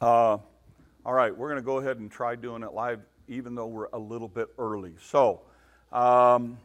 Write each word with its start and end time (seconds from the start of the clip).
Uh, 0.00 0.38
all 1.04 1.12
right, 1.12 1.36
we're 1.36 1.48
going 1.48 1.60
to 1.60 1.66
go 1.66 1.78
ahead 1.78 1.98
and 1.98 2.08
try 2.08 2.36
doing 2.36 2.62
it 2.62 2.72
live, 2.72 3.00
even 3.26 3.56
though 3.56 3.66
we're 3.66 3.88
a 3.92 3.98
little 3.98 4.28
bit 4.28 4.46
early. 4.56 4.92
So, 5.02 5.40
um, 5.90 6.56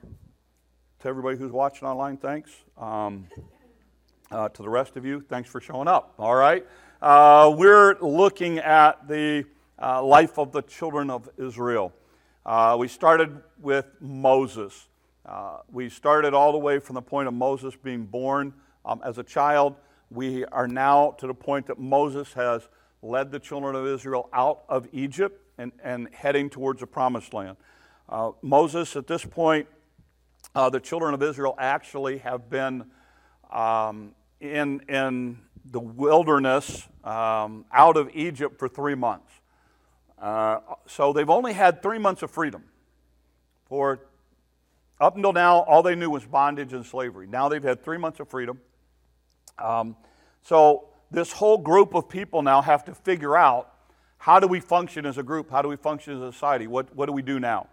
to 1.00 1.08
everybody 1.08 1.36
who's 1.38 1.52
watching 1.52 1.88
online, 1.88 2.18
thanks. 2.18 2.52
Um, 2.78 3.26
uh, 4.30 4.50
to 4.50 4.62
the 4.62 4.70
rest 4.70 4.98
of 4.98 5.06
you, 5.06 5.20
thanks 5.30 5.50
for 5.50 5.60
showing 5.60 5.88
up. 5.88 6.14
All 6.20 6.36
right, 6.36 6.64
uh, 7.02 7.52
we're 7.58 7.98
looking 8.02 8.60
at 8.60 9.08
the 9.08 9.46
uh, 9.82 10.04
life 10.04 10.38
of 10.38 10.52
the 10.52 10.62
children 10.62 11.10
of 11.10 11.28
Israel. 11.40 11.92
Uh, 12.46 12.76
we 12.80 12.88
started 12.88 13.42
with 13.60 13.88
Moses. 14.00 14.90
Uh, 15.26 15.58
we 15.72 15.90
started 15.90 16.36
all 16.36 16.52
the 16.52 16.60
way 16.60 16.78
from 16.78 16.94
the 16.94 17.02
point 17.02 17.28
of 17.28 17.34
Moses 17.34 17.76
being 17.76 18.06
born 18.06 18.54
um, 18.86 19.02
as 19.04 19.18
a 19.18 19.24
child. 19.24 19.76
We 20.12 20.46
are 20.46 20.68
now 20.68 21.16
to 21.18 21.26
the 21.26 21.34
point 21.34 21.66
that 21.66 21.80
Moses 21.80 22.32
has 22.34 22.68
led 23.04 23.32
the 23.32 23.40
children 23.40 23.76
of 23.76 23.86
Israel 23.86 24.30
out 24.34 24.64
of 24.70 24.88
Egypt 24.94 25.40
and, 25.58 25.72
and 25.84 26.08
heading 26.14 26.50
towards 26.50 26.80
the 26.80 26.88
promised 26.88 27.34
land. 27.34 27.58
Uh, 28.08 28.32
Moses, 28.42 28.96
at 28.96 29.08
this 29.08 29.26
point, 29.26 29.68
uh, 30.56 30.70
the 30.70 30.80
children 30.80 31.14
of 31.14 31.22
Israel 31.22 31.56
actually 31.58 32.20
have 32.20 32.50
been 32.50 32.86
um, 33.52 34.14
in, 34.40 34.80
in 34.88 35.40
the 35.66 35.80
wilderness 35.80 36.88
um, 37.04 37.66
out 37.72 37.98
of 37.98 38.10
Egypt 38.14 38.58
for 38.58 38.68
three 38.68 38.96
months. 38.96 39.32
Uh, 40.20 40.60
so 40.88 41.12
they've 41.12 41.30
only 41.30 41.54
had 41.54 41.82
three 41.82 42.00
months 42.00 42.24
of 42.24 42.32
freedom. 42.32 42.64
For 43.68 44.00
up 45.02 45.16
until 45.16 45.34
now, 45.34 45.60
all 45.60 45.84
they 45.84 45.96
knew 45.96 46.10
was 46.10 46.24
bondage 46.24 46.72
and 46.72 46.86
slavery. 46.86 47.28
Now 47.28 47.50
they've 47.50 47.64
had 47.64 47.84
three 47.84 47.98
months 47.98 48.20
of 48.20 48.30
freedom. 48.30 48.60
Um, 49.58 49.98
so 50.44 50.90
this 51.14 51.32
whole 51.32 51.60
group 51.60 51.94
of 51.94 52.10
people 52.10 52.42
now 52.42 52.62
have 52.62 52.84
to 52.86 52.94
figure 52.94 53.38
out 53.38 53.72
how 54.18 54.40
do 54.40 54.48
we 54.48 54.60
function 54.60 55.06
as 55.06 55.18
a 55.18 55.24
group? 55.24 55.52
How 55.52 55.62
do 55.62 55.70
we 55.70 55.76
function 55.76 56.16
as 56.16 56.22
a 56.22 56.32
society? 56.32 56.66
What, 56.66 56.94
what 56.96 57.06
do 57.06 57.14
we 57.14 57.22
do 57.22 57.40
now? 57.40 57.68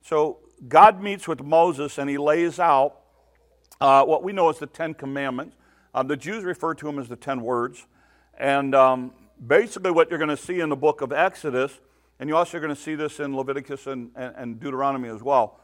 So 0.00 0.38
God 0.68 1.02
meets 1.02 1.26
with 1.26 1.42
Moses 1.42 1.98
and 1.98 2.08
he 2.08 2.18
lays 2.18 2.60
out 2.60 3.00
uh, 3.80 4.04
what 4.04 4.22
we 4.22 4.32
know 4.32 4.48
as 4.48 4.58
the 4.58 4.66
Ten 4.66 4.94
Commandments. 4.94 5.56
Um, 5.94 6.06
the 6.06 6.16
Jews 6.16 6.44
refer 6.44 6.74
to 6.74 6.86
them 6.86 6.98
as 6.98 7.08
the 7.08 7.16
Ten 7.16 7.42
Words. 7.42 7.86
And 8.38 8.74
um, 8.74 9.12
basically, 9.44 9.90
what 9.90 10.10
you're 10.10 10.18
going 10.18 10.28
to 10.28 10.36
see 10.36 10.60
in 10.60 10.68
the 10.68 10.76
book 10.76 11.00
of 11.00 11.12
Exodus, 11.12 11.80
and 12.20 12.28
you're 12.28 12.38
also 12.38 12.58
going 12.58 12.74
to 12.74 12.80
see 12.80 12.94
this 12.94 13.18
in 13.18 13.36
Leviticus 13.36 13.86
and, 13.86 14.10
and, 14.14 14.34
and 14.36 14.60
Deuteronomy 14.60 15.08
as 15.08 15.22
well, 15.22 15.58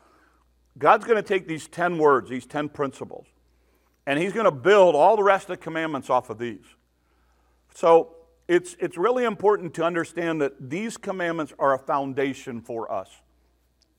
God's 0.77 1.05
going 1.05 1.23
to 1.23 1.29
take 1.29 1.47
these 1.47 1.69
10 1.69 1.99
words, 1.99 2.29
these 2.29 2.47
10 2.47 2.71
principles, 2.71 3.27
and 4.07 4.19
He's 4.19 4.33
going 4.33 4.47
to 4.47 4.51
build 4.51 4.97
all 4.97 5.17
the 5.17 5.23
rest 5.23 5.45
of 5.45 5.59
the 5.59 5.63
commandments 5.63 6.11
off 6.11 6.31
of 6.31 6.39
these. 6.39 6.65
So 7.75 8.15
it's, 8.49 8.77
it's 8.79 8.97
really 8.97 9.25
important 9.25 9.75
to 9.75 9.85
understand 9.85 10.41
that 10.41 10.71
these 10.71 10.97
commandments 10.97 11.53
are 11.59 11.75
a 11.75 11.79
foundation 11.79 12.61
for 12.61 12.91
us. 12.91 13.11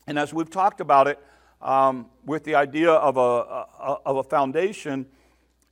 And 0.07 0.17
as 0.17 0.33
we've 0.33 0.49
talked 0.49 0.81
about 0.81 1.07
it, 1.07 1.19
um, 1.61 2.07
with 2.25 2.43
the 2.43 2.55
idea 2.55 2.91
of 2.91 3.17
a, 3.17 3.19
a, 3.19 3.97
of 4.05 4.17
a 4.17 4.23
foundation, 4.23 5.05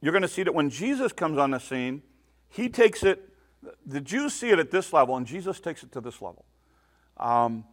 you're 0.01 0.11
going 0.11 0.23
to 0.23 0.27
see 0.27 0.43
that 0.43 0.53
when 0.53 0.69
Jesus 0.69 1.13
comes 1.13 1.37
on 1.37 1.51
the 1.51 1.59
scene, 1.59 2.01
he 2.49 2.67
takes 2.67 3.03
it, 3.03 3.29
the 3.85 4.01
Jews 4.01 4.33
see 4.33 4.49
it 4.49 4.59
at 4.59 4.71
this 4.71 4.91
level, 4.91 5.15
and 5.15 5.25
Jesus 5.25 5.59
takes 5.59 5.83
it 5.83 5.91
to 5.93 6.01
this 6.01 6.21
level. 6.21 6.45
Um, 7.17 7.63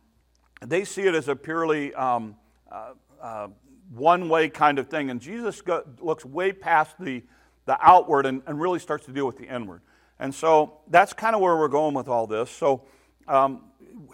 they 0.64 0.84
see 0.84 1.02
it 1.02 1.14
as 1.14 1.28
a 1.28 1.34
purely 1.34 1.94
um, 1.94 2.36
uh, 2.70 2.92
uh, 3.20 3.48
one 3.92 4.28
way 4.28 4.48
kind 4.48 4.78
of 4.78 4.88
thing, 4.88 5.10
and 5.10 5.20
Jesus 5.20 5.60
go, 5.60 5.82
looks 6.00 6.24
way 6.24 6.52
past 6.52 6.94
the, 7.00 7.22
the 7.64 7.76
outward 7.80 8.26
and, 8.26 8.42
and 8.46 8.60
really 8.60 8.78
starts 8.78 9.06
to 9.06 9.12
deal 9.12 9.26
with 9.26 9.38
the 9.38 9.46
inward. 9.46 9.80
And 10.20 10.34
so 10.34 10.74
that's 10.88 11.14
kind 11.14 11.34
of 11.34 11.40
where 11.40 11.56
we're 11.56 11.68
going 11.68 11.94
with 11.94 12.06
all 12.06 12.26
this. 12.26 12.50
So 12.50 12.82
um, 13.26 13.64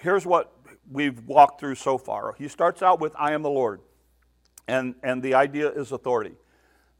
here's 0.00 0.24
what 0.24 0.52
we've 0.90 1.20
walked 1.26 1.58
through 1.58 1.74
so 1.74 1.98
far. 1.98 2.34
He 2.38 2.46
starts 2.46 2.80
out 2.80 3.00
with, 3.00 3.12
I 3.18 3.32
am 3.32 3.42
the 3.42 3.50
Lord. 3.50 3.80
And, 4.68 4.94
and 5.02 5.20
the 5.20 5.34
idea 5.34 5.68
is 5.68 5.90
authority. 5.90 6.36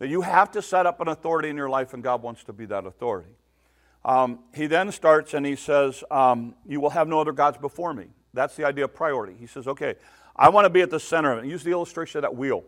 That 0.01 0.09
you 0.09 0.23
have 0.23 0.51
to 0.51 0.61
set 0.61 0.87
up 0.87 1.01
an 1.01 1.09
authority 1.09 1.49
in 1.49 1.57
your 1.57 1.71
life, 1.71 1.95
and 1.95 2.03
God 2.03 2.21
wants 2.21 2.45
to 2.45 2.53
be 2.53 2.67
that 2.67 2.85
authority. 2.85 3.31
Um, 4.05 4.41
he 4.53 4.67
then 4.67 4.93
starts 4.93 5.35
and 5.35 5.47
he 5.47 5.57
says, 5.57 6.05
um, 6.11 6.55
You 6.67 6.81
will 6.81 6.91
have 6.91 7.09
no 7.09 7.21
other 7.21 7.33
gods 7.33 7.59
before 7.59 7.95
me. 7.95 8.09
That's 8.35 8.57
the 8.57 8.65
idea 8.65 8.85
of 8.85 8.95
priority. 8.95 9.37
He 9.39 9.47
says, 9.47 9.67
Okay, 9.67 9.95
I 10.35 10.49
want 10.49 10.65
to 10.65 10.71
be 10.71 10.83
at 10.83 10.91
the 10.91 11.01
center 11.01 11.33
of 11.33 11.45
it. 11.45 11.49
Use 11.49 11.65
the 11.65 11.71
illustration 11.71 12.19
of 12.19 12.23
that 12.23 12.37
wheel. 12.37 12.65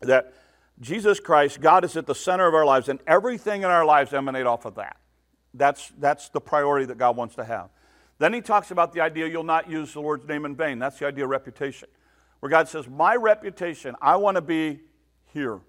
That 0.00 0.32
Jesus 0.80 1.20
Christ, 1.20 1.60
God 1.60 1.84
is 1.84 1.96
at 1.96 2.06
the 2.06 2.14
center 2.14 2.46
of 2.46 2.54
our 2.54 2.64
lives, 2.64 2.88
and 2.88 2.98
everything 3.06 3.62
in 3.62 3.68
our 3.68 3.84
lives 3.84 4.12
emanate 4.12 4.46
off 4.46 4.64
of 4.64 4.74
that. 4.74 4.96
That's, 5.54 5.92
that's 5.98 6.28
the 6.28 6.40
priority 6.40 6.86
that 6.86 6.98
God 6.98 7.16
wants 7.16 7.34
to 7.36 7.44
have. 7.44 7.68
Then 8.18 8.32
he 8.32 8.40
talks 8.40 8.70
about 8.70 8.92
the 8.92 9.00
idea 9.00 9.26
you'll 9.26 9.42
not 9.42 9.68
use 9.68 9.92
the 9.92 10.00
Lord's 10.00 10.26
name 10.26 10.44
in 10.44 10.54
vain. 10.54 10.78
That's 10.78 10.98
the 10.98 11.06
idea 11.06 11.24
of 11.24 11.30
reputation. 11.30 11.88
Where 12.40 12.50
God 12.50 12.68
says, 12.68 12.88
My 12.88 13.16
reputation, 13.16 13.94
I 14.00 14.16
want 14.16 14.36
to 14.36 14.40
be 14.40 14.80
here. 15.32 15.60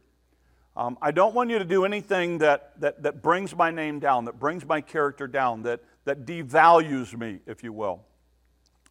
Um, 0.76 0.98
I 1.02 1.12
don't 1.12 1.36
want 1.36 1.52
you 1.52 1.60
to 1.60 1.66
do 1.66 1.86
anything 1.86 2.40
that, 2.40 2.80
that, 2.80 3.04
that 3.04 3.22
brings 3.22 3.56
my 3.56 3.70
name 3.70 4.00
down, 4.00 4.26
that 4.26 4.40
brings 4.40 4.66
my 4.66 4.82
character 4.82 5.28
down, 5.28 5.64
that, 5.64 5.82
that 6.06 6.26
devalues 6.26 7.16
me, 7.16 7.40
if 7.46 7.64
you 7.64 7.72
will. 7.72 8.02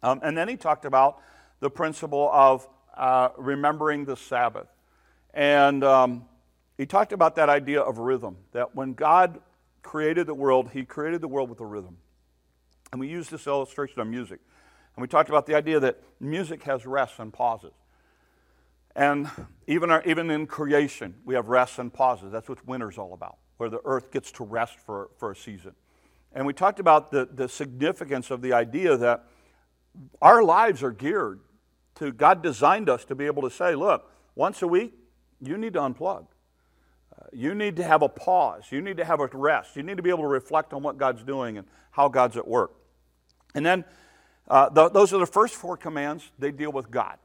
Um, 0.01 0.19
and 0.23 0.37
then 0.37 0.47
he 0.47 0.55
talked 0.55 0.85
about 0.85 1.21
the 1.59 1.69
principle 1.69 2.29
of 2.31 2.67
uh, 2.95 3.29
remembering 3.37 4.05
the 4.05 4.15
Sabbath. 4.15 4.67
And 5.33 5.83
um, 5.83 6.25
he 6.77 6.85
talked 6.85 7.11
about 7.11 7.35
that 7.35 7.49
idea 7.49 7.81
of 7.81 7.97
rhythm, 7.97 8.37
that 8.51 8.75
when 8.75 8.93
God 8.93 9.39
created 9.83 10.25
the 10.25 10.33
world, 10.33 10.71
He 10.71 10.83
created 10.83 11.21
the 11.21 11.27
world 11.27 11.49
with 11.49 11.59
a 11.59 11.65
rhythm. 11.65 11.97
And 12.91 12.99
we 12.99 13.07
used 13.07 13.29
this 13.29 13.45
illustration 13.45 13.99
of 13.99 14.07
music. 14.07 14.39
And 14.95 15.01
we 15.01 15.07
talked 15.07 15.29
about 15.29 15.45
the 15.45 15.55
idea 15.55 15.79
that 15.79 16.01
music 16.19 16.63
has 16.63 16.85
rests 16.85 17.19
and 17.19 17.33
pauses. 17.33 17.73
And 18.95 19.29
even, 19.67 19.89
our, 19.89 20.03
even 20.03 20.29
in 20.29 20.45
creation, 20.45 21.15
we 21.25 21.33
have 21.35 21.47
rests 21.47 21.79
and 21.79 21.91
pauses. 21.91 22.31
That's 22.31 22.47
what 22.47 22.65
winter's 22.67 22.97
all 22.97 23.13
about, 23.13 23.37
where 23.57 23.69
the 23.69 23.81
earth 23.85 24.11
gets 24.11 24.31
to 24.33 24.43
rest 24.43 24.79
for, 24.79 25.09
for 25.17 25.31
a 25.31 25.35
season. 25.35 25.73
And 26.33 26.45
we 26.45 26.53
talked 26.53 26.79
about 26.79 27.11
the, 27.11 27.27
the 27.31 27.49
significance 27.49 28.31
of 28.31 28.41
the 28.41 28.53
idea 28.53 28.97
that 28.97 29.25
our 30.21 30.43
lives 30.43 30.83
are 30.83 30.91
geared 30.91 31.39
to 31.95 32.11
God 32.11 32.41
designed 32.41 32.89
us 32.89 33.05
to 33.05 33.15
be 33.15 33.25
able 33.25 33.43
to 33.43 33.51
say, 33.51 33.75
look, 33.75 34.11
once 34.35 34.61
a 34.61 34.67
week, 34.67 34.93
you 35.41 35.57
need 35.57 35.73
to 35.73 35.79
unplug. 35.79 36.27
You 37.31 37.55
need 37.55 37.77
to 37.77 37.83
have 37.83 38.01
a 38.01 38.09
pause. 38.09 38.65
You 38.69 38.81
need 38.81 38.97
to 38.97 39.05
have 39.05 39.19
a 39.19 39.27
rest. 39.27 39.75
You 39.75 39.83
need 39.83 39.97
to 39.97 40.03
be 40.03 40.09
able 40.09 40.23
to 40.23 40.27
reflect 40.27 40.73
on 40.73 40.83
what 40.83 40.97
God's 40.97 41.23
doing 41.23 41.57
and 41.57 41.67
how 41.91 42.07
God's 42.09 42.37
at 42.37 42.47
work. 42.47 42.71
And 43.55 43.65
then 43.65 43.85
uh, 44.47 44.69
the, 44.69 44.89
those 44.89 45.13
are 45.13 45.19
the 45.19 45.25
first 45.25 45.55
four 45.55 45.77
commands. 45.77 46.31
They 46.37 46.51
deal 46.51 46.71
with 46.71 46.91
God. 46.91 47.17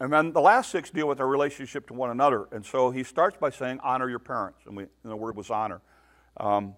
And 0.00 0.12
then 0.12 0.32
the 0.32 0.40
last 0.40 0.70
six 0.70 0.90
deal 0.90 1.06
with 1.06 1.20
our 1.20 1.26
relationship 1.26 1.86
to 1.88 1.94
one 1.94 2.10
another. 2.10 2.48
And 2.52 2.64
so 2.64 2.90
he 2.90 3.04
starts 3.04 3.36
by 3.36 3.50
saying, 3.50 3.80
honor 3.82 4.08
your 4.08 4.18
parents. 4.18 4.60
And, 4.66 4.76
we, 4.76 4.84
and 4.84 5.12
the 5.12 5.16
word 5.16 5.36
was 5.36 5.50
honor. 5.50 5.82
Um, 6.38 6.74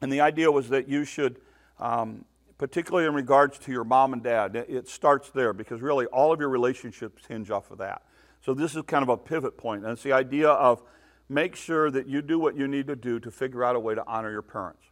and 0.00 0.10
the 0.10 0.22
idea 0.22 0.50
was 0.50 0.70
that 0.70 0.88
you 0.88 1.04
should, 1.04 1.40
um, 1.78 2.24
particularly 2.56 3.06
in 3.06 3.14
regards 3.14 3.58
to 3.58 3.72
your 3.72 3.84
mom 3.84 4.14
and 4.14 4.22
dad, 4.22 4.56
it 4.56 4.88
starts 4.88 5.30
there 5.30 5.52
because 5.52 5.82
really 5.82 6.06
all 6.06 6.32
of 6.32 6.40
your 6.40 6.48
relationships 6.48 7.24
hinge 7.28 7.50
off 7.50 7.70
of 7.70 7.78
that. 7.78 8.02
So 8.40 8.54
this 8.54 8.74
is 8.74 8.82
kind 8.86 9.02
of 9.02 9.10
a 9.10 9.16
pivot 9.16 9.58
point. 9.58 9.82
And 9.82 9.92
it's 9.92 10.02
the 10.02 10.12
idea 10.12 10.48
of 10.48 10.82
make 11.28 11.56
sure 11.56 11.90
that 11.90 12.06
you 12.06 12.22
do 12.22 12.38
what 12.38 12.56
you 12.56 12.66
need 12.66 12.86
to 12.86 12.96
do 12.96 13.20
to 13.20 13.30
figure 13.30 13.64
out 13.64 13.76
a 13.76 13.80
way 13.80 13.94
to 13.94 14.06
honor 14.06 14.30
your 14.30 14.42
parents, 14.42 14.82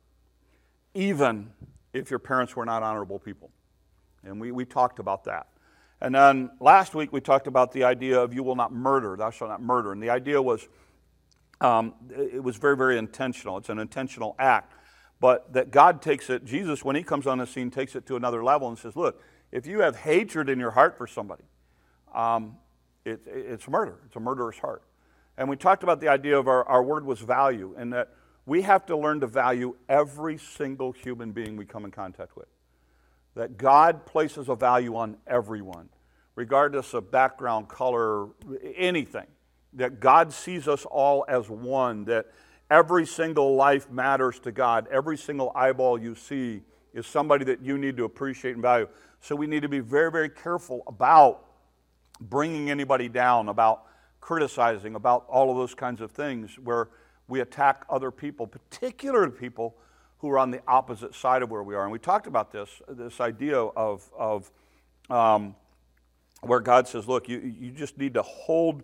even 0.95 1.51
if 1.93 2.11
your 2.11 2.19
parents 2.19 2.55
were 2.55 2.65
not 2.65 2.83
honorable 2.83 3.19
people. 3.19 3.51
And 4.25 4.41
we, 4.41 4.53
we 4.53 4.65
talked 4.65 4.99
about 4.99 5.25
that. 5.25 5.47
And 6.01 6.15
then 6.15 6.51
last 6.61 6.95
week 6.95 7.13
we 7.13 7.21
talked 7.21 7.47
about 7.47 7.73
the 7.73 7.85
idea 7.85 8.21
of 8.21 8.35
you 8.35 8.43
will 8.43 8.57
not 8.57 8.73
murder, 8.73 9.17
thou 9.17 9.31
shalt 9.31 9.51
not 9.51 9.63
murder. 9.63 9.93
And 9.93 10.03
the 10.03 10.11
idea 10.11 10.41
was 10.41 10.69
um, 11.61 11.95
it 12.11 12.43
was 12.43 12.57
very, 12.57 12.77
very 12.77 12.99
intentional. 12.99 13.57
It's 13.57 13.69
an 13.69 13.79
intentional 13.79 14.37
act. 14.39 14.75
But 15.21 15.55
that 15.55 15.71
God 15.71 16.03
takes 16.03 16.29
it, 16.29 16.45
Jesus, 16.45 16.85
when 16.85 16.95
he 16.95 17.03
comes 17.03 17.27
on 17.27 17.39
the 17.39 17.47
scene, 17.47 17.71
takes 17.71 17.97
it 17.97 18.05
to 18.07 18.17
another 18.17 18.45
level 18.45 18.69
and 18.69 18.79
says, 18.79 18.95
look, 18.97 19.23
if 19.51 19.67
you 19.67 19.81
have 19.81 19.97
hatred 19.97 20.51
in 20.51 20.59
your 20.59 20.73
heart 20.73 20.99
for 20.99 21.07
somebody, 21.07 21.45
um, 22.15 22.59
it, 23.05 23.23
it's 23.27 23.67
murder. 23.67 23.97
It's 24.07 24.17
a 24.17 24.21
murderous 24.21 24.59
heart. 24.59 24.83
And 25.39 25.49
we 25.49 25.57
talked 25.57 25.83
about 25.83 26.01
the 26.01 26.09
idea 26.09 26.39
of 26.39 26.49
our, 26.49 26.65
our 26.65 26.83
word 26.83 27.05
was 27.05 27.21
value, 27.21 27.75
and 27.77 27.93
that 27.93 28.15
we 28.47 28.63
have 28.63 28.87
to 28.87 28.97
learn 28.97 29.21
to 29.21 29.27
value 29.27 29.77
every 29.89 30.39
single 30.39 30.93
human 30.93 31.33
being 31.33 31.57
we 31.57 31.67
come 31.67 31.85
in 31.85 31.91
contact 31.91 32.37
with. 32.37 32.47
That 33.35 33.59
God 33.59 34.07
places 34.07 34.49
a 34.49 34.55
value 34.55 34.97
on 34.97 35.17
everyone, 35.27 35.89
regardless 36.37 36.95
of 36.95 37.11
background, 37.11 37.69
color, 37.69 38.29
anything. 38.75 39.27
That 39.75 40.01
God 40.01 40.33
sees 40.33 40.69
us 40.69 40.87
all 40.87 41.27
as 41.29 41.51
one, 41.51 42.05
that 42.07 42.27
every 42.71 43.05
single 43.05 43.57
life 43.57 43.91
matters 43.91 44.39
to 44.41 44.53
God. 44.53 44.87
Every 44.91 45.19
single 45.19 45.53
eyeball 45.55 46.01
you 46.01 46.15
see 46.15 46.63
is 46.95 47.07
somebody 47.07 47.45
that 47.45 47.61
you 47.61 47.77
need 47.77 47.97
to 47.99 48.05
appreciate 48.05 48.53
and 48.53 48.63
value. 48.63 48.89
So 49.21 49.37
we 49.37 49.47
need 49.47 49.63
to 49.63 49.69
be 49.69 49.81
very, 49.81 50.11
very 50.11 50.31
careful 50.31 50.83
about 50.87 51.45
bringing 52.21 52.71
anybody 52.71 53.09
down, 53.09 53.49
about 53.49 53.86
criticizing, 54.27 54.97
about 54.97 55.25
all 55.29 55.53
of 55.53 55.57
those 55.57 55.73
kinds 55.73 56.01
of 56.01 56.11
things 56.11 56.59
where 56.59 56.89
we 57.29 57.39
attack 57.39 57.85
other 57.89 58.11
people, 58.11 58.45
particularly 58.45 59.31
people 59.31 59.77
who 60.19 60.29
are 60.29 60.37
on 60.37 60.51
the 60.51 60.61
opposite 60.67 61.15
side 61.15 61.43
of 61.43 61.51
where 61.53 61.63
we 61.63 61.77
are. 61.77 61.85
And 61.85 61.93
we 61.93 62.01
talked 62.01 62.27
about 62.27 62.51
this, 62.51 62.69
this 62.89 63.21
idea 63.21 63.57
of, 63.57 64.11
of 64.19 64.51
um, 65.11 65.55
where 66.41 66.59
God 66.59 66.89
says, 66.89 67.07
look, 67.07 67.29
you, 67.29 67.39
you 67.39 67.71
just 67.71 67.99
need 67.99 68.15
to 68.15 68.23
hold, 68.23 68.83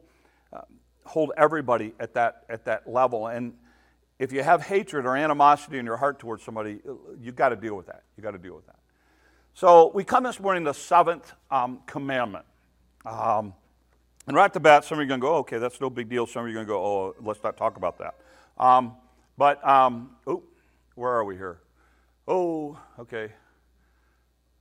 uh, 0.53 0.61
hold 1.05 1.33
everybody 1.37 1.93
at 1.99 2.15
that, 2.15 2.45
at 2.49 2.65
that 2.67 2.89
level. 2.89 3.27
And 3.27 3.55
if 4.21 4.31
you 4.31 4.45
have 4.45 4.63
hatred 4.63 5.07
or 5.07 5.17
animosity 5.17 5.79
in 5.79 5.85
your 5.85 5.97
heart 5.97 6.21
towards 6.21 6.45
somebody, 6.45 6.79
you've 7.21 7.35
got 7.35 7.49
to 7.49 7.57
deal 7.57 7.75
with 7.75 7.87
that. 7.87 8.05
You've 8.17 8.23
got 8.23 8.31
to 8.31 8.39
deal 8.39 8.55
with 8.55 8.67
that. 8.67 8.79
So 9.55 9.91
we 9.93 10.05
come 10.05 10.23
this 10.23 10.39
morning 10.39 10.63
to 10.67 10.71
the 10.71 10.79
seventh 10.79 11.33
um, 11.51 11.81
commandment. 11.87 12.45
Um, 13.05 13.55
and 14.27 14.37
right 14.37 14.45
at 14.45 14.53
the 14.53 14.61
bat, 14.61 14.85
some 14.85 14.99
of 14.99 15.01
you 15.01 15.07
are 15.07 15.09
going 15.09 15.21
to 15.21 15.27
go, 15.27 15.35
okay, 15.37 15.59
that's 15.59 15.81
no 15.81 15.91
big 15.91 16.09
deal. 16.09 16.27
Some 16.27 16.45
of 16.45 16.49
you 16.49 16.55
are 16.55 16.65
going 16.65 16.67
to 16.67 16.73
go, 16.73 16.85
oh, 16.85 17.15
let's 17.21 17.43
not 17.43 17.57
talk 17.57 17.77
about 17.77 17.99
that. 17.99 18.15
Um, 18.57 18.95
but, 19.37 19.67
um, 19.67 20.11
oh, 20.27 20.43
where 20.95 21.13
are 21.13 21.25
we 21.25 21.37
here? 21.37 21.59
Oh, 22.29 22.79
okay. 23.01 23.33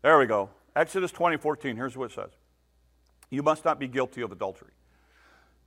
There 0.02 0.18
we 0.18 0.26
go. 0.26 0.50
Exodus 0.76 1.12
20, 1.12 1.38
14. 1.38 1.76
Here's 1.76 1.96
what 1.96 2.12
it 2.12 2.16
says 2.16 2.32
You 3.30 3.44
must 3.44 3.64
not 3.64 3.80
be 3.80 3.88
guilty 3.88 4.22
of 4.22 4.32
adultery. 4.32 4.72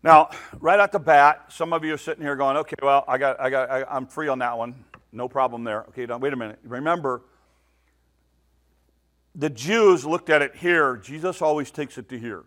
Now, 0.03 0.31
right 0.61 0.79
at 0.79 0.93
the 0.93 0.99
bat, 0.99 1.47
some 1.49 1.73
of 1.73 1.85
you 1.85 1.95
are 1.95 1.99
sitting 1.99 2.23
here 2.23 2.37
going, 2.37 2.57
okay, 2.59 2.77
well, 2.83 3.05
I 3.09 3.17
got, 3.17 3.41
I 3.41 3.49
got, 3.49 3.71
I, 3.71 3.85
I'm 3.85 4.07
free 4.07 4.29
on 4.29 4.41
that 4.41 4.59
one. 4.59 4.85
No 5.13 5.29
problem 5.29 5.65
there. 5.65 5.83
Okay, 5.91 6.05
now, 6.05 6.19
wait 6.19 6.33
a 6.33 6.37
minute. 6.37 6.59
Remember, 6.65 7.23
the 9.35 9.49
Jews 9.49 10.05
looked 10.05 10.29
at 10.29 10.43
it 10.43 10.57
here. 10.57 10.97
Jesus 10.97 11.41
always 11.41 11.71
takes 11.71 11.97
it 11.97 12.09
to 12.09 12.19
here. 12.19 12.45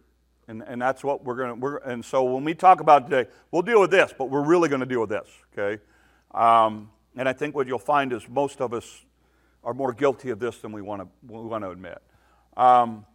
And, 0.47 0.63
and 0.65 0.81
that's 0.81 1.03
what 1.03 1.25
we're 1.25 1.35
going 1.35 1.59
to, 1.59 1.79
and 1.85 2.03
so 2.03 2.23
when 2.23 2.45
we 2.45 2.53
talk 2.53 2.79
about 2.79 3.09
today, 3.09 3.29
we'll 3.51 3.61
deal 3.61 3.81
with 3.81 3.91
this, 3.91 4.13
but 4.17 4.29
we're 4.29 4.45
really 4.45 4.69
going 4.69 4.79
to 4.79 4.85
deal 4.85 5.01
with 5.01 5.09
this, 5.09 5.27
okay? 5.53 5.81
Um, 6.33 6.89
and 7.17 7.27
I 7.27 7.33
think 7.33 7.53
what 7.53 7.67
you'll 7.67 7.79
find 7.79 8.13
is 8.13 8.29
most 8.29 8.61
of 8.61 8.73
us 8.73 9.03
are 9.63 9.73
more 9.73 9.91
guilty 9.91 10.29
of 10.29 10.39
this 10.39 10.59
than 10.59 10.71
we 10.71 10.81
want 10.81 11.01
to, 11.01 11.07
we 11.27 11.41
want 11.41 11.65
to 11.65 11.71
admit. 11.71 12.01
Um, 12.55 13.05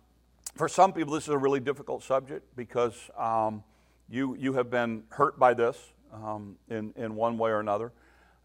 for 0.56 0.69
some 0.69 0.93
people, 0.93 1.14
this 1.14 1.25
is 1.25 1.31
a 1.31 1.38
really 1.38 1.61
difficult 1.61 2.02
subject 2.02 2.55
because 2.55 2.94
um, 3.17 3.64
you, 4.11 4.37
you 4.38 4.52
have 4.52 4.70
been 4.70 5.05
hurt 5.08 5.38
by 5.38 5.55
this 5.55 5.79
um, 6.12 6.56
in, 6.69 6.93
in 6.96 7.14
one 7.14 7.38
way 7.38 7.50
or 7.50 7.61
another. 7.61 7.93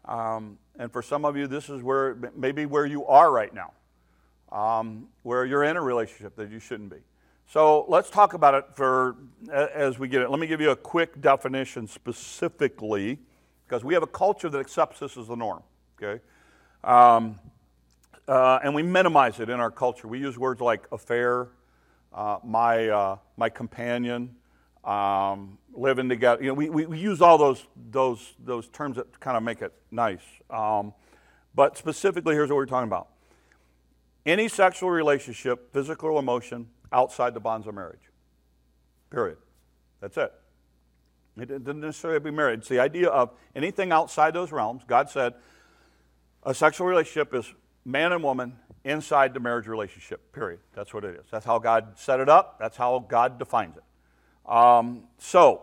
Um, 0.06 0.56
and 0.78 0.90
for 0.90 1.02
some 1.02 1.26
of 1.26 1.36
you, 1.36 1.46
this 1.46 1.68
is 1.68 1.82
where 1.82 2.16
maybe 2.34 2.64
where 2.64 2.86
you 2.86 3.04
are 3.06 3.30
right 3.30 3.52
now, 3.52 3.72
um, 4.50 5.08
where 5.22 5.44
you're 5.44 5.64
in 5.64 5.76
a 5.76 5.82
relationship 5.82 6.34
that 6.36 6.50
you 6.50 6.60
shouldn't 6.60 6.90
be. 6.90 7.02
So 7.50 7.86
let's 7.88 8.10
talk 8.10 8.34
about 8.34 8.52
it 8.52 8.66
for 8.74 9.16
as 9.50 9.98
we 9.98 10.06
get 10.06 10.20
it. 10.20 10.28
Let 10.28 10.38
me 10.38 10.46
give 10.46 10.60
you 10.60 10.70
a 10.70 10.76
quick 10.76 11.18
definition 11.22 11.86
specifically, 11.86 13.18
because 13.66 13.82
we 13.82 13.94
have 13.94 14.02
a 14.02 14.08
culture 14.08 14.50
that 14.50 14.58
accepts 14.58 15.00
this 15.00 15.16
as 15.16 15.28
the 15.28 15.34
norm. 15.34 15.62
Okay, 15.96 16.22
um, 16.84 17.38
uh, 18.28 18.58
and 18.62 18.74
we 18.74 18.82
minimize 18.82 19.40
it 19.40 19.48
in 19.48 19.60
our 19.60 19.70
culture. 19.70 20.06
We 20.08 20.18
use 20.18 20.38
words 20.38 20.60
like 20.60 20.86
affair, 20.92 21.48
uh, 22.12 22.36
my 22.44 22.88
uh, 22.90 23.16
my 23.38 23.48
companion, 23.48 24.36
um, 24.84 25.56
living 25.72 26.10
together. 26.10 26.42
You 26.42 26.48
know, 26.48 26.54
we, 26.54 26.68
we, 26.68 26.84
we, 26.84 26.98
use 26.98 27.22
all 27.22 27.38
those 27.38 27.66
those 27.90 28.34
those 28.44 28.68
terms 28.68 28.96
that 28.96 29.20
kind 29.20 29.38
of 29.38 29.42
make 29.42 29.62
it 29.62 29.72
nice. 29.90 30.20
Um, 30.50 30.92
but 31.54 31.78
specifically, 31.78 32.34
here's 32.34 32.50
what 32.50 32.56
we're 32.56 32.66
talking 32.66 32.88
about: 32.88 33.08
any 34.26 34.48
sexual 34.48 34.90
relationship, 34.90 35.72
physical 35.72 36.10
or 36.10 36.18
emotion 36.18 36.66
outside 36.92 37.34
the 37.34 37.40
bonds 37.40 37.66
of 37.66 37.74
marriage. 37.74 38.10
Period. 39.10 39.38
That's 40.00 40.16
it. 40.16 40.32
It 41.36 41.48
didn't 41.48 41.80
necessarily 41.80 42.20
be 42.20 42.30
married. 42.30 42.60
It's 42.60 42.68
the 42.68 42.80
idea 42.80 43.08
of 43.08 43.30
anything 43.54 43.92
outside 43.92 44.34
those 44.34 44.50
realms. 44.50 44.82
God 44.86 45.08
said 45.08 45.34
a 46.42 46.52
sexual 46.52 46.86
relationship 46.86 47.32
is 47.34 47.52
man 47.84 48.12
and 48.12 48.22
woman 48.22 48.56
inside 48.84 49.34
the 49.34 49.40
marriage 49.40 49.66
relationship, 49.66 50.32
period. 50.32 50.60
That's 50.74 50.92
what 50.92 51.04
it 51.04 51.16
is. 51.16 51.26
That's 51.30 51.44
how 51.44 51.58
God 51.58 51.92
set 51.96 52.20
it 52.20 52.28
up, 52.28 52.58
that's 52.58 52.76
how 52.76 53.04
God 53.08 53.38
defines 53.38 53.76
it. 53.76 54.50
Um, 54.50 55.04
so, 55.18 55.62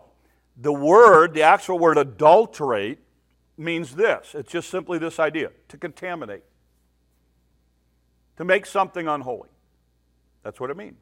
the 0.57 0.71
word, 0.71 1.33
the 1.33 1.41
actual 1.41 1.79
word 1.79 1.97
adulterate, 1.97 2.99
means 3.57 3.95
this 3.95 4.33
it's 4.35 4.51
just 4.51 4.69
simply 4.69 4.97
this 4.97 5.19
idea 5.19 5.51
to 5.69 5.77
contaminate, 5.77 6.43
to 8.37 8.45
make 8.45 8.65
something 8.65 9.07
unholy. 9.07 9.49
That's 10.43 10.59
what 10.59 10.69
it 10.69 10.77
means. 10.77 10.97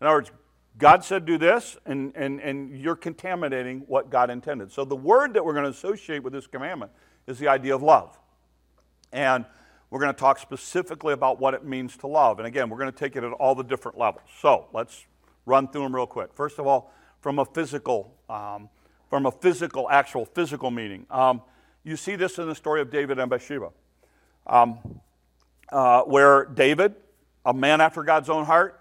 In 0.00 0.06
other 0.06 0.16
words, 0.16 0.30
God 0.78 1.04
said 1.04 1.26
do 1.26 1.36
this, 1.36 1.76
and, 1.84 2.12
and, 2.14 2.40
and 2.40 2.78
you're 2.80 2.96
contaminating 2.96 3.80
what 3.80 4.10
God 4.10 4.30
intended. 4.30 4.72
So 4.72 4.84
the 4.84 4.96
word 4.96 5.34
that 5.34 5.44
we're 5.44 5.52
going 5.52 5.64
to 5.64 5.70
associate 5.70 6.22
with 6.22 6.32
this 6.32 6.46
commandment 6.46 6.90
is 7.26 7.38
the 7.38 7.48
idea 7.48 7.74
of 7.74 7.82
love. 7.82 8.18
And 9.12 9.44
we're 9.90 10.00
going 10.00 10.14
to 10.14 10.18
talk 10.18 10.38
specifically 10.38 11.12
about 11.12 11.40
what 11.40 11.52
it 11.52 11.64
means 11.64 11.96
to 11.98 12.06
love. 12.06 12.38
And 12.38 12.46
again, 12.46 12.70
we're 12.70 12.78
going 12.78 12.92
to 12.92 12.98
take 12.98 13.16
it 13.16 13.24
at 13.24 13.32
all 13.32 13.54
the 13.54 13.64
different 13.64 13.98
levels. 13.98 14.24
So 14.40 14.68
let's 14.72 15.04
run 15.44 15.68
through 15.68 15.82
them 15.82 15.94
real 15.94 16.06
quick. 16.06 16.30
First 16.32 16.58
of 16.58 16.66
all, 16.66 16.92
from 17.20 17.38
a 17.38 17.44
physical, 17.44 18.14
um, 18.30 18.70
from 19.10 19.26
a 19.26 19.32
physical, 19.32 19.90
actual 19.90 20.24
physical 20.24 20.70
meaning. 20.70 21.06
Um, 21.10 21.42
you 21.82 21.96
see 21.96 22.16
this 22.16 22.38
in 22.38 22.46
the 22.46 22.54
story 22.54 22.80
of 22.80 22.90
David 22.90 23.18
and 23.18 23.28
Bathsheba, 23.28 23.70
um, 24.46 25.00
uh, 25.70 26.02
where 26.02 26.44
David, 26.44 26.94
a 27.44 27.52
man 27.52 27.80
after 27.80 28.02
God's 28.02 28.30
own 28.30 28.44
heart, 28.44 28.79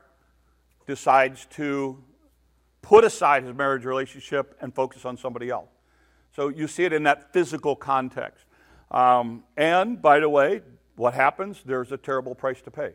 decides 0.89 1.45
to 1.51 2.03
put 2.81 3.03
aside 3.03 3.43
his 3.43 3.55
marriage 3.55 3.85
relationship 3.85 4.57
and 4.59 4.73
focus 4.73 5.05
on 5.05 5.15
somebody 5.15 5.51
else. 5.51 5.69
So 6.35 6.47
you 6.47 6.67
see 6.67 6.83
it 6.83 6.93
in 6.93 7.03
that 7.03 7.31
physical 7.31 7.75
context. 7.75 8.43
Um, 8.89 9.43
and 9.55 10.01
by 10.01 10.19
the 10.19 10.27
way, 10.27 10.61
what 10.95 11.13
happens? 11.13 11.61
There's 11.63 11.91
a 11.91 11.97
terrible 11.97 12.33
price 12.33 12.59
to 12.63 12.71
pay. 12.71 12.93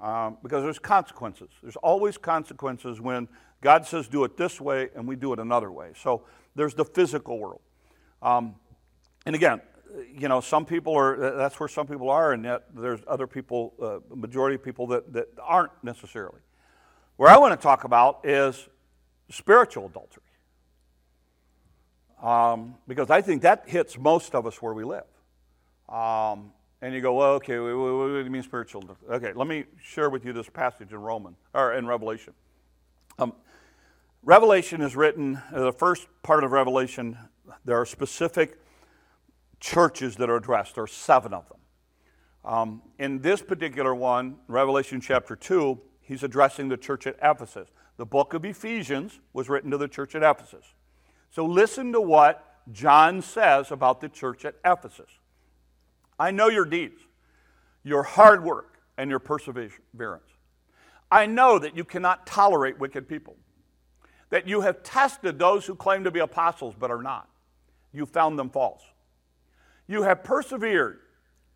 Um, 0.00 0.38
because 0.40 0.62
there's 0.62 0.78
consequences. 0.78 1.48
There's 1.62 1.74
always 1.76 2.16
consequences 2.16 3.00
when 3.00 3.26
God 3.60 3.86
says 3.86 4.06
do 4.06 4.22
it 4.22 4.36
this 4.36 4.60
way 4.60 4.90
and 4.94 5.08
we 5.08 5.16
do 5.16 5.32
it 5.32 5.40
another 5.40 5.72
way. 5.72 5.90
So 5.96 6.22
there's 6.54 6.74
the 6.74 6.84
physical 6.84 7.40
world. 7.40 7.60
Um, 8.22 8.54
and 9.26 9.34
again, 9.34 9.60
you 10.16 10.28
know, 10.28 10.40
some 10.40 10.64
people 10.64 10.94
are, 10.94 11.36
that's 11.36 11.58
where 11.58 11.68
some 11.68 11.88
people 11.88 12.08
are, 12.08 12.32
and 12.32 12.44
yet 12.44 12.66
there's 12.72 13.00
other 13.08 13.26
people, 13.26 13.74
uh, 13.82 14.14
majority 14.14 14.54
of 14.54 14.62
people 14.62 14.86
that, 14.88 15.12
that 15.12 15.26
aren't 15.42 15.72
necessarily. 15.82 16.40
Where 17.16 17.30
I 17.30 17.36
want 17.38 17.58
to 17.58 17.62
talk 17.62 17.84
about 17.84 18.20
is 18.24 18.68
spiritual 19.30 19.86
adultery. 19.86 20.22
Um, 22.22 22.76
because 22.88 23.10
I 23.10 23.20
think 23.20 23.42
that 23.42 23.64
hits 23.66 23.98
most 23.98 24.34
of 24.34 24.46
us 24.46 24.60
where 24.60 24.74
we 24.74 24.84
live. 24.84 25.04
Um, 25.88 26.52
and 26.80 26.92
you 26.92 27.00
go, 27.00 27.14
well, 27.14 27.32
okay, 27.34 27.58
what, 27.58 28.08
do 28.08 28.18
you 28.18 28.30
mean 28.30 28.42
spiritual? 28.42 28.84
Okay, 29.10 29.32
let 29.32 29.46
me 29.46 29.64
share 29.80 30.10
with 30.10 30.24
you 30.24 30.32
this 30.32 30.48
passage 30.48 30.90
in 30.92 30.98
Roman 30.98 31.36
or 31.52 31.74
in 31.74 31.86
Revelation. 31.86 32.32
Um, 33.18 33.32
Revelation 34.22 34.80
is 34.80 34.96
written, 34.96 35.40
uh, 35.52 35.60
the 35.64 35.72
first 35.72 36.08
part 36.22 36.44
of 36.44 36.52
Revelation, 36.52 37.16
there 37.64 37.78
are 37.78 37.86
specific 37.86 38.58
churches 39.60 40.16
that 40.16 40.28
are 40.28 40.36
addressed. 40.36 40.74
There 40.74 40.84
are 40.84 40.88
seven 40.88 41.32
of 41.32 41.48
them. 41.48 41.58
Um, 42.44 42.82
in 42.98 43.20
this 43.20 43.40
particular 43.40 43.94
one, 43.94 44.36
Revelation 44.48 45.00
chapter 45.00 45.36
2, 45.36 45.80
he's 46.04 46.22
addressing 46.22 46.68
the 46.68 46.76
church 46.76 47.06
at 47.06 47.16
Ephesus. 47.22 47.68
The 47.96 48.06
book 48.06 48.34
of 48.34 48.44
Ephesians 48.44 49.20
was 49.32 49.48
written 49.48 49.70
to 49.70 49.78
the 49.78 49.88
church 49.88 50.14
at 50.14 50.22
Ephesus. 50.22 50.64
So 51.30 51.44
listen 51.44 51.92
to 51.92 52.00
what 52.00 52.62
John 52.72 53.22
says 53.22 53.70
about 53.70 54.00
the 54.00 54.08
church 54.08 54.44
at 54.44 54.56
Ephesus. 54.64 55.10
I 56.18 56.30
know 56.30 56.48
your 56.48 56.64
deeds, 56.64 57.00
your 57.82 58.02
hard 58.02 58.44
work, 58.44 58.78
and 58.96 59.10
your 59.10 59.18
perseverance. 59.18 60.30
I 61.10 61.26
know 61.26 61.58
that 61.58 61.76
you 61.76 61.84
cannot 61.84 62.26
tolerate 62.26 62.78
wicked 62.78 63.08
people, 63.08 63.36
that 64.30 64.48
you 64.48 64.62
have 64.62 64.82
tested 64.82 65.38
those 65.38 65.66
who 65.66 65.74
claim 65.74 66.04
to 66.04 66.10
be 66.10 66.20
apostles 66.20 66.74
but 66.78 66.90
are 66.90 67.02
not. 67.02 67.28
You 67.92 68.06
found 68.06 68.38
them 68.38 68.50
false. 68.50 68.82
You 69.86 70.02
have 70.02 70.24
persevered. 70.24 71.00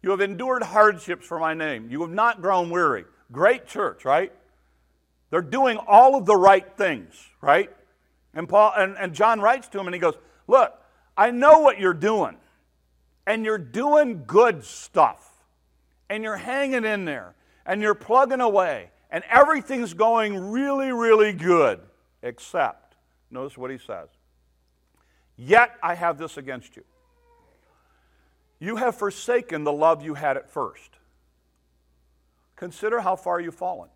You 0.03 0.11
have 0.11 0.21
endured 0.21 0.63
hardships 0.63 1.27
for 1.27 1.39
my 1.39 1.55
name. 1.55 1.89
You 1.91 2.03
have 2.03 2.13
not 2.13 2.41
grown 2.41 2.71
weary. 2.71 3.05
Great 3.31 3.67
church, 3.67 4.05
right? 4.05 4.33
They're 5.31 5.43
doing 5.43 5.77
all 5.77 6.17
of 6.17 6.27
the 6.27 6.37
right 6.37 6.67
things, 6.77 7.15
right? 7.41 7.71
And 8.35 8.49
Paul 8.49 8.73
and, 8.77 8.97
and 8.99 9.15
John 9.15 9.41
writes 9.41 9.69
to 9.69 9.81
him 9.81 9.87
and 9.87 9.95
he 9.95 10.01
goes, 10.01 10.15
Look, 10.47 10.75
I 11.17 11.31
know 11.31 11.61
what 11.61 11.79
you're 11.79 11.93
doing. 11.95 12.37
And 13.27 13.45
you're 13.45 13.59
doing 13.59 14.25
good 14.27 14.65
stuff. 14.65 15.31
And 16.09 16.23
you're 16.23 16.39
hanging 16.39 16.85
in 16.85 17.05
there. 17.05 17.35
And 17.67 17.83
you're 17.83 17.95
plugging 17.95 18.41
away. 18.41 18.91
And 19.11 19.23
everything's 19.29 19.93
going 19.93 20.51
really, 20.51 20.93
really 20.93 21.33
good. 21.33 21.81
Except, 22.23 22.97
notice 23.31 23.59
what 23.59 23.71
he 23.71 23.79
says. 23.79 24.09
Yet 25.37 25.73
I 25.83 25.95
have 25.95 26.17
this 26.17 26.37
against 26.37 26.77
you. 26.77 26.85
You 28.59 28.77
have 28.77 28.97
forsaken 28.97 29.65
the 29.65 29.73
love 29.73 30.03
you 30.03 30.15
had 30.15 30.37
at 30.37 30.51
first. 30.51 30.98
Consider 32.59 33.01
how 33.01 33.15
far 33.15 33.41
you've 33.41 33.55
fallen. 33.55 33.89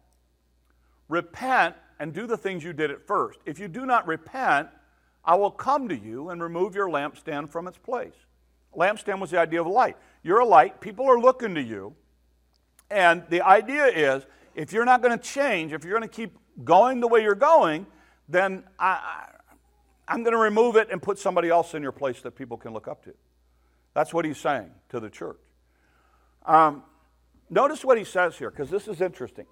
Repent 1.09 1.75
and 1.99 2.15
do 2.15 2.29
the 2.29 2.37
things 2.37 2.63
you 2.63 2.73
did 2.73 2.93
at 2.93 3.05
first. 3.09 3.41
If 3.45 3.59
you 3.59 3.67
do 3.67 3.85
not 3.85 4.07
repent, 4.07 4.69
I 5.25 5.35
will 5.35 5.51
come 5.51 5.89
to 5.89 5.97
you 5.97 6.31
and 6.31 6.41
remove 6.41 6.77
your 6.77 6.89
lampstand 6.89 7.51
from 7.51 7.67
its 7.67 7.77
place. 7.77 8.15
Lampstand 8.77 9.19
was 9.19 9.33
the 9.33 9.41
idea 9.41 9.61
of 9.61 9.67
light. 9.67 9.97
You're 10.23 10.39
a 10.39 10.47
light. 10.47 10.81
People 10.81 11.07
are 11.11 11.19
looking 11.19 11.57
to 11.57 11.61
you. 11.61 11.97
And 12.89 13.25
the 13.31 13.43
idea 13.43 13.87
is 13.87 14.25
if 14.55 14.73
you're 14.73 14.85
not 14.85 15.03
going 15.03 15.19
to 15.19 15.23
change, 15.23 15.73
if 15.73 15.83
you're 15.85 15.99
going 15.99 16.09
to 16.09 16.15
keep 16.15 16.39
going 16.63 17.01
the 17.01 17.09
way 17.09 17.23
you're 17.23 17.35
going, 17.35 17.85
then 18.29 18.63
I, 18.79 19.27
I'm 20.07 20.23
going 20.23 20.35
to 20.35 20.41
remove 20.41 20.77
it 20.77 20.89
and 20.93 21.03
put 21.03 21.19
somebody 21.19 21.49
else 21.49 21.75
in 21.75 21.83
your 21.83 21.93
place 21.93 22.21
that 22.21 22.37
people 22.37 22.57
can 22.57 22.73
look 22.73 22.87
up 22.87 23.03
to. 23.07 23.15
That's 23.93 24.15
what 24.15 24.25
he's 24.25 24.39
saying 24.39 24.71
to 24.91 25.01
the 25.01 25.11
church. 25.11 25.41
Um, 26.47 26.85
notice 27.51 27.85
what 27.85 27.99
he 27.99 28.05
says 28.05 28.37
here, 28.37 28.51
because 28.51 28.71
this 28.71 28.89
is 28.89 29.01
interesting. 29.01 29.47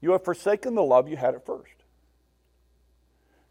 You 0.00 0.12
have 0.12 0.24
forsaken 0.24 0.74
the 0.74 0.82
love 0.82 1.08
you 1.08 1.16
had 1.16 1.34
at 1.34 1.44
first. 1.44 1.72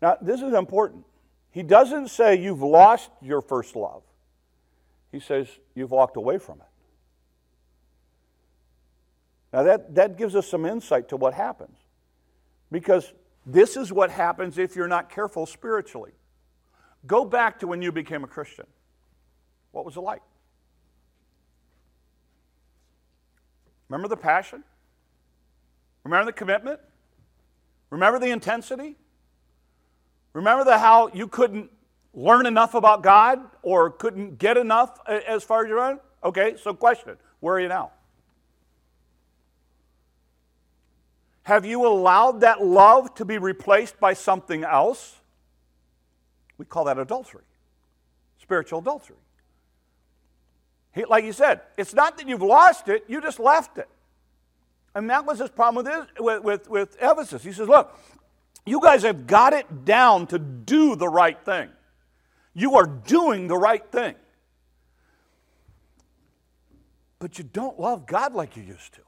Now, 0.01 0.17
this 0.21 0.41
is 0.41 0.53
important. 0.53 1.05
He 1.51 1.63
doesn't 1.63 2.09
say 2.09 2.35
you've 2.35 2.61
lost 2.61 3.09
your 3.21 3.41
first 3.41 3.75
love, 3.75 4.03
he 5.11 5.19
says 5.19 5.47
you've 5.75 5.91
walked 5.91 6.17
away 6.17 6.37
from 6.37 6.59
it. 6.59 6.65
Now, 9.51 9.63
that, 9.63 9.95
that 9.95 10.17
gives 10.17 10.35
us 10.35 10.47
some 10.47 10.65
insight 10.65 11.09
to 11.09 11.17
what 11.17 11.33
happens. 11.33 11.75
Because 12.71 13.13
this 13.45 13.75
is 13.77 13.91
what 13.91 14.11
happens 14.11 14.59
if 14.59 14.75
you're 14.75 14.87
not 14.87 15.09
careful 15.09 15.47
spiritually. 15.47 16.11
Go 17.07 17.25
back 17.25 17.59
to 17.59 17.67
when 17.67 17.81
you 17.81 17.91
became 17.91 18.23
a 18.23 18.27
Christian. 18.27 18.67
What 19.71 19.85
was 19.85 19.97
it 19.97 20.01
like? 20.01 20.21
Remember 23.89 24.07
the 24.07 24.17
passion? 24.17 24.63
Remember 26.03 26.25
the 26.25 26.33
commitment? 26.33 26.79
Remember 27.89 28.19
the 28.19 28.29
intensity? 28.29 28.95
Remember 30.33 30.63
the 30.63 30.77
how 30.77 31.09
you 31.09 31.27
couldn't 31.27 31.71
learn 32.13 32.45
enough 32.45 32.75
about 32.75 33.03
God 33.03 33.39
or 33.61 33.89
couldn't 33.89 34.37
get 34.37 34.57
enough 34.57 34.99
as 35.07 35.43
far 35.43 35.65
as 35.65 35.69
you're? 35.69 35.99
Okay, 36.23 36.55
so 36.61 36.73
question 36.73 37.17
where 37.39 37.55
are 37.55 37.59
you 37.59 37.67
now? 37.67 37.91
Have 41.43 41.65
you 41.65 41.87
allowed 41.87 42.41
that 42.41 42.63
love 42.63 43.15
to 43.15 43.25
be 43.25 43.39
replaced 43.39 43.99
by 43.99 44.13
something 44.13 44.63
else? 44.63 45.15
We 46.59 46.65
call 46.65 46.83
that 46.85 46.99
adultery, 46.99 47.43
spiritual 48.39 48.79
adultery. 48.79 49.15
He, 50.93 51.05
like 51.05 51.23
you 51.23 51.33
said, 51.33 51.61
it's 51.77 51.93
not 51.93 52.17
that 52.17 52.27
you've 52.27 52.41
lost 52.41 52.87
it, 52.87 53.05
you 53.07 53.21
just 53.21 53.39
left 53.39 53.77
it. 53.77 53.89
And 54.95 55.09
that 55.09 55.25
was 55.25 55.39
his 55.39 55.49
problem 55.49 55.85
with, 55.85 56.07
with, 56.19 56.43
with, 56.43 56.69
with 56.69 56.97
Ephesus. 57.01 57.43
He 57.43 57.51
says, 57.51 57.67
Look, 57.67 57.97
you 58.65 58.81
guys 58.81 59.03
have 59.03 59.27
got 59.27 59.53
it 59.53 59.85
down 59.85 60.27
to 60.27 60.39
do 60.39 60.95
the 60.95 61.07
right 61.07 61.39
thing. 61.45 61.69
You 62.53 62.75
are 62.75 62.85
doing 62.85 63.47
the 63.47 63.57
right 63.57 63.83
thing. 63.91 64.15
But 67.19 67.37
you 67.37 67.43
don't 67.43 67.79
love 67.79 68.05
God 68.05 68.33
like 68.33 68.55
you 68.55 68.63
used 68.63 68.93
to. 68.93 69.01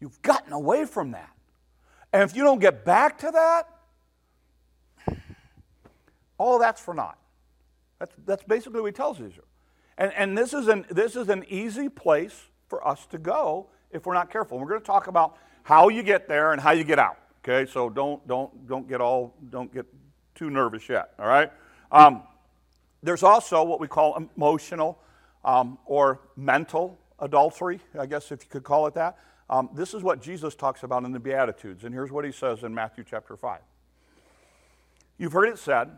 You've 0.00 0.20
gotten 0.22 0.52
away 0.52 0.84
from 0.84 1.12
that. 1.12 1.30
And 2.12 2.22
if 2.22 2.34
you 2.34 2.42
don't 2.42 2.58
get 2.58 2.84
back 2.84 3.18
to 3.18 3.30
that, 3.30 3.68
all 6.38 6.58
that's 6.58 6.80
for 6.80 6.94
naught. 6.94 7.18
That's, 7.98 8.12
that's 8.26 8.42
basically 8.44 8.80
what 8.80 8.88
he 8.88 8.92
tells 8.92 9.20
Israel. 9.20 9.46
And, 10.00 10.14
and 10.14 10.36
this, 10.36 10.54
is 10.54 10.66
an, 10.66 10.86
this 10.90 11.14
is 11.14 11.28
an 11.28 11.44
easy 11.48 11.90
place 11.90 12.46
for 12.68 12.86
us 12.88 13.04
to 13.10 13.18
go 13.18 13.68
if 13.90 14.06
we're 14.06 14.14
not 14.14 14.30
careful. 14.30 14.56
And 14.56 14.64
we're 14.64 14.70
going 14.72 14.80
to 14.80 14.86
talk 14.86 15.08
about 15.08 15.36
how 15.62 15.90
you 15.90 16.02
get 16.02 16.26
there 16.26 16.52
and 16.52 16.60
how 16.60 16.70
you 16.70 16.84
get 16.84 16.98
out. 16.98 17.18
Okay, 17.44 17.70
so 17.70 17.90
don't, 17.90 18.26
don't, 18.26 18.66
don't 18.66 18.88
get 18.88 19.02
all, 19.02 19.34
don't 19.50 19.72
get 19.72 19.86
too 20.34 20.48
nervous 20.50 20.88
yet, 20.88 21.12
all 21.18 21.26
right? 21.26 21.52
Um, 21.92 22.22
there's 23.02 23.22
also 23.22 23.62
what 23.62 23.78
we 23.78 23.88
call 23.88 24.26
emotional 24.36 24.98
um, 25.44 25.78
or 25.84 26.20
mental 26.36 26.98
adultery, 27.18 27.80
I 27.98 28.06
guess 28.06 28.32
if 28.32 28.42
you 28.42 28.50
could 28.50 28.64
call 28.64 28.86
it 28.86 28.94
that. 28.94 29.18
Um, 29.48 29.68
this 29.74 29.94
is 29.94 30.02
what 30.02 30.22
Jesus 30.22 30.54
talks 30.54 30.82
about 30.82 31.04
in 31.04 31.12
the 31.12 31.18
Beatitudes, 31.18 31.84
and 31.84 31.94
here's 31.94 32.10
what 32.10 32.24
he 32.24 32.32
says 32.32 32.62
in 32.62 32.74
Matthew 32.74 33.04
chapter 33.08 33.36
5. 33.36 33.60
You've 35.18 35.32
heard 35.32 35.48
it 35.48 35.58
said, 35.58 35.90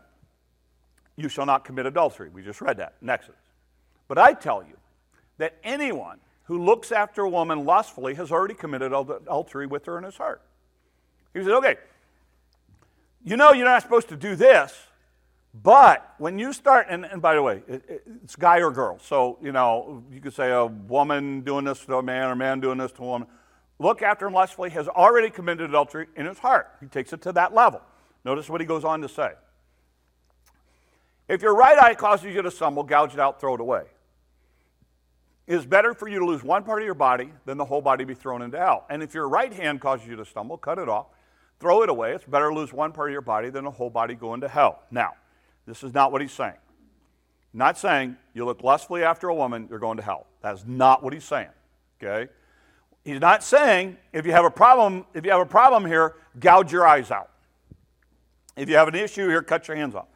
You 1.15 1.29
shall 1.29 1.45
not 1.45 1.63
commit 1.63 1.85
adultery. 1.85 2.29
We 2.29 2.41
just 2.41 2.61
read 2.61 2.77
that 2.77 2.95
Exodus. 3.07 3.42
But 4.07 4.17
I 4.17 4.33
tell 4.33 4.63
you 4.63 4.77
that 5.37 5.57
anyone 5.63 6.19
who 6.43 6.63
looks 6.63 6.91
after 6.91 7.21
a 7.23 7.29
woman 7.29 7.65
lustfully 7.65 8.15
has 8.15 8.31
already 8.31 8.53
committed 8.53 8.93
adultery 8.93 9.65
with 9.65 9.85
her 9.85 9.97
in 9.97 10.03
his 10.03 10.17
heart. 10.17 10.41
He 11.33 11.39
says, 11.39 11.49
Okay, 11.49 11.77
you 13.23 13.37
know 13.37 13.53
you're 13.53 13.65
not 13.65 13.81
supposed 13.81 14.09
to 14.09 14.17
do 14.17 14.35
this, 14.35 14.77
but 15.53 16.13
when 16.17 16.37
you 16.37 16.51
start, 16.51 16.87
and, 16.89 17.05
and 17.05 17.21
by 17.21 17.35
the 17.35 17.41
way, 17.41 17.63
it, 17.67 18.03
it's 18.23 18.35
guy 18.35 18.59
or 18.59 18.71
girl. 18.71 18.99
So, 18.99 19.37
you 19.41 19.51
know, 19.51 20.03
you 20.11 20.19
could 20.19 20.33
say 20.33 20.51
a 20.51 20.65
woman 20.65 21.41
doing 21.41 21.65
this 21.65 21.85
to 21.85 21.97
a 21.97 22.03
man 22.03 22.29
or 22.29 22.31
a 22.33 22.35
man 22.35 22.59
doing 22.59 22.77
this 22.77 22.91
to 22.93 23.03
a 23.03 23.05
woman 23.05 23.27
look 23.79 24.01
after 24.01 24.27
him 24.27 24.33
lustfully 24.33 24.69
has 24.71 24.87
already 24.87 25.29
committed 25.29 25.69
adultery 25.69 26.07
in 26.15 26.25
his 26.25 26.39
heart. 26.39 26.69
He 26.79 26.87
takes 26.87 27.13
it 27.13 27.21
to 27.23 27.31
that 27.33 27.53
level. 27.53 27.81
Notice 28.25 28.49
what 28.49 28.61
he 28.61 28.67
goes 28.67 28.83
on 28.83 29.01
to 29.01 29.09
say. 29.09 29.31
If 31.27 31.41
your 31.41 31.55
right 31.55 31.77
eye 31.81 31.95
causes 31.95 32.33
you 32.33 32.41
to 32.41 32.51
stumble, 32.51 32.83
gouge 32.83 33.13
it 33.13 33.19
out, 33.19 33.39
throw 33.39 33.55
it 33.55 33.61
away. 33.61 33.83
It 35.45 35.55
is 35.55 35.65
better 35.65 35.93
for 35.93 36.07
you 36.07 36.19
to 36.19 36.25
lose 36.25 36.43
one 36.43 36.63
part 36.63 36.81
of 36.81 36.85
your 36.85 36.93
body 36.93 37.31
than 37.45 37.57
the 37.57 37.65
whole 37.65 37.81
body 37.81 38.05
be 38.05 38.13
thrown 38.13 38.41
into 38.41 38.57
hell. 38.57 38.85
And 38.89 39.03
if 39.03 39.13
your 39.13 39.27
right 39.27 39.53
hand 39.53 39.81
causes 39.81 40.07
you 40.07 40.15
to 40.15 40.25
stumble, 40.25 40.57
cut 40.57 40.79
it 40.79 40.87
off, 40.87 41.07
throw 41.59 41.83
it 41.83 41.89
away. 41.89 42.13
It's 42.13 42.25
better 42.25 42.49
to 42.49 42.55
lose 42.55 42.71
one 42.71 42.91
part 42.91 43.09
of 43.09 43.13
your 43.13 43.21
body 43.21 43.49
than 43.49 43.65
the 43.65 43.71
whole 43.71 43.89
body 43.89 44.15
go 44.15 44.33
into 44.33 44.47
hell. 44.47 44.81
Now, 44.89 45.13
this 45.65 45.83
is 45.83 45.93
not 45.93 46.11
what 46.11 46.21
he's 46.21 46.31
saying. 46.31 46.55
Not 47.53 47.77
saying 47.77 48.17
you 48.33 48.45
look 48.45 48.63
lustfully 48.63 49.03
after 49.03 49.29
a 49.29 49.35
woman, 49.35 49.67
you're 49.69 49.79
going 49.79 49.97
to 49.97 50.03
hell. 50.03 50.27
That's 50.41 50.65
not 50.65 51.03
what 51.03 51.13
he's 51.13 51.25
saying. 51.25 51.49
Okay? 52.01 52.31
He's 53.03 53.19
not 53.19 53.43
saying 53.43 53.97
if 54.13 54.25
you 54.25 54.31
have 54.31 54.45
a 54.45 54.51
problem, 54.51 55.05
if 55.13 55.25
you 55.25 55.31
have 55.31 55.41
a 55.41 55.45
problem 55.45 55.85
here, 55.85 56.15
gouge 56.39 56.71
your 56.71 56.87
eyes 56.87 57.11
out. 57.11 57.29
If 58.55 58.69
you 58.69 58.75
have 58.75 58.87
an 58.87 58.95
issue 58.95 59.27
here, 59.27 59.41
cut 59.41 59.67
your 59.67 59.75
hands 59.77 59.93
off. 59.93 60.07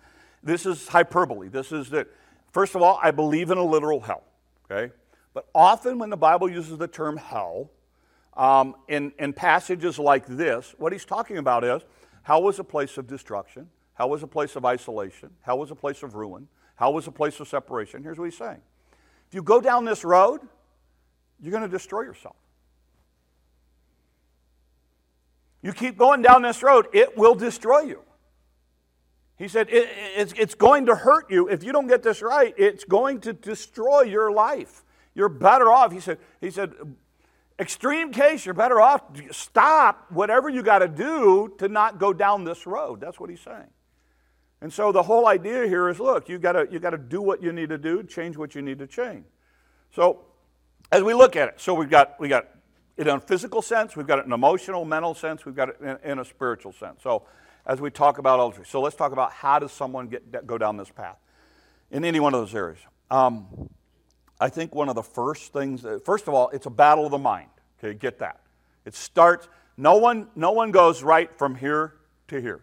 This 0.48 0.66
is 0.66 0.88
hyperbole. 0.88 1.50
This 1.50 1.74
is 1.74 1.90
that. 1.90 2.08
First 2.54 2.74
of 2.74 2.82
all, 2.82 2.98
I 3.04 3.12
believe 3.12 3.52
in 3.52 3.58
a 3.58 3.64
literal 3.64 4.00
hell. 4.00 4.24
Okay, 4.72 4.94
but 5.34 5.46
often 5.54 6.00
when 6.00 6.10
the 6.10 6.18
Bible 6.18 6.50
uses 6.50 6.78
the 6.78 6.88
term 6.88 7.18
hell 7.18 7.70
um, 8.34 8.76
in 8.88 9.12
in 9.20 9.34
passages 9.34 10.00
like 10.00 10.26
this, 10.26 10.74
what 10.78 10.94
he's 10.94 11.04
talking 11.04 11.38
about 11.38 11.66
is 11.66 11.82
hell 12.24 12.42
was 12.42 12.60
a 12.60 12.64
place 12.64 12.98
of 12.98 13.08
destruction. 13.08 13.68
Hell 13.96 14.10
was 14.10 14.24
a 14.24 14.28
place 14.28 14.56
of 14.56 14.64
isolation. 14.64 15.32
Hell 15.42 15.60
was 15.60 15.70
a 15.70 15.76
place 15.76 16.02
of 16.02 16.16
ruin. 16.16 16.48
Hell 16.76 16.94
was 16.94 17.08
a 17.08 17.12
place 17.12 17.42
of 17.42 17.50
separation. 17.50 18.02
Here's 18.02 18.18
what 18.18 18.26
he's 18.26 18.38
saying: 18.38 18.62
If 19.28 19.36
you 19.36 19.44
go 19.44 19.60
down 19.60 19.84
this 19.84 20.06
road, 20.06 20.40
you're 21.42 21.52
going 21.52 21.64
to 21.64 21.70
destroy 21.70 22.04
yourself. 22.04 22.38
You 25.62 25.74
keep 25.74 25.98
going 25.98 26.22
down 26.22 26.42
this 26.42 26.64
road, 26.64 26.88
it 26.94 27.18
will 27.18 27.36
destroy 27.36 27.82
you. 27.82 28.02
He 29.38 29.48
said, 29.48 29.70
it, 29.70 29.88
it's, 30.16 30.34
it's 30.34 30.56
going 30.56 30.88
to 30.88 30.96
hurt 30.96 31.30
you. 31.30 31.48
If 31.48 31.64
you 31.64 31.72
don't 31.72 31.88
get 31.88 32.02
this 32.02 32.22
right, 32.22 32.54
it's 32.58 32.84
going 32.84 33.22
to 33.22 33.34
destroy 33.34 34.02
your 34.02 34.32
life. 34.32 34.84
You're 35.14 35.30
better 35.30 35.72
off. 35.72 35.92
He 35.92 36.00
said, 36.00 36.18
he 36.42 36.50
said 36.50 36.74
extreme 37.60 38.12
case, 38.12 38.46
you're 38.46 38.54
better 38.54 38.82
off. 38.82 39.02
Stop 39.32 40.06
whatever 40.10 40.50
you 40.50 40.64
got 40.64 40.80
to 40.80 40.88
do 40.88 41.54
to 41.60 41.68
not 41.68 42.00
go 42.00 42.14
down 42.14 42.44
this 42.44 42.66
road. 42.66 43.00
That's 43.00 43.20
what 43.20 43.30
he's 43.30 43.42
saying. 43.42 43.70
And 44.62 44.74
so 44.74 44.92
the 44.92 45.04
whole 45.04 45.28
idea 45.28 45.68
here 45.68 45.88
is 45.88 46.00
look, 46.00 46.30
you 46.30 46.40
got 46.40 46.72
you 46.72 46.80
to 46.80 46.98
do 46.98 47.22
what 47.22 47.44
you 47.44 47.52
need 47.52 47.70
to 47.70 47.78
do, 47.78 48.02
change 48.04 48.38
what 48.38 48.56
you 48.56 48.62
need 48.62 48.80
to 48.80 48.88
change. 48.88 49.26
So 49.94 50.26
as 50.92 51.04
we 51.04 51.14
look 51.14 51.36
at 51.36 51.50
it, 51.50 51.62
so 51.62 51.74
we've 51.74 51.90
got, 51.90 52.20
we 52.20 52.28
got 52.28 52.48
it 52.96 53.08
in 53.08 53.16
a 53.16 53.20
physical 53.20 53.62
sense, 53.62 53.96
we've 53.96 54.08
got 54.08 54.20
it 54.20 54.26
in 54.26 54.32
an 54.32 54.34
emotional, 54.34 54.84
mental 54.84 55.14
sense, 55.14 55.46
we've 55.46 55.56
got 55.56 55.70
it 55.70 55.78
in, 55.80 56.12
in 56.12 56.20
a 56.20 56.26
spiritual 56.26 56.74
sense. 56.74 57.02
So, 57.04 57.24
as 57.68 57.80
we 57.80 57.92
talk 57.92 58.18
about 58.18 58.40
adultery, 58.40 58.66
so 58.66 58.82
let's 58.82 58.96
talk 58.96 59.12
about 59.12 59.32
how 59.32 59.60
does 59.60 59.72
someone 59.72 60.08
get, 60.08 60.48
go 60.48 60.58
down 60.58 60.78
this 60.78 60.90
path 60.90 61.18
in 61.92 62.04
any 62.04 62.20
one 62.20 62.34
of 62.34 62.40
those 62.40 62.56
areas. 62.56 62.80
Um, 63.12 63.70
I 64.40 64.50
think 64.50 64.74
one 64.74 64.90
of 64.90 64.96
the 64.96 65.04
first 65.04 65.54
things, 65.54 65.86
first 66.04 66.28
of 66.28 66.34
all, 66.34 66.50
it's 66.50 66.66
a 66.66 66.72
battle 66.72 67.06
of 67.06 67.12
the 67.12 67.18
mind. 67.20 67.50
Okay, 67.78 67.94
get 67.94 68.20
that. 68.20 68.40
It 68.86 68.96
starts, 68.96 69.48
no 69.78 69.98
one, 69.98 70.30
no 70.36 70.52
one 70.52 70.72
goes 70.72 71.04
right 71.04 71.30
from 71.38 71.54
here 71.54 71.94
to 72.30 72.42
here. 72.42 72.62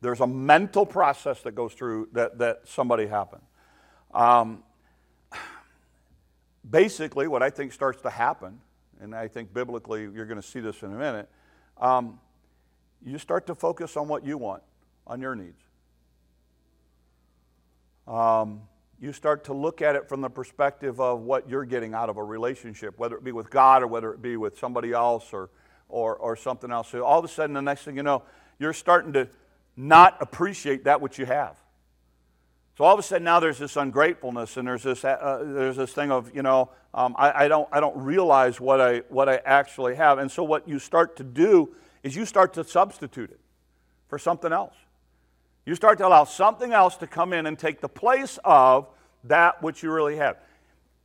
There's 0.00 0.20
a 0.20 0.26
mental 0.26 0.86
process 0.86 1.42
that 1.42 1.54
goes 1.54 1.74
through 1.74 2.08
that, 2.12 2.38
that 2.38 2.62
somebody 2.64 3.06
happened. 3.06 3.42
Um, 4.14 4.62
basically, 6.70 7.26
what 7.26 7.42
I 7.42 7.50
think 7.50 7.72
starts 7.72 8.00
to 8.02 8.10
happen 8.10 8.60
and 9.00 9.14
I 9.14 9.28
think 9.28 9.52
biblically 9.52 10.02
you're 10.02 10.26
going 10.26 10.40
to 10.40 10.46
see 10.46 10.60
this 10.60 10.82
in 10.82 10.92
a 10.92 10.96
minute, 10.96 11.28
um, 11.78 12.18
you 13.04 13.18
start 13.18 13.46
to 13.46 13.54
focus 13.54 13.96
on 13.96 14.08
what 14.08 14.24
you 14.24 14.38
want, 14.38 14.62
on 15.06 15.20
your 15.20 15.34
needs. 15.34 15.62
Um, 18.06 18.62
you 19.00 19.12
start 19.12 19.44
to 19.44 19.54
look 19.54 19.80
at 19.80 19.94
it 19.94 20.08
from 20.08 20.20
the 20.20 20.30
perspective 20.30 21.00
of 21.00 21.20
what 21.20 21.48
you're 21.48 21.64
getting 21.64 21.94
out 21.94 22.08
of 22.08 22.16
a 22.16 22.24
relationship, 22.24 22.98
whether 22.98 23.16
it 23.16 23.22
be 23.22 23.32
with 23.32 23.50
God 23.50 23.82
or 23.82 23.86
whether 23.86 24.12
it 24.12 24.20
be 24.20 24.36
with 24.36 24.58
somebody 24.58 24.92
else 24.92 25.32
or, 25.32 25.50
or, 25.88 26.16
or 26.16 26.34
something 26.34 26.72
else. 26.72 26.88
So 26.88 27.04
all 27.04 27.18
of 27.18 27.24
a 27.24 27.28
sudden, 27.28 27.54
the 27.54 27.62
next 27.62 27.84
thing 27.84 27.96
you 27.96 28.02
know, 28.02 28.22
you're 28.58 28.72
starting 28.72 29.12
to 29.12 29.28
not 29.76 30.16
appreciate 30.20 30.84
that 30.84 31.00
which 31.00 31.18
you 31.18 31.26
have. 31.26 31.56
So 32.76 32.84
all 32.84 32.94
of 32.94 32.98
a 33.00 33.02
sudden 33.02 33.24
now 33.24 33.40
there's 33.40 33.58
this 33.58 33.76
ungratefulness 33.76 34.56
and 34.56 34.66
there's 34.66 34.82
this, 34.82 35.04
uh, 35.04 35.44
there's 35.44 35.76
this 35.76 35.92
thing 35.92 36.10
of, 36.10 36.34
you 36.34 36.42
know, 36.42 36.70
um, 36.94 37.14
I, 37.18 37.44
I, 37.44 37.48
don't, 37.48 37.68
I 37.70 37.80
don't 37.80 37.96
realize 37.96 38.60
what 38.60 38.80
I, 38.80 38.98
what 39.08 39.28
I 39.28 39.40
actually 39.44 39.96
have. 39.96 40.18
And 40.18 40.30
so 40.30 40.42
what 40.42 40.68
you 40.68 40.78
start 40.78 41.16
to 41.16 41.24
do 41.24 41.74
is 42.02 42.16
you 42.16 42.24
start 42.24 42.54
to 42.54 42.64
substitute 42.64 43.30
it 43.30 43.40
for 44.08 44.18
something 44.18 44.52
else. 44.52 44.74
You 45.64 45.74
start 45.74 45.98
to 45.98 46.06
allow 46.06 46.24
something 46.24 46.72
else 46.72 46.96
to 46.96 47.06
come 47.06 47.32
in 47.32 47.46
and 47.46 47.58
take 47.58 47.80
the 47.80 47.88
place 47.88 48.38
of 48.44 48.88
that 49.24 49.62
which 49.62 49.82
you 49.82 49.92
really 49.92 50.16
have. 50.16 50.38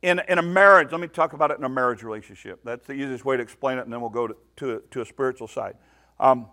In, 0.00 0.20
in 0.28 0.38
a 0.38 0.42
marriage, 0.42 0.90
let 0.90 1.00
me 1.00 1.08
talk 1.08 1.32
about 1.32 1.50
it 1.50 1.58
in 1.58 1.64
a 1.64 1.68
marriage 1.68 2.02
relationship. 2.02 2.60
That's 2.64 2.86
the 2.86 2.92
easiest 2.92 3.24
way 3.24 3.36
to 3.36 3.42
explain 3.42 3.78
it, 3.78 3.82
and 3.82 3.92
then 3.92 4.00
we'll 4.00 4.10
go 4.10 4.28
to, 4.28 4.36
to, 4.56 4.82
to 4.90 5.00
a 5.00 5.04
spiritual 5.04 5.48
side. 5.48 5.76
Um, 6.20 6.46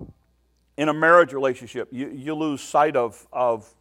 in 0.77 0.89
a 0.89 0.93
marriage 0.93 1.33
relationship, 1.33 1.89
you, 1.91 2.10
you 2.10 2.33
lose 2.33 2.62
sight 2.62 2.95
of, 2.95 3.27
of 3.31 3.71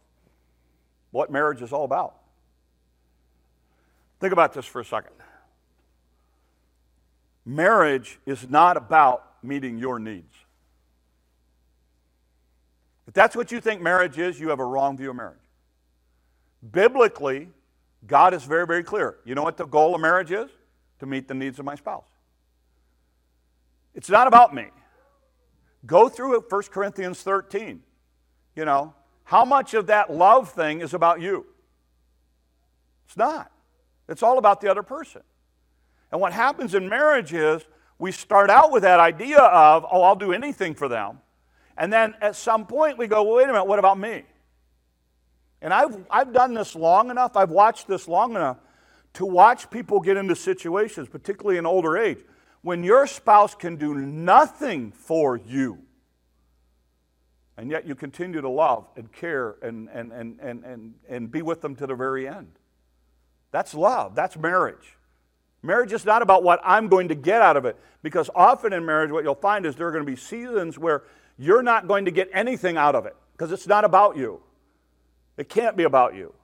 what 1.11 1.31
marriage 1.31 1.61
is 1.61 1.73
all 1.73 1.83
about. 1.83 2.15
Think 4.19 4.33
about 4.33 4.53
this 4.53 4.65
for 4.65 4.81
a 4.81 4.85
second. 4.85 5.13
Marriage 7.45 8.19
is 8.25 8.49
not 8.49 8.77
about 8.77 9.43
meeting 9.43 9.77
your 9.77 9.99
needs. 9.99 10.35
If 13.11 13.15
that's 13.15 13.35
what 13.35 13.51
you 13.51 13.59
think 13.59 13.81
marriage 13.81 14.17
is, 14.17 14.39
you 14.39 14.47
have 14.51 14.61
a 14.61 14.65
wrong 14.65 14.95
view 14.95 15.09
of 15.09 15.17
marriage. 15.17 15.37
Biblically, 16.71 17.49
God 18.07 18.33
is 18.33 18.45
very, 18.45 18.65
very 18.65 18.85
clear. 18.85 19.17
You 19.25 19.35
know 19.35 19.43
what 19.43 19.57
the 19.57 19.65
goal 19.65 19.93
of 19.93 19.99
marriage 19.99 20.31
is? 20.31 20.49
To 20.99 21.05
meet 21.05 21.27
the 21.27 21.33
needs 21.33 21.59
of 21.59 21.65
my 21.65 21.75
spouse. 21.75 22.07
It's 23.93 24.09
not 24.09 24.27
about 24.27 24.55
me. 24.55 24.67
Go 25.85 26.07
through 26.07 26.37
it, 26.37 26.45
1 26.49 26.61
Corinthians 26.71 27.21
13. 27.21 27.83
You 28.55 28.63
know, 28.63 28.93
how 29.25 29.43
much 29.43 29.73
of 29.73 29.87
that 29.87 30.09
love 30.09 30.49
thing 30.49 30.79
is 30.79 30.93
about 30.93 31.19
you? 31.19 31.45
It's 33.07 33.17
not. 33.17 33.51
It's 34.07 34.23
all 34.23 34.37
about 34.37 34.61
the 34.61 34.71
other 34.71 34.83
person. 34.83 35.23
And 36.13 36.21
what 36.21 36.31
happens 36.31 36.75
in 36.75 36.87
marriage 36.87 37.33
is 37.33 37.61
we 37.99 38.13
start 38.13 38.49
out 38.49 38.71
with 38.71 38.83
that 38.83 39.01
idea 39.01 39.39
of, 39.39 39.85
oh, 39.91 40.01
I'll 40.01 40.15
do 40.15 40.31
anything 40.31 40.75
for 40.75 40.87
them. 40.87 41.17
And 41.81 41.91
then 41.91 42.13
at 42.21 42.35
some 42.35 42.67
point 42.67 42.99
we 42.99 43.07
go, 43.07 43.23
well, 43.23 43.37
wait 43.37 43.45
a 43.45 43.47
minute, 43.47 43.65
what 43.65 43.79
about 43.79 43.97
me? 43.97 44.21
And 45.63 45.73
I've, 45.73 45.97
I've 46.11 46.31
done 46.31 46.53
this 46.53 46.75
long 46.75 47.09
enough, 47.09 47.35
I've 47.35 47.49
watched 47.49 47.87
this 47.87 48.07
long 48.07 48.35
enough 48.35 48.57
to 49.13 49.25
watch 49.25 49.67
people 49.71 49.99
get 49.99 50.15
into 50.15 50.35
situations, 50.35 51.09
particularly 51.09 51.57
in 51.57 51.65
older 51.65 51.97
age, 51.97 52.19
when 52.61 52.83
your 52.83 53.07
spouse 53.07 53.55
can 53.55 53.77
do 53.77 53.95
nothing 53.95 54.91
for 54.91 55.37
you 55.37 55.79
and 57.57 57.71
yet 57.71 57.87
you 57.87 57.95
continue 57.95 58.41
to 58.41 58.49
love 58.49 58.85
and 58.95 59.11
care 59.11 59.55
and, 59.63 59.89
and, 59.89 60.11
and, 60.11 60.39
and, 60.39 60.63
and, 60.63 60.93
and 61.09 61.31
be 61.31 61.41
with 61.41 61.61
them 61.61 61.75
to 61.77 61.87
the 61.87 61.95
very 61.95 62.27
end. 62.27 62.51
That's 63.49 63.73
love. 63.73 64.13
That's 64.13 64.37
marriage. 64.37 64.97
Marriage 65.63 65.93
is 65.93 66.05
not 66.05 66.21
about 66.21 66.43
what 66.43 66.59
I'm 66.63 66.89
going 66.89 67.07
to 67.07 67.15
get 67.15 67.41
out 67.41 67.57
of 67.57 67.65
it, 67.65 67.75
because 68.03 68.29
often 68.35 68.71
in 68.71 68.85
marriage, 68.85 69.09
what 69.09 69.23
you'll 69.23 69.33
find 69.33 69.65
is 69.65 69.75
there 69.75 69.87
are 69.87 69.91
going 69.91 70.05
to 70.05 70.11
be 70.11 70.15
seasons 70.15 70.77
where 70.77 71.05
you're 71.41 71.63
not 71.63 71.87
going 71.87 72.05
to 72.05 72.11
get 72.11 72.29
anything 72.33 72.77
out 72.77 72.93
of 72.93 73.07
it, 73.07 73.15
because 73.31 73.51
it's 73.51 73.65
not 73.65 73.83
about 73.83 74.15
you. 74.15 74.41
It 75.37 75.49
can't 75.49 75.75
be 75.75 75.85
about 75.85 76.13
you. 76.13 76.35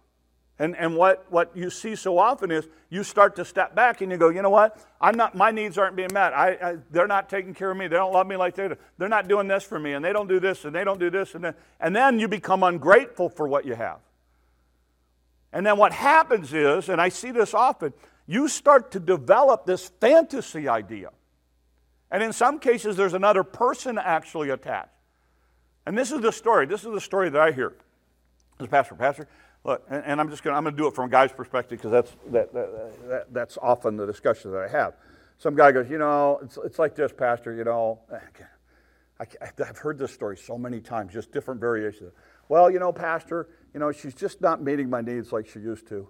And, 0.58 0.76
and 0.76 0.96
what, 0.96 1.24
what 1.30 1.56
you 1.56 1.70
see 1.70 1.96
so 1.96 2.18
often 2.18 2.50
is 2.50 2.68
you 2.90 3.04
start 3.04 3.36
to 3.36 3.46
step 3.46 3.76
back 3.76 4.02
and 4.02 4.12
you 4.12 4.18
go, 4.18 4.30
you 4.30 4.42
know 4.42 4.50
what? 4.50 4.84
I'm 5.00 5.16
not, 5.16 5.36
my 5.36 5.52
needs 5.52 5.78
aren't 5.78 5.96
being 5.96 6.12
met. 6.12 6.34
I, 6.34 6.50
I, 6.60 6.78
they're 6.90 7.06
not 7.06 7.30
taking 7.30 7.54
care 7.54 7.70
of 7.70 7.78
me. 7.78 7.88
They 7.88 7.96
don't 7.96 8.12
love 8.12 8.26
me 8.26 8.38
like 8.38 8.56
they 8.56 8.70
do. 8.70 8.76
They're 8.98 9.08
not 9.08 9.28
doing 9.28 9.48
this 9.48 9.64
for 9.64 9.78
me, 9.78 9.94
and 9.94 10.04
they 10.04 10.14
don't 10.14 10.28
do 10.28 10.40
this, 10.40 10.66
and 10.66 10.74
they 10.74 10.84
don't 10.84 11.00
do 11.00 11.12
this. 11.12 11.36
And 11.36 11.44
then, 11.44 11.54
and 11.80 11.96
then 11.96 12.18
you 12.18 12.28
become 12.28 12.64
ungrateful 12.64 13.30
for 13.30 13.48
what 13.48 13.68
you 13.68 13.76
have. 13.76 14.00
And 15.54 15.64
then 15.64 15.78
what 15.78 15.92
happens 15.92 16.56
is, 16.56 16.90
and 16.90 17.00
I 17.00 17.10
see 17.10 17.30
this 17.30 17.54
often, 17.54 17.94
you 18.26 18.48
start 18.48 18.90
to 18.94 19.00
develop 19.00 19.68
this 19.68 19.90
fantasy 20.00 20.68
idea. 20.68 21.12
And 22.12 22.24
in 22.24 22.34
some 22.34 22.60
cases, 22.60 22.96
there's 22.96 23.14
another 23.14 23.44
person 23.44 23.98
actually 23.98 24.50
attached. 24.50 24.92
And 25.86 25.98
this 25.98 26.12
is 26.12 26.22
the 26.22 26.32
story. 26.32 26.66
This 26.66 26.84
is 26.84 26.92
the 26.92 27.02
story 27.02 27.30
that 27.30 27.42
I 27.42 27.52
hear. 27.52 27.74
As 28.60 28.66
a 28.66 28.70
pastor, 28.70 28.96
pastor, 28.96 29.28
Look, 29.68 29.84
and, 29.90 30.04
and 30.06 30.22
I'm 30.22 30.30
just 30.30 30.44
going 30.44 30.54
to, 30.54 30.58
I'm 30.58 30.64
going 30.64 30.76
to 30.76 30.82
do 30.82 30.88
it 30.88 30.96
from 30.96 31.06
a 31.06 31.12
guy's 31.12 31.34
perspective 31.34 31.78
because 31.78 31.92
that's, 31.92 32.16
that, 32.32 32.54
that, 32.54 33.10
that, 33.10 33.34
that's 33.34 33.58
often 33.62 33.98
the 33.98 34.06
discussion 34.06 34.52
that 34.52 34.62
I 34.64 34.68
have. 34.70 34.94
Some 35.38 35.56
guy 35.56 35.72
goes, 35.72 35.90
you 35.90 35.98
know, 35.98 36.40
it's, 36.42 36.58
it's 36.64 36.80
like 36.80 36.96
this, 36.96 37.12
Pastor, 37.12 37.54
you 37.54 37.66
know. 37.66 38.00
I, 39.20 39.26
have 39.58 39.78
heard 39.78 39.98
this 39.98 40.14
story 40.14 40.38
so 40.38 40.58
many 40.58 40.80
times, 40.80 41.12
just 41.12 41.32
different 41.32 41.60
variations. 41.60 42.14
Well, 42.50 42.72
you 42.72 42.80
know, 42.80 42.94
Pastor, 42.94 43.50
you 43.74 43.80
know, 43.80 43.92
she's 43.92 44.14
just 44.14 44.42
not 44.42 44.64
meeting 44.64 44.90
my 44.90 45.02
needs 45.02 45.34
like 45.34 45.48
she 45.48 45.60
used 45.60 45.88
to. 45.90 46.08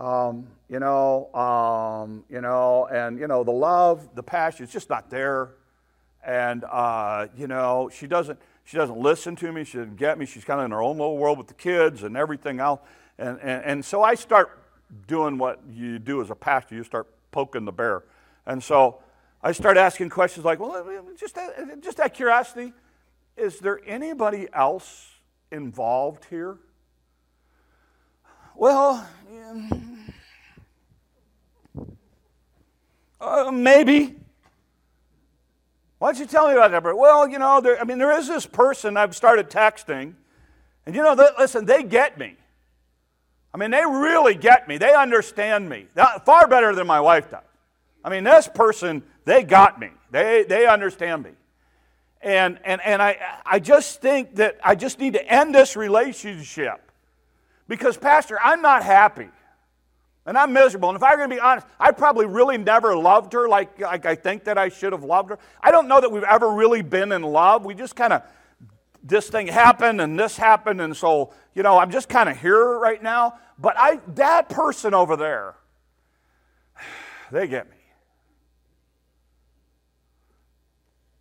Um, 0.00 0.46
you 0.70 0.80
know, 0.80 1.32
um, 1.34 2.24
you 2.30 2.40
know, 2.40 2.86
and 2.86 3.18
you 3.18 3.28
know, 3.28 3.44
the 3.44 3.50
love, 3.52 4.08
the 4.14 4.22
passion 4.22 4.64
is 4.64 4.72
just 4.72 4.88
not 4.88 5.10
there, 5.10 5.50
and 6.24 6.64
uh, 6.64 7.26
you 7.36 7.46
know, 7.46 7.90
she 7.92 8.06
doesn't. 8.06 8.38
She 8.64 8.76
doesn't 8.76 8.98
listen 8.98 9.34
to 9.36 9.50
me. 9.50 9.64
She 9.64 9.78
doesn't 9.78 9.96
get 9.96 10.16
me. 10.16 10.26
She's 10.26 10.44
kind 10.44 10.60
of 10.60 10.66
in 10.66 10.70
her 10.70 10.80
own 10.80 10.96
little 10.96 11.18
world 11.18 11.38
with 11.38 11.48
the 11.48 11.54
kids 11.54 12.04
and 12.04 12.16
everything 12.16 12.60
else. 12.60 12.78
And, 13.18 13.40
and, 13.40 13.64
and 13.64 13.84
so 13.84 14.04
I 14.04 14.14
start 14.14 14.62
doing 15.08 15.38
what 15.38 15.60
you 15.68 15.98
do 15.98 16.22
as 16.22 16.30
a 16.30 16.36
pastor. 16.36 16.76
You 16.76 16.84
start 16.84 17.08
poking 17.32 17.64
the 17.64 17.72
bear. 17.72 18.04
And 18.46 18.62
so 18.62 19.00
I 19.42 19.50
start 19.52 19.76
asking 19.76 20.10
questions 20.10 20.44
like, 20.44 20.60
well, 20.60 21.04
just, 21.18 21.36
just 21.80 21.98
of 21.98 22.12
curiosity, 22.12 22.72
is 23.36 23.58
there 23.58 23.80
anybody 23.86 24.46
else 24.52 25.14
involved 25.50 26.26
here? 26.26 26.58
Well, 28.54 29.06
uh, 33.20 33.50
maybe. 33.50 34.16
Why 35.98 36.12
don't 36.12 36.20
you 36.20 36.26
tell 36.26 36.48
me 36.48 36.54
about 36.54 36.70
that? 36.70 36.96
Well, 36.96 37.28
you 37.28 37.38
know, 37.38 37.60
there, 37.60 37.78
I 37.80 37.84
mean, 37.84 37.98
there 37.98 38.18
is 38.18 38.26
this 38.26 38.46
person 38.46 38.96
I've 38.96 39.14
started 39.14 39.50
texting, 39.50 40.14
and 40.86 40.94
you 40.94 41.02
know, 41.02 41.14
they, 41.14 41.28
listen, 41.38 41.66
they 41.66 41.82
get 41.82 42.18
me. 42.18 42.36
I 43.52 43.58
mean, 43.58 43.70
they 43.70 43.84
really 43.84 44.34
get 44.34 44.68
me. 44.68 44.78
They 44.78 44.94
understand 44.94 45.68
me 45.68 45.86
far 46.24 46.46
better 46.46 46.74
than 46.74 46.86
my 46.86 47.00
wife 47.00 47.30
does. 47.30 47.40
I 48.04 48.08
mean, 48.08 48.24
this 48.24 48.48
person, 48.48 49.02
they 49.24 49.42
got 49.42 49.78
me. 49.78 49.90
They, 50.10 50.44
they 50.48 50.66
understand 50.66 51.24
me. 51.24 51.30
And, 52.22 52.58
and, 52.64 52.80
and 52.82 53.02
I, 53.02 53.18
I 53.44 53.58
just 53.58 54.00
think 54.00 54.36
that 54.36 54.58
I 54.62 54.74
just 54.74 54.98
need 54.98 55.14
to 55.14 55.26
end 55.26 55.54
this 55.54 55.76
relationship 55.76 56.89
because, 57.70 57.96
Pastor, 57.96 58.36
I'm 58.42 58.62
not 58.62 58.82
happy. 58.82 59.28
And 60.26 60.36
I'm 60.36 60.52
miserable. 60.52 60.88
And 60.88 60.96
if 60.96 61.04
I 61.04 61.12
were 61.12 61.18
going 61.18 61.30
to 61.30 61.36
be 61.36 61.40
honest, 61.40 61.68
I 61.78 61.92
probably 61.92 62.26
really 62.26 62.58
never 62.58 62.96
loved 62.96 63.32
her 63.32 63.48
like, 63.48 63.78
like 63.78 64.04
I 64.06 64.16
think 64.16 64.42
that 64.44 64.58
I 64.58 64.70
should 64.70 64.92
have 64.92 65.04
loved 65.04 65.30
her. 65.30 65.38
I 65.62 65.70
don't 65.70 65.86
know 65.86 66.00
that 66.00 66.10
we've 66.10 66.24
ever 66.24 66.50
really 66.50 66.82
been 66.82 67.12
in 67.12 67.22
love. 67.22 67.64
We 67.64 67.74
just 67.74 67.94
kind 67.94 68.12
of, 68.12 68.22
this 69.04 69.30
thing 69.30 69.46
happened 69.46 70.00
and 70.00 70.18
this 70.18 70.36
happened. 70.36 70.80
And 70.80 70.96
so, 70.96 71.32
you 71.54 71.62
know, 71.62 71.78
I'm 71.78 71.92
just 71.92 72.08
kind 72.08 72.28
of 72.28 72.36
here 72.40 72.76
right 72.76 73.00
now. 73.00 73.38
But 73.56 73.76
I, 73.78 74.00
that 74.16 74.48
person 74.48 74.92
over 74.92 75.16
there, 75.16 75.54
they 77.30 77.46
get 77.46 77.70
me. 77.70 77.76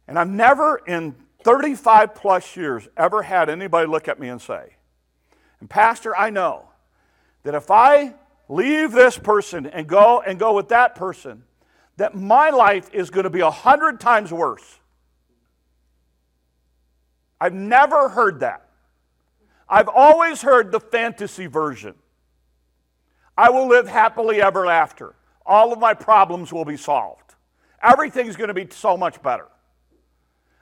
And 0.07 0.17
I've 0.17 0.27
never 0.27 0.81
in 0.87 1.13
35 1.43 2.15
plus 2.15 2.55
years 2.55 2.87
ever 2.97 3.21
had 3.21 3.51
anybody 3.51 3.87
look 3.87 4.07
at 4.07 4.19
me 4.19 4.29
and 4.29 4.41
say, 4.41 4.73
and 5.59 5.69
Pastor, 5.69 6.15
I 6.15 6.29
know 6.29 6.65
that 7.43 7.55
if 7.55 7.69
I 7.71 8.13
leave 8.47 8.91
this 8.91 9.17
person 9.17 9.65
and 9.65 9.87
go 9.87 10.21
and 10.21 10.39
go 10.39 10.53
with 10.53 10.69
that 10.69 10.95
person, 10.95 11.43
that 11.97 12.15
my 12.15 12.49
life 12.49 12.89
is 12.93 13.09
going 13.09 13.25
to 13.25 13.29
be 13.29 13.41
a 13.41 13.51
hundred 13.51 13.99
times 13.99 14.31
worse. 14.31 14.79
I've 17.41 17.53
never 17.53 18.09
heard 18.09 18.39
that. 18.41 18.65
I've 19.67 19.87
always 19.87 20.41
heard 20.41 20.71
the 20.71 20.79
fantasy 20.79 21.45
version. 21.45 21.93
I 23.37 23.49
will 23.49 23.67
live 23.67 23.87
happily 23.87 24.41
ever 24.41 24.65
after. 24.65 25.15
All 25.45 25.71
of 25.71 25.79
my 25.79 25.93
problems 25.93 26.51
will 26.51 26.65
be 26.65 26.77
solved. 26.77 27.35
Everything's 27.81 28.35
going 28.35 28.49
to 28.49 28.53
be 28.53 28.67
so 28.69 28.97
much 28.97 29.21
better. 29.21 29.47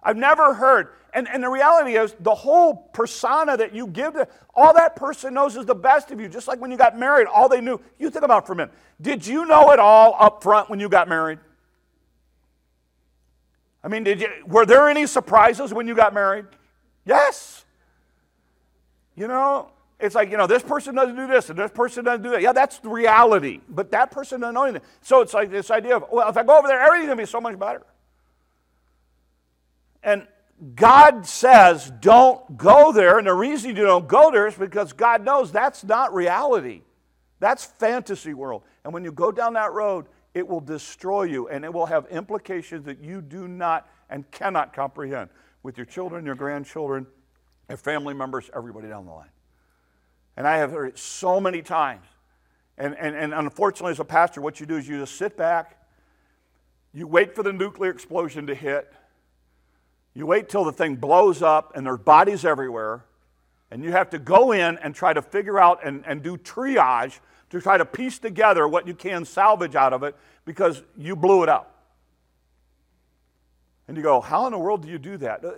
I've 0.03 0.17
never 0.17 0.53
heard, 0.53 0.89
and, 1.17 1.27
and 1.27 1.41
the 1.41 1.49
reality 1.49 1.95
is, 1.97 2.15
the 2.19 2.35
whole 2.35 2.75
persona 2.93 3.57
that 3.57 3.73
you 3.73 3.87
give 3.87 4.13
to 4.13 4.27
all 4.53 4.71
that 4.75 4.95
person 4.95 5.33
knows 5.33 5.57
is 5.57 5.65
the 5.65 5.73
best 5.73 6.11
of 6.11 6.21
you. 6.21 6.29
Just 6.29 6.47
like 6.47 6.61
when 6.61 6.69
you 6.69 6.77
got 6.77 6.95
married, 6.95 7.25
all 7.25 7.49
they 7.49 7.59
knew. 7.59 7.81
You 7.97 8.11
think 8.11 8.23
about 8.23 8.45
for 8.45 8.53
a 8.53 8.55
minute. 8.55 8.71
Did 9.01 9.25
you 9.25 9.47
know 9.47 9.71
it 9.71 9.79
all 9.79 10.15
up 10.19 10.43
front 10.43 10.69
when 10.69 10.79
you 10.79 10.89
got 10.89 11.09
married? 11.09 11.39
I 13.83 13.87
mean, 13.87 14.03
did 14.03 14.21
you, 14.21 14.27
were 14.45 14.67
there 14.67 14.89
any 14.89 15.07
surprises 15.07 15.73
when 15.73 15.87
you 15.87 15.95
got 15.95 16.13
married? 16.13 16.45
Yes. 17.03 17.65
You 19.15 19.27
know, 19.27 19.71
it's 19.99 20.13
like, 20.13 20.29
you 20.29 20.37
know, 20.37 20.45
this 20.45 20.61
person 20.61 20.93
doesn't 20.93 21.15
do 21.15 21.25
this 21.25 21.49
and 21.49 21.57
this 21.57 21.71
person 21.71 22.05
doesn't 22.05 22.21
do 22.21 22.29
that. 22.29 22.43
Yeah, 22.43 22.53
that's 22.53 22.77
the 22.77 22.89
reality. 22.89 23.61
But 23.67 23.89
that 23.89 24.11
person 24.11 24.41
doesn't 24.41 24.53
know 24.53 24.65
anything. 24.65 24.87
So 25.01 25.21
it's 25.21 25.33
like 25.33 25.49
this 25.49 25.71
idea 25.71 25.97
of, 25.97 26.05
well, 26.11 26.29
if 26.29 26.37
I 26.37 26.43
go 26.43 26.59
over 26.59 26.67
there, 26.67 26.79
everything's 26.79 27.07
going 27.07 27.17
to 27.17 27.23
be 27.23 27.27
so 27.27 27.41
much 27.41 27.57
better. 27.57 27.81
And 30.03 30.27
God 30.75 31.25
says 31.27 31.91
don't 31.99 32.57
go 32.57 32.91
there, 32.91 33.17
and 33.19 33.27
the 33.27 33.33
reason 33.33 33.75
you 33.75 33.83
don't 33.83 34.07
go 34.07 34.31
there 34.31 34.47
is 34.47 34.55
because 34.55 34.93
God 34.93 35.23
knows 35.23 35.51
that's 35.51 35.83
not 35.83 36.13
reality. 36.13 36.81
That's 37.39 37.63
fantasy 37.63 38.33
world. 38.33 38.63
And 38.83 38.93
when 38.93 39.03
you 39.03 39.11
go 39.11 39.31
down 39.31 39.53
that 39.53 39.73
road, 39.73 40.07
it 40.33 40.47
will 40.47 40.59
destroy 40.59 41.23
you 41.23 41.47
and 41.47 41.65
it 41.65 41.73
will 41.73 41.85
have 41.85 42.05
implications 42.07 42.85
that 42.85 42.99
you 42.99 43.21
do 43.21 43.47
not 43.47 43.89
and 44.09 44.29
cannot 44.31 44.73
comprehend 44.73 45.29
with 45.63 45.77
your 45.77 45.85
children, 45.85 46.25
your 46.25 46.35
grandchildren, 46.35 47.05
your 47.69 47.77
family 47.77 48.13
members, 48.13 48.49
everybody 48.55 48.87
down 48.87 49.05
the 49.05 49.11
line. 49.11 49.29
And 50.35 50.47
I 50.47 50.57
have 50.57 50.71
heard 50.71 50.89
it 50.89 50.99
so 50.99 51.39
many 51.39 51.61
times. 51.61 52.05
And, 52.77 52.95
and, 52.97 53.15
and 53.15 53.33
unfortunately, 53.33 53.91
as 53.91 53.99
a 53.99 54.05
pastor, 54.05 54.39
what 54.39 54.59
you 54.59 54.65
do 54.65 54.77
is 54.77 54.87
you 54.87 54.99
just 54.99 55.15
sit 55.15 55.35
back, 55.35 55.83
you 56.93 57.07
wait 57.07 57.35
for 57.35 57.41
the 57.41 57.51
nuclear 57.51 57.89
explosion 57.89 58.45
to 58.47 58.55
hit, 58.55 58.93
you 60.17 60.25
wait 60.25 60.49
till 60.49 60.63
the 60.63 60.71
thing 60.71 60.95
blows 60.95 61.43
up 61.43 61.73
and 61.75 61.85
there's 61.85 61.99
bodies 61.99 62.43
everywhere, 62.43 63.05
and 63.69 63.83
you 63.83 63.91
have 63.91 64.09
to 64.09 64.17
go 64.17 64.51
in 64.51 64.79
and 64.79 64.95
try 64.95 65.13
to 65.13 65.21
figure 65.21 65.59
out 65.59 65.85
and, 65.85 66.03
and 66.07 66.23
do 66.23 66.37
triage 66.37 67.19
to 67.51 67.61
try 67.61 67.77
to 67.77 67.85
piece 67.85 68.17
together 68.17 68.67
what 68.67 68.87
you 68.87 68.95
can 68.95 69.25
salvage 69.25 69.75
out 69.75 69.93
of 69.93 70.01
it 70.01 70.15
because 70.43 70.81
you 70.97 71.15
blew 71.15 71.43
it 71.43 71.49
up. 71.49 71.83
And 73.87 73.95
you 73.95 74.01
go, 74.01 74.19
How 74.19 74.47
in 74.47 74.53
the 74.53 74.57
world 74.57 74.81
do 74.81 74.87
you 74.87 74.97
do 74.97 75.17
that? 75.17 75.45
Uh, 75.45 75.51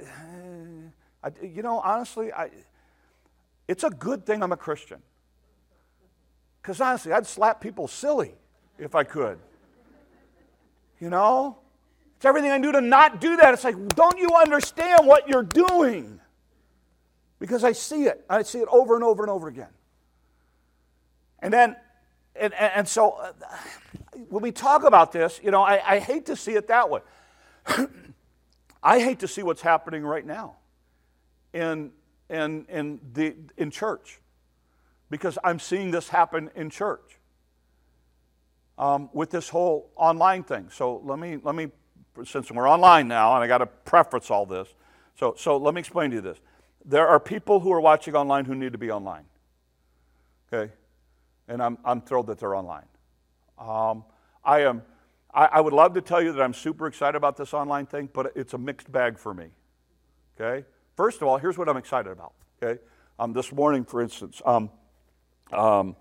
I, 1.24 1.32
you 1.41 1.62
know, 1.62 1.80
honestly, 1.80 2.34
I, 2.34 2.50
it's 3.65 3.86
a 3.86 3.89
good 3.89 4.26
thing 4.26 4.43
I'm 4.43 4.52
a 4.52 4.58
Christian. 4.58 5.02
Because 6.62 6.82
honestly, 6.82 7.13
I'd 7.13 7.26
slap 7.26 7.62
people 7.62 7.88
silly 7.88 8.34
if 8.78 8.93
I 8.93 9.06
could. 9.06 9.39
You 11.00 11.10
know? 11.10 11.60
It's 12.20 12.26
everything 12.26 12.52
I 12.52 12.60
do 12.60 12.74
to 12.74 12.82
not 12.82 13.22
do 13.22 13.38
that. 13.38 13.54
It's 13.54 13.64
like, 13.64 13.78
don't 13.96 14.20
you 14.20 14.36
understand 14.36 15.08
what 15.08 15.30
you're 15.30 15.42
doing? 15.42 16.20
Because 17.40 17.64
I 17.64 17.72
see 17.72 18.04
it. 18.04 18.26
I 18.30 18.44
see 18.44 18.60
it 18.60 18.68
over 18.70 18.96
and 18.96 19.06
over 19.06 19.24
and 19.24 19.32
over 19.32 19.48
again. 19.48 19.70
And 21.42 21.54
then, 21.54 21.78
and, 22.36 22.54
and 22.54 22.86
so 22.86 23.12
uh, 23.12 23.32
when 24.28 24.44
we 24.44 24.52
talk 24.52 24.84
about 24.84 25.14
this, 25.14 25.40
you 25.42 25.50
know, 25.50 25.62
I, 25.62 25.82
I 25.96 26.00
hate 26.00 26.26
to 26.26 26.36
see 26.36 26.56
it 26.56 26.68
that 26.68 26.90
way. 26.90 27.00
I 28.84 29.00
hate 29.00 29.20
to 29.20 29.28
see 29.30 29.42
what's 29.42 29.62
happening 29.62 30.04
right 30.04 30.26
now 30.26 30.58
in, 31.54 31.92
in, 32.30 32.66
in, 32.68 33.00
the, 33.14 33.34
in 33.56 33.72
church 33.72 34.20
because 35.10 35.38
I'm 35.42 35.60
seeing 35.60 35.92
this 35.92 36.10
happen 36.10 36.50
in 36.54 36.70
church 36.70 37.18
um, 38.78 39.10
with 39.14 39.30
this 39.30 39.48
whole 39.48 39.90
online 39.96 40.44
thing. 40.44 40.68
So 40.70 41.02
let 41.06 41.18
me, 41.18 41.38
let 41.42 41.56
me, 41.56 41.70
since 42.26 42.52
we're 42.52 42.70
online 42.70 43.08
now, 43.08 43.36
and 43.36 43.44
I 43.44 43.48
got 43.48 43.60
to 43.60 43.66
preface 43.66 44.30
all 44.30 44.46
this, 44.46 44.68
so, 45.16 45.36
so 45.38 45.58
let 45.58 45.74
me 45.74 45.80
explain 45.80 46.12
to 46.12 46.18
you 46.18 46.22
this. 46.22 46.40
There 46.86 47.08
are 47.08 47.20
people 47.20 47.60
who 47.60 47.72
are 47.74 47.82
watching 47.82 48.16
online 48.16 48.46
who 48.46 48.56
need 48.56 48.72
to 48.72 48.78
be 48.78 48.90
online. 48.90 49.26
Okay? 50.52 50.72
And 51.48 51.62
I'm, 51.62 51.78
I'm 51.84 52.02
thrilled 52.02 52.28
that 52.28 52.40
they're 52.40 52.56
online. 52.56 52.86
Um, 53.58 54.06
I 54.44 54.62
am 54.62 54.82
I, 55.34 55.46
I 55.46 55.62
would 55.62 55.74
love 55.74 55.94
to 55.94 56.02
tell 56.02 56.22
you 56.22 56.32
that 56.34 56.42
I'm 56.42 56.54
super 56.54 56.88
excited 56.88 57.16
about 57.16 57.38
this 57.38 57.54
online 57.54 57.86
thing, 57.86 58.10
but 58.12 58.32
it's 58.36 58.54
a 58.54 58.58
mixed 58.58 58.92
bag 58.92 59.18
for 59.18 59.34
me. 59.34 59.48
Okay? 60.40 60.66
First 60.96 61.22
of 61.22 61.28
all, 61.28 61.38
here's 61.38 61.58
what 61.58 61.70
I'm 61.70 61.78
excited 61.78 62.12
about. 62.12 62.34
Okay? 62.62 62.82
Um, 63.20 63.34
this 63.34 63.52
morning, 63.52 63.84
for 63.84 64.02
instance, 64.02 64.42
um, 64.46 64.70
um, 65.52 65.96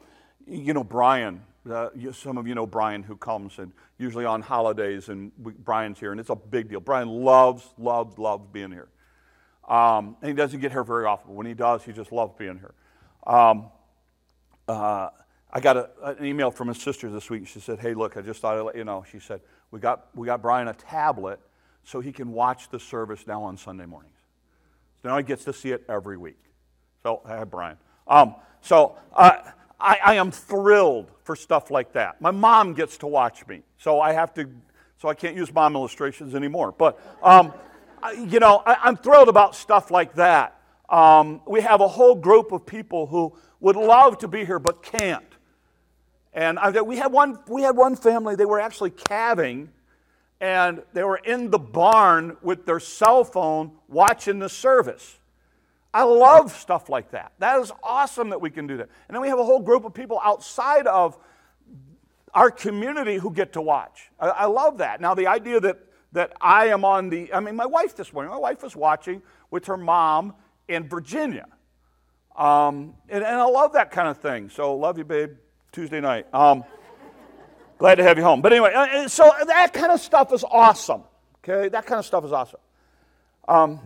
you 0.47 0.73
know, 0.73 0.85
Brian, 0.85 1.43
uh, 1.71 1.91
some 2.13 2.39
of 2.39 2.47
you 2.47 2.55
know 2.55 2.67
Brian 2.67 3.03
who 3.03 3.17
comes 3.17 3.59
and 3.59 3.73
usually 3.99 4.25
on 4.25 4.43
holidays, 4.43 5.09
and 5.09 5.33
we, 5.43 5.53
Brian's 5.53 5.99
here, 5.99 6.13
and 6.13 6.21
it's 6.21 6.31
a 6.31 6.37
big 6.37 6.69
deal. 6.69 6.81
Brian 6.81 7.09
loves, 7.09 7.69
loves, 7.79 8.19
loves 8.19 8.45
being 8.53 8.71
here. 8.71 8.89
Um, 9.69 10.17
and 10.23 10.31
he 10.31 10.35
doesn't 10.35 10.61
get 10.61 10.73
here 10.73 10.85
very 10.85 11.05
often. 11.05 11.35
When 11.35 11.47
he 11.47 11.55
does, 11.55 11.83
he 11.85 11.93
just 11.93 12.11
loves 12.11 12.33
being 12.39 12.59
here. 12.59 12.75
Um, 13.27 13.67
uh, 14.67 15.11
I 15.53 15.61
got 15.61 15.77
a, 15.77 15.91
an 16.03 16.25
email 16.25 16.51
from 16.51 16.69
his 16.69 16.81
sister 16.81 17.11
this 17.11 17.29
week. 17.31 17.47
She 17.47 17.61
said, 17.61 17.79
Hey, 17.79 17.95
look, 17.95 18.17
I 18.17 18.23
just 18.23 18.41
thought 18.41 18.57
I'd 18.57 18.63
let 18.63 18.77
you 18.77 18.85
know. 18.85 19.05
She 19.11 19.19
said, 19.19 19.41
We 19.71 19.81
got, 19.81 20.09
we 20.15 20.27
got 20.27 20.43
Brian 20.43 20.69
a 20.69 20.75
tablet 20.75 21.41
so 21.85 22.01
he 22.01 22.13
can 22.13 22.33
watch 22.33 22.71
the 22.71 22.81
service 22.81 23.27
now 23.27 23.43
on 23.43 23.57
Sunday 23.57 23.87
mornings. 23.87 24.15
So 25.03 25.09
now 25.09 25.17
he 25.17 25.23
gets 25.23 25.45
to 25.45 25.53
see 25.53 25.71
it 25.71 25.85
every 25.89 26.17
week. 26.17 26.39
So, 27.03 27.23
hi, 27.25 27.45
Brian. 27.45 27.77
Um, 28.07 28.35
so 28.61 28.97
uh, 29.15 29.39
I, 29.81 29.99
I 30.05 30.14
am 30.14 30.31
thrilled 30.31 31.11
for 31.23 31.37
stuff 31.37 31.71
like 31.71 31.93
that. 31.93 32.21
My 32.21 32.31
mom 32.31 32.75
gets 32.75 32.99
to 32.99 33.07
watch 33.07 33.47
me, 33.47 33.62
so 33.79 34.01
I 34.01 34.12
have 34.12 34.35
to, 34.35 34.49
so 34.97 35.09
I 35.09 35.14
can't 35.14 35.37
use 35.37 35.53
mom 35.53 35.77
illustrations 35.77 36.35
anymore. 36.35 36.73
But, 36.73 37.01
um, 37.23 37.53
I, 38.03 38.12
you 38.12 38.41
know, 38.41 38.62
I, 38.67 38.88
am 38.88 38.97
thrilled 38.97 39.29
about 39.29 39.55
stuff 39.55 39.91
like 39.91 40.14
that. 40.14 40.61
Um, 40.88 41.41
we 41.47 41.61
have 41.61 41.81
a 41.81 41.88
whole 41.88 42.14
group 42.14 42.51
of 42.51 42.67
people 42.67 43.07
who 43.07 43.35
would 43.61 43.77
love 43.77 44.19
to 44.19 44.29
be 44.29 44.45
here 44.45 44.59
but 44.59 44.83
can't. 44.83 45.25
And 46.33 46.59
I, 46.59 46.83
we, 46.83 46.97
had 46.97 47.12
one, 47.12 47.38
we 47.47 47.62
had 47.62 47.77
one 47.77 47.95
family, 47.95 48.37
they 48.37 48.45
were 48.45 48.61
actually 48.61 48.91
calving, 48.91 49.71
and 50.41 50.83
they 50.93 51.05
were 51.05 51.17
in 51.17 51.51
the 51.51 51.59
barn 51.59 52.37
with 52.43 52.67
their 52.67 52.81
cell 52.81 53.25
phone 53.25 53.73
watching 53.88 54.38
the 54.38 54.49
service. 54.49 55.18
I 55.92 56.03
love 56.03 56.53
stuff 56.53 56.88
like 56.88 57.12
that. 57.12 57.33
That 57.38 57.61
is 57.61 57.72
awesome 57.83 58.31
that 58.31 58.40
we 58.40 58.51
can 58.51 58.66
do 58.66 58.77
that. 58.77 58.88
And 59.09 59.14
then 59.14 59.22
we 59.22 59.29
have 59.29 59.38
a 59.38 59.44
whole 59.44 59.61
group 59.61 59.85
of 59.85 59.94
people 59.94 60.20
outside 60.22 60.87
of 60.87 61.18
our 62.35 62.51
community 62.51 63.16
who 63.16 63.33
get 63.33 63.55
to 63.55 63.62
watch. 63.62 64.11
I, 64.20 64.29
I 64.29 64.44
love 64.46 64.79
that. 64.79 65.01
Now, 65.01 65.14
the 65.14 65.27
idea 65.27 65.61
that, 65.61 65.79
that 66.12 66.33
I 66.40 66.66
am 66.66 66.85
on 66.85 67.09
the, 67.09 67.33
I 67.33 67.40
mean, 67.40 67.57
my 67.57 67.66
wife 67.66 67.96
this 67.96 68.12
morning, 68.12 68.31
my 68.31 68.38
wife 68.38 68.62
was 68.62 68.77
watching 68.77 69.22
with 69.51 69.66
her 69.66 69.77
mom 69.77 70.35
in 70.68 70.88
Virginia. 70.88 71.46
Um, 72.37 72.94
and, 73.09 73.24
and 73.24 73.37
I 73.37 73.44
love 73.44 73.72
that 73.72 73.90
kind 73.90 74.09
of 74.09 74.18
thing. 74.18 74.51
So, 74.51 74.77
love 74.77 74.98
you, 74.98 75.05
babe. 75.05 75.33
Tuesday 75.72 76.01
night. 76.01 76.27
Um, 76.35 76.64
glad 77.79 77.96
to 77.96 78.03
have 78.03 78.18
you 78.18 78.24
home. 78.24 78.42
But 78.42 78.53
anyway, 78.53 78.72
uh, 78.74 79.09
so 79.09 79.33
that 79.46 79.72
kind 79.72 79.90
of 79.90 80.01
stuff 80.01 80.33
is 80.33 80.44
awesome. 80.44 81.03
Okay, 81.42 81.68
that 81.70 81.87
kind 81.87 81.98
of 81.98 82.05
stuff 82.05 82.24
is 82.24 82.33
awesome. 82.33 82.61
Um, 83.46 83.81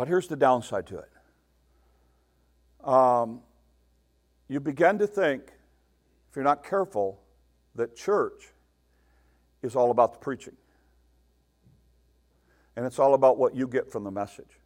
but 0.00 0.08
here's 0.08 0.28
the 0.28 0.36
downside 0.36 0.86
to 0.86 0.96
it. 0.96 1.10
Um, 2.88 3.42
you 4.48 4.58
begin 4.58 4.98
to 4.98 5.06
think, 5.06 5.42
if 6.30 6.36
you're 6.36 6.42
not 6.42 6.64
careful, 6.64 7.20
that 7.74 7.94
church 7.96 8.48
is 9.60 9.76
all 9.76 9.90
about 9.90 10.14
the 10.14 10.18
preaching. 10.18 10.56
And 12.76 12.86
it's 12.86 12.98
all 12.98 13.12
about 13.12 13.36
what 13.36 13.54
you 13.54 13.68
get 13.68 13.92
from 13.92 14.04
the 14.04 14.10
message. 14.10 14.58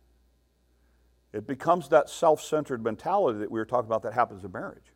It 1.33 1.49
becomes 1.49 1.88
that 1.88 2.09
self 2.09 2.40
centered 2.40 2.85
mentality 2.85 3.40
that 3.40 3.51
we 3.51 3.59
were 3.59 3.66
talking 3.66 3.87
about 3.87 4.05
that 4.05 4.12
happens 4.12 4.44
in 4.44 4.53
marriage 4.53 4.92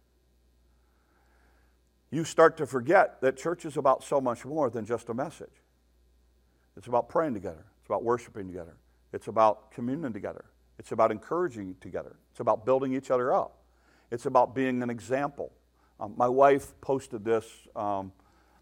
you 2.12 2.22
start 2.22 2.56
to 2.58 2.66
forget 2.66 3.20
that 3.22 3.36
church 3.36 3.64
is 3.64 3.76
about 3.76 4.04
so 4.04 4.20
much 4.20 4.44
more 4.44 4.70
than 4.70 4.84
just 4.84 5.08
a 5.08 5.14
message. 5.14 5.64
It's 6.76 6.86
about 6.86 7.08
praying 7.08 7.34
together, 7.34 7.64
it's 7.80 7.86
about 7.86 8.04
worshiping 8.04 8.46
together, 8.46 8.76
it's 9.12 9.28
about 9.28 9.70
communion 9.70 10.12
together, 10.12 10.44
it's 10.78 10.92
about 10.92 11.10
encouraging 11.10 11.76
together, 11.80 12.16
it's 12.30 12.40
about 12.40 12.64
building 12.64 12.94
each 12.94 13.10
other 13.10 13.32
up, 13.32 13.62
it's 14.10 14.26
about 14.26 14.54
being 14.54 14.82
an 14.82 14.90
example. 14.90 15.52
Um, 16.00 16.14
my 16.16 16.28
wife 16.28 16.80
posted 16.80 17.24
this 17.24 17.44
um, 17.74 18.12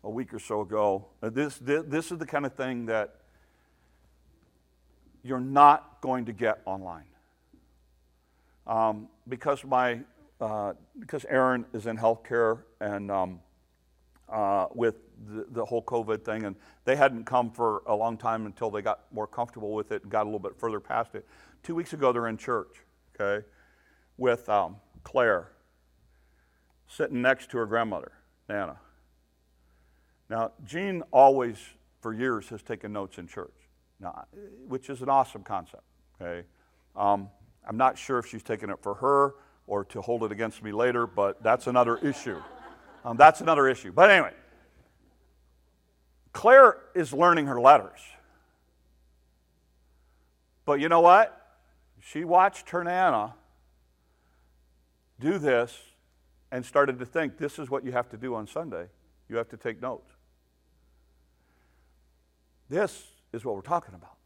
a 0.03 0.11
week 0.11 0.33
or 0.33 0.39
so 0.39 0.63
ago. 0.63 1.07
This, 1.21 1.59
this, 1.59 1.85
this 1.87 2.11
is 2.11 2.19
the 2.19 2.27
kind 2.27 2.47
of 2.47 2.55
thing 2.55 2.87
that 2.87 3.17
you're 5.23 5.41
not 5.41 6.01
going 6.01 6.25
to 6.27 6.33
get 6.33 6.63
online. 6.65 7.05
Um, 8.67 9.09
because 9.29 9.65
my 9.65 10.01
uh, 10.41 10.75
because 10.99 11.25
Aaron 11.29 11.65
is 11.73 11.87
in 11.87 11.97
healthcare 11.97 12.63
and 12.81 13.11
um, 13.11 13.41
uh, 14.29 14.67
with 14.75 14.97
the, 15.29 15.47
the, 15.51 15.65
whole 15.65 15.83
COVID 15.83 16.25
thing, 16.25 16.45
and 16.45 16.57
they 16.85 16.97
hadn't 16.97 17.25
come 17.25 17.51
for 17.51 17.83
a 17.87 17.95
long 17.95 18.17
time 18.17 18.47
until 18.47 18.71
they 18.71 18.83
got 18.83 19.01
more 19.13 19.27
comfortable 19.27 19.73
with 19.73 19.93
it 19.93 20.03
and 20.03 20.11
got 20.11 20.23
a 20.23 20.25
little 20.25 20.39
bit 20.39 20.59
further 20.59 20.81
past 20.81 21.15
it. 21.15 21.27
Two 21.63 21.75
weeks 21.75 21.93
ago, 21.93 22.13
they're 22.13 22.27
in 22.27 22.37
church, 22.37 22.77
okay, 23.19 23.47
with 24.17 24.49
um, 24.49 24.77
Claire 25.05 25.53
sitting 26.89 27.23
next 27.23 27.51
to 27.51 27.59
her 27.59 27.67
grandmother, 27.67 28.13
Nana. 28.49 28.79
Now, 30.29 30.53
Jean 30.65 31.03
always, 31.13 31.57
for 32.01 32.13
years, 32.13 32.49
has 32.49 32.63
taken 32.63 32.93
notes 32.93 33.19
in 33.19 33.27
church, 33.29 33.55
now, 34.01 34.27
which 34.67 34.91
is 34.91 35.03
an 35.03 35.09
awesome 35.09 35.43
concept, 35.43 35.85
okay? 36.21 36.47
Um, 36.97 37.31
I'm 37.67 37.77
not 37.77 37.99
sure 37.99 38.19
if 38.19 38.27
she's 38.27 38.43
taking 38.43 38.71
it 38.71 38.79
for 38.83 38.95
her 38.95 39.35
or 39.67 39.85
to 39.87 40.01
hold 40.01 40.23
it 40.23 40.33
against 40.33 40.63
me 40.63 40.73
later, 40.73 41.07
but 41.07 41.43
that's 41.43 41.67
another 41.67 41.97
issue. 41.99 42.41
Um, 43.07 43.17
that's 43.17 43.41
another 43.41 43.69
issue. 43.69 43.93
But 43.93 44.11
anyway, 44.11 44.33
Claire 46.33 46.79
is 46.93 47.13
learning 47.13 47.47
her 47.47 47.61
letters. 47.61 48.01
But 50.65 50.81
you 50.81 50.89
know 50.89 51.01
what? 51.01 51.33
She 52.01 52.25
watched 52.25 52.71
her 52.71 52.83
Nana 52.83 53.35
do 55.21 55.39
this 55.39 55.79
and 56.51 56.67
started 56.67 56.99
to 56.99 57.07
think 57.07 57.39
this 57.39 57.61
is 57.61 57.71
what 57.71 57.85
you 57.85 57.93
have 57.93 58.09
to 58.09 58.17
do 58.17 58.35
on 58.35 58.49
Sunday. 58.49 58.87
You 59.29 59.37
have 59.37 59.49
to 59.51 59.57
take 59.57 59.81
notes. 59.81 60.11
This 62.69 63.05
is 63.33 63.45
what 63.45 63.55
we're 63.55 63.61
talking 63.61 63.95
about. 63.95 64.17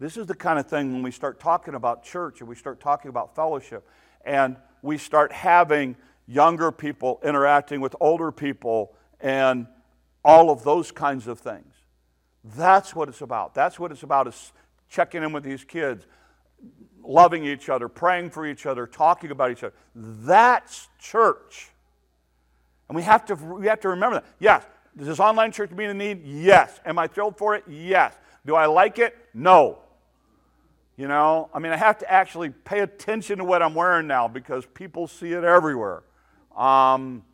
This 0.00 0.16
is 0.16 0.26
the 0.26 0.34
kind 0.34 0.58
of 0.58 0.66
thing 0.66 0.94
when 0.94 1.02
we 1.02 1.10
start 1.10 1.38
talking 1.38 1.74
about 1.74 2.02
church 2.02 2.40
and 2.40 2.48
we 2.48 2.56
start 2.56 2.80
talking 2.80 3.10
about 3.10 3.36
fellowship 3.36 3.86
and 4.24 4.56
we 4.80 4.96
start 4.96 5.32
having 5.32 5.96
younger 6.26 6.72
people 6.72 7.20
interacting 7.24 7.80
with 7.80 7.94
older 8.00 8.32
people 8.32 8.94
and 9.20 9.66
all 10.24 10.50
of 10.50 10.62
those 10.64 10.90
kinds 10.92 11.26
of 11.26 11.38
things. 11.38 11.74
That's 12.44 12.94
what 12.94 13.08
it's 13.08 13.20
about. 13.20 13.54
That's 13.54 13.78
what 13.78 13.92
it's 13.92 14.02
about 14.02 14.26
is 14.28 14.52
checking 14.88 15.22
in 15.22 15.32
with 15.32 15.44
these 15.44 15.64
kids, 15.64 16.06
loving 17.02 17.44
each 17.44 17.68
other, 17.68 17.88
praying 17.88 18.30
for 18.30 18.46
each 18.46 18.66
other, 18.66 18.86
talking 18.86 19.30
about 19.30 19.50
each 19.50 19.62
other. 19.62 19.74
That's 19.94 20.88
church. 20.98 21.70
And 22.88 22.96
we 22.96 23.02
have 23.02 23.24
to, 23.26 23.34
we 23.34 23.66
have 23.66 23.80
to 23.80 23.88
remember 23.88 24.16
that. 24.16 24.24
Yes, 24.38 24.64
does 24.96 25.06
this 25.06 25.20
online 25.20 25.52
church 25.52 25.70
mean 25.70 25.90
a 25.90 25.94
need? 25.94 26.22
Yes. 26.24 26.80
Am 26.84 26.98
I 26.98 27.06
thrilled 27.06 27.38
for 27.38 27.54
it? 27.54 27.64
Yes. 27.68 28.14
Do 28.44 28.54
I 28.54 28.66
like 28.66 28.98
it? 28.98 29.16
No. 29.32 29.78
You 30.96 31.08
know, 31.08 31.48
I 31.54 31.58
mean, 31.58 31.72
I 31.72 31.76
have 31.76 31.98
to 31.98 32.12
actually 32.12 32.50
pay 32.50 32.80
attention 32.80 33.38
to 33.38 33.44
what 33.44 33.62
I'm 33.62 33.74
wearing 33.74 34.06
now 34.06 34.28
because 34.28 34.66
people 34.66 35.06
see 35.06 35.32
it 35.32 35.42
everywhere. 35.42 36.02
Um, 36.56 37.24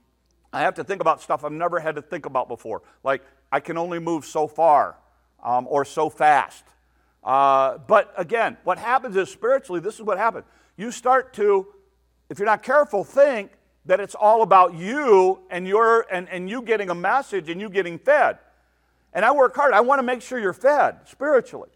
I 0.52 0.60
have 0.60 0.74
to 0.74 0.84
think 0.84 1.00
about 1.00 1.20
stuff 1.20 1.44
I've 1.44 1.52
never 1.52 1.78
had 1.78 1.96
to 1.96 2.02
think 2.02 2.26
about 2.26 2.48
before. 2.48 2.82
Like, 3.04 3.22
I 3.52 3.60
can 3.60 3.76
only 3.76 3.98
move 3.98 4.24
so 4.24 4.46
far 4.46 4.96
um, 5.42 5.66
or 5.68 5.84
so 5.84 6.08
fast. 6.08 6.64
Uh, 7.22 7.78
but 7.78 8.12
again, 8.16 8.56
what 8.64 8.78
happens 8.78 9.16
is 9.16 9.30
spiritually, 9.30 9.80
this 9.80 9.96
is 9.96 10.02
what 10.02 10.18
happens. 10.18 10.44
You 10.76 10.90
start 10.90 11.34
to, 11.34 11.66
if 12.30 12.38
you're 12.38 12.46
not 12.46 12.62
careful, 12.62 13.04
think 13.04 13.52
that 13.86 14.00
it's 14.00 14.14
all 14.14 14.42
about 14.42 14.74
you 14.74 15.40
and, 15.50 15.66
your, 15.66 16.06
and, 16.10 16.28
and 16.28 16.48
you 16.48 16.62
getting 16.62 16.90
a 16.90 16.94
message 16.94 17.48
and 17.48 17.60
you 17.60 17.68
getting 17.68 17.98
fed. 17.98 18.38
And 19.12 19.24
I 19.24 19.32
work 19.32 19.56
hard. 19.56 19.72
I 19.72 19.80
want 19.80 19.98
to 19.98 20.02
make 20.02 20.22
sure 20.22 20.38
you're 20.38 20.52
fed 20.52 21.00
spiritually. 21.06 21.70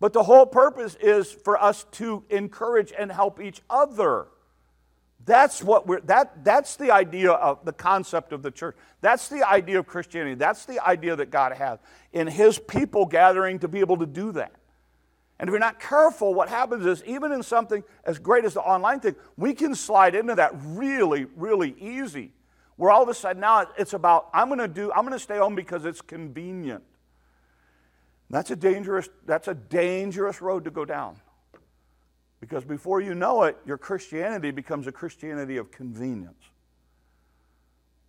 But 0.00 0.14
the 0.14 0.22
whole 0.22 0.46
purpose 0.46 0.96
is 1.00 1.30
for 1.30 1.62
us 1.62 1.84
to 1.92 2.24
encourage 2.30 2.92
and 2.98 3.12
help 3.12 3.40
each 3.40 3.60
other. 3.68 4.28
That's 5.26 5.62
what 5.62 5.86
we're 5.86 6.00
that 6.02 6.44
that's 6.44 6.76
the 6.76 6.90
idea 6.90 7.32
of 7.32 7.64
the 7.64 7.72
concept 7.72 8.32
of 8.32 8.42
the 8.42 8.50
church. 8.50 8.76
That's 9.00 9.28
the 9.28 9.46
idea 9.46 9.78
of 9.78 9.86
Christianity. 9.86 10.34
That's 10.34 10.64
the 10.64 10.84
idea 10.84 11.14
that 11.16 11.30
God 11.30 11.52
has 11.52 11.78
in 12.12 12.26
his 12.26 12.58
people 12.58 13.06
gathering 13.06 13.58
to 13.58 13.68
be 13.68 13.80
able 13.80 13.98
to 13.98 14.06
do 14.06 14.32
that. 14.32 14.52
And 15.38 15.48
if 15.48 15.52
you're 15.52 15.58
not 15.58 15.80
careful, 15.80 16.34
what 16.34 16.50
happens 16.50 16.84
is 16.84 17.02
even 17.04 17.32
in 17.32 17.42
something 17.42 17.82
as 18.04 18.18
great 18.18 18.44
as 18.44 18.54
the 18.54 18.60
online 18.60 19.00
thing, 19.00 19.16
we 19.38 19.54
can 19.54 19.74
slide 19.74 20.14
into 20.14 20.34
that 20.34 20.52
really, 20.54 21.26
really 21.34 21.74
easy. 21.78 22.32
Where 22.76 22.90
all 22.90 23.02
of 23.02 23.08
a 23.08 23.14
sudden 23.14 23.40
now 23.40 23.66
it's 23.78 23.94
about, 23.94 24.28
I'm 24.34 24.48
going 24.48 24.58
to 24.58 24.68
do, 24.68 24.92
I'm 24.92 25.08
to 25.08 25.18
stay 25.18 25.38
home 25.38 25.54
because 25.54 25.84
it's 25.84 26.00
convenient. 26.00 26.82
That's 28.28 28.50
a 28.50 28.56
dangerous, 28.56 29.08
that's 29.26 29.48
a 29.48 29.54
dangerous 29.54 30.40
road 30.40 30.64
to 30.64 30.70
go 30.70 30.84
down. 30.84 31.16
Because 32.40 32.64
before 32.64 33.00
you 33.00 33.14
know 33.14 33.42
it, 33.44 33.56
your 33.66 33.76
Christianity 33.78 34.50
becomes 34.50 34.86
a 34.86 34.92
Christianity 34.92 35.58
of 35.58 35.70
convenience. 35.70 36.42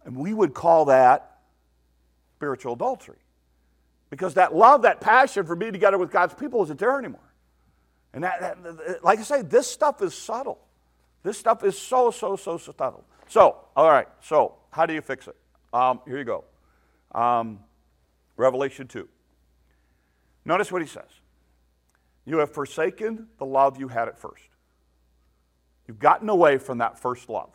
And 0.06 0.16
we 0.16 0.34
would 0.34 0.54
call 0.54 0.86
that 0.86 1.40
spiritual 2.38 2.74
adultery. 2.74 3.20
Because 4.10 4.34
that 4.34 4.56
love, 4.56 4.82
that 4.82 5.00
passion 5.00 5.46
for 5.46 5.56
being 5.56 5.74
together 5.74 5.98
with 5.98 6.12
God's 6.12 6.34
people 6.34 6.64
isn't 6.64 6.80
there 6.80 6.98
anymore. 6.98 7.20
And 8.14 8.24
that, 8.24 8.62
that, 8.64 9.04
like 9.04 9.20
I 9.20 9.24
say, 9.24 9.42
this 9.42 9.68
stuff 9.68 10.02
is 10.02 10.14
subtle. 10.14 10.60
This 11.24 11.38
stuff 11.38 11.64
is 11.64 11.78
so, 11.78 12.12
so, 12.12 12.36
so, 12.36 12.58
so 12.58 12.74
subtle. 12.78 13.06
So, 13.28 13.58
all 13.76 13.90
right, 13.90 14.08
so 14.22 14.56
how 14.72 14.86
do 14.86 14.94
you 14.94 15.02
fix 15.02 15.28
it? 15.28 15.36
Um, 15.72 16.02
here 16.06 16.18
you 16.18 16.26
go. 16.26 16.44
Um, 17.14 17.60
Revelation 18.36 18.88
2. 18.88 19.08
Notice 20.44 20.72
what 20.72 20.82
he 20.82 20.88
says. 20.88 21.21
You 22.26 22.38
have 22.38 22.54
forsaken 22.54 23.28
the 23.38 23.46
love 23.46 23.80
you 23.80 23.88
had 23.88 24.08
at 24.08 24.18
first. 24.18 24.44
You've 25.88 26.00
gotten 26.00 26.30
away 26.30 26.58
from 26.58 26.78
that 26.78 27.00
first 27.00 27.30
love. 27.30 27.50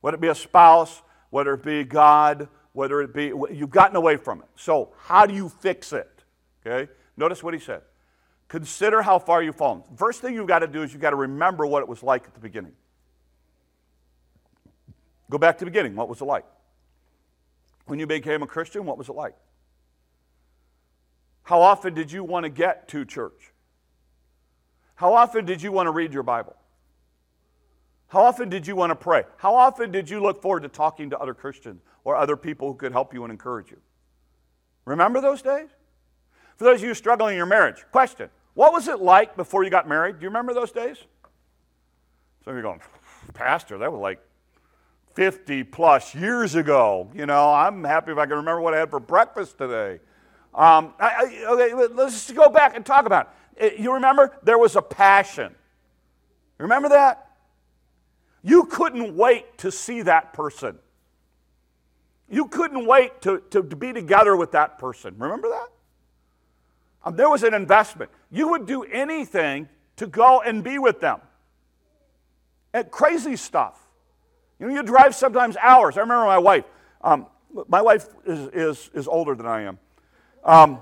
Whether 0.00 0.16
it 0.16 0.20
be 0.20 0.28
a 0.28 0.34
spouse, 0.34 1.02
whether 1.30 1.54
it 1.54 1.62
be 1.62 1.84
God, 1.84 2.48
whether 2.72 3.00
it 3.02 3.12
be, 3.12 3.26
you've 3.26 3.70
gotten 3.70 3.96
away 3.96 4.16
from 4.16 4.40
it. 4.40 4.48
So, 4.56 4.92
how 4.98 5.26
do 5.26 5.34
you 5.34 5.48
fix 5.48 5.92
it? 5.92 6.22
Okay? 6.64 6.90
Notice 7.16 7.42
what 7.42 7.54
he 7.54 7.60
said. 7.60 7.82
Consider 8.48 9.02
how 9.02 9.18
far 9.18 9.42
you've 9.42 9.56
fallen. 9.56 9.82
First 9.96 10.20
thing 10.20 10.34
you've 10.34 10.46
got 10.46 10.60
to 10.60 10.66
do 10.66 10.82
is 10.82 10.92
you've 10.92 11.02
got 11.02 11.10
to 11.10 11.16
remember 11.16 11.66
what 11.66 11.82
it 11.82 11.88
was 11.88 12.02
like 12.02 12.24
at 12.26 12.34
the 12.34 12.40
beginning. 12.40 12.72
Go 15.28 15.38
back 15.38 15.58
to 15.58 15.64
the 15.64 15.70
beginning. 15.70 15.94
What 15.94 16.08
was 16.08 16.20
it 16.20 16.24
like? 16.24 16.44
When 17.86 17.98
you 17.98 18.06
became 18.06 18.42
a 18.42 18.46
Christian, 18.46 18.84
what 18.84 18.98
was 18.98 19.08
it 19.08 19.14
like? 19.14 19.34
How 21.42 21.60
often 21.60 21.94
did 21.94 22.10
you 22.10 22.24
want 22.24 22.44
to 22.44 22.50
get 22.50 22.88
to 22.88 23.04
church? 23.04 23.52
How 25.00 25.14
often 25.14 25.46
did 25.46 25.62
you 25.62 25.72
want 25.72 25.86
to 25.86 25.92
read 25.92 26.12
your 26.12 26.22
Bible? 26.22 26.54
How 28.08 28.22
often 28.22 28.50
did 28.50 28.66
you 28.66 28.76
want 28.76 28.90
to 28.90 28.94
pray? 28.94 29.22
How 29.38 29.54
often 29.54 29.90
did 29.90 30.10
you 30.10 30.20
look 30.20 30.42
forward 30.42 30.62
to 30.64 30.68
talking 30.68 31.08
to 31.08 31.18
other 31.18 31.32
Christians 31.32 31.80
or 32.04 32.16
other 32.16 32.36
people 32.36 32.68
who 32.68 32.74
could 32.74 32.92
help 32.92 33.14
you 33.14 33.24
and 33.24 33.32
encourage 33.32 33.70
you? 33.70 33.78
Remember 34.84 35.22
those 35.22 35.40
days? 35.40 35.70
For 36.58 36.64
those 36.64 36.82
of 36.82 36.88
you 36.88 36.92
struggling 36.92 37.32
in 37.32 37.38
your 37.38 37.46
marriage, 37.46 37.82
question 37.90 38.28
What 38.52 38.74
was 38.74 38.88
it 38.88 39.00
like 39.00 39.38
before 39.38 39.64
you 39.64 39.70
got 39.70 39.88
married? 39.88 40.18
Do 40.18 40.24
you 40.24 40.28
remember 40.28 40.52
those 40.52 40.70
days? 40.70 40.98
Some 42.44 42.50
of 42.50 42.56
you 42.56 42.58
are 42.58 42.62
going, 42.62 42.82
Pastor, 43.32 43.78
that 43.78 43.90
was 43.90 44.02
like 44.02 44.20
50 45.14 45.64
plus 45.64 46.14
years 46.14 46.56
ago. 46.56 47.10
You 47.14 47.24
know, 47.24 47.50
I'm 47.50 47.84
happy 47.84 48.12
if 48.12 48.18
I 48.18 48.26
can 48.26 48.36
remember 48.36 48.60
what 48.60 48.74
I 48.74 48.80
had 48.80 48.90
for 48.90 49.00
breakfast 49.00 49.56
today. 49.56 49.98
Um, 50.54 50.92
I, 51.00 51.08
I, 51.08 51.44
okay, 51.52 51.94
let's 51.94 52.30
go 52.32 52.50
back 52.50 52.76
and 52.76 52.84
talk 52.84 53.06
about 53.06 53.28
it. 53.28 53.32
You 53.78 53.94
remember? 53.94 54.36
There 54.42 54.58
was 54.58 54.76
a 54.76 54.82
passion. 54.82 55.54
Remember 56.58 56.90
that? 56.90 57.30
You 58.42 58.64
couldn't 58.64 59.16
wait 59.16 59.58
to 59.58 59.70
see 59.70 60.02
that 60.02 60.32
person. 60.32 60.78
You 62.28 62.46
couldn't 62.46 62.86
wait 62.86 63.22
to, 63.22 63.42
to, 63.50 63.62
to 63.62 63.76
be 63.76 63.92
together 63.92 64.36
with 64.36 64.52
that 64.52 64.78
person. 64.78 65.14
Remember 65.18 65.48
that? 65.48 65.68
Um, 67.04 67.16
there 67.16 67.28
was 67.28 67.42
an 67.42 67.54
investment. 67.54 68.10
You 68.30 68.48
would 68.48 68.66
do 68.66 68.84
anything 68.84 69.68
to 69.96 70.06
go 70.06 70.40
and 70.40 70.62
be 70.62 70.78
with 70.78 71.00
them. 71.00 71.20
And 72.72 72.90
crazy 72.90 73.36
stuff. 73.36 73.78
You 74.58 74.68
know, 74.68 74.74
you 74.74 74.82
drive 74.82 75.14
sometimes 75.14 75.56
hours. 75.56 75.96
I 75.96 76.00
remember 76.00 76.26
my 76.26 76.38
wife. 76.38 76.64
Um, 77.02 77.26
my 77.68 77.82
wife 77.82 78.06
is, 78.26 78.48
is, 78.52 78.90
is 78.94 79.08
older 79.08 79.34
than 79.34 79.46
I 79.46 79.62
am. 79.62 79.78
Um, 80.44 80.78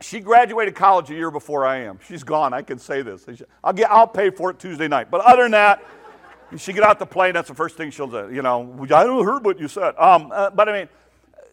she 0.00 0.20
graduated 0.20 0.74
college 0.74 1.10
a 1.10 1.14
year 1.14 1.30
before 1.30 1.66
I 1.66 1.78
am. 1.78 1.98
She's 2.06 2.22
gone. 2.22 2.52
I 2.52 2.62
can 2.62 2.78
say 2.78 3.02
this. 3.02 3.26
I'll, 3.62 3.72
get, 3.72 3.90
I'll 3.90 4.06
pay 4.06 4.30
for 4.30 4.50
it 4.50 4.58
Tuesday 4.58 4.88
night. 4.88 5.10
But 5.10 5.22
other 5.22 5.42
than 5.42 5.52
that, 5.52 5.84
she 6.56 6.72
get 6.72 6.84
out 6.84 6.98
the 6.98 7.06
plane. 7.06 7.34
That's 7.34 7.48
the 7.48 7.54
first 7.54 7.76
thing 7.76 7.90
she'll 7.90 8.06
do. 8.06 8.32
You 8.32 8.42
know, 8.42 8.86
I 8.90 9.04
heard 9.04 9.44
what 9.44 9.58
you 9.58 9.68
said. 9.68 9.94
Um, 9.96 10.30
uh, 10.32 10.50
but 10.50 10.68
I 10.68 10.72
mean, 10.72 10.88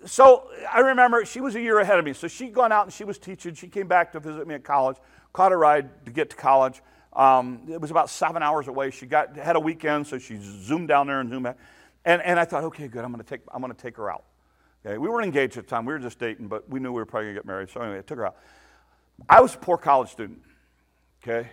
so 0.06 0.48
I 0.72 0.80
remember 0.80 1.26
she 1.26 1.42
was 1.42 1.56
a 1.56 1.62
year 1.62 1.80
ahead 1.80 1.98
of 1.98 2.06
me. 2.06 2.14
So 2.14 2.28
she'd 2.28 2.54
gone 2.54 2.72
out 2.72 2.86
and 2.86 2.94
she 2.94 3.04
was 3.04 3.18
teaching. 3.18 3.56
She 3.56 3.68
came 3.68 3.88
back 3.88 4.12
to 4.14 4.20
visit 4.20 4.48
me 4.48 4.56
at 4.56 4.64
college. 4.64 4.98
Caught 5.34 5.52
a 5.52 5.58
ride 5.58 6.06
to 6.06 6.12
get 6.12 6.30
to 6.30 6.36
college. 6.36 6.82
Um, 7.14 7.62
it 7.70 7.80
was 7.80 7.92
about 7.92 8.10
seven 8.10 8.44
hours 8.44 8.68
away. 8.68 8.92
She 8.92 9.06
got 9.06 9.36
had 9.38 9.56
a 9.56 9.60
weekend, 9.60 10.06
so 10.06 10.18
she 10.18 10.38
zoomed 10.40 10.88
down 10.88 11.08
there 11.08 11.22
and 11.22 11.30
zoomed 11.30 11.46
back. 11.46 11.58
And, 12.04 12.22
and 12.22 12.40
I 12.40 12.46
thought, 12.46 12.66
okay, 12.66 12.88
good. 12.88 13.04
I'm 13.04 13.12
going 13.12 13.24
to 13.24 13.30
take 13.30 13.42
I'm 13.54 13.62
going 13.62 13.74
to 13.74 13.82
take 13.82 13.98
her 13.98 14.12
out. 14.12 14.24
Okay, 14.86 15.00
we 15.00 15.10
weren't 15.10 15.26
engaged 15.26 15.58
at 15.58 15.64
the 15.64 15.70
time. 15.70 15.86
We 15.86 15.94
were 15.94 16.00
just 16.00 16.20
dating, 16.20 16.48
but 16.48 16.70
we 16.70 16.80
knew 16.80 16.92
we 16.92 17.02
were 17.02 17.06
probably 17.06 17.26
going 17.26 17.36
to 17.36 17.42
get 17.42 17.48
married. 17.48 17.70
So 17.70 17.82
anyway, 17.82 17.98
I 17.98 18.02
took 18.02 18.18
her 18.18 18.28
out. 18.28 18.38
I 19.28 19.42
was 19.42 19.56
a 19.56 19.58
poor 19.58 19.78
college 19.78 20.10
student. 20.10 20.40
Okay, 21.24 21.50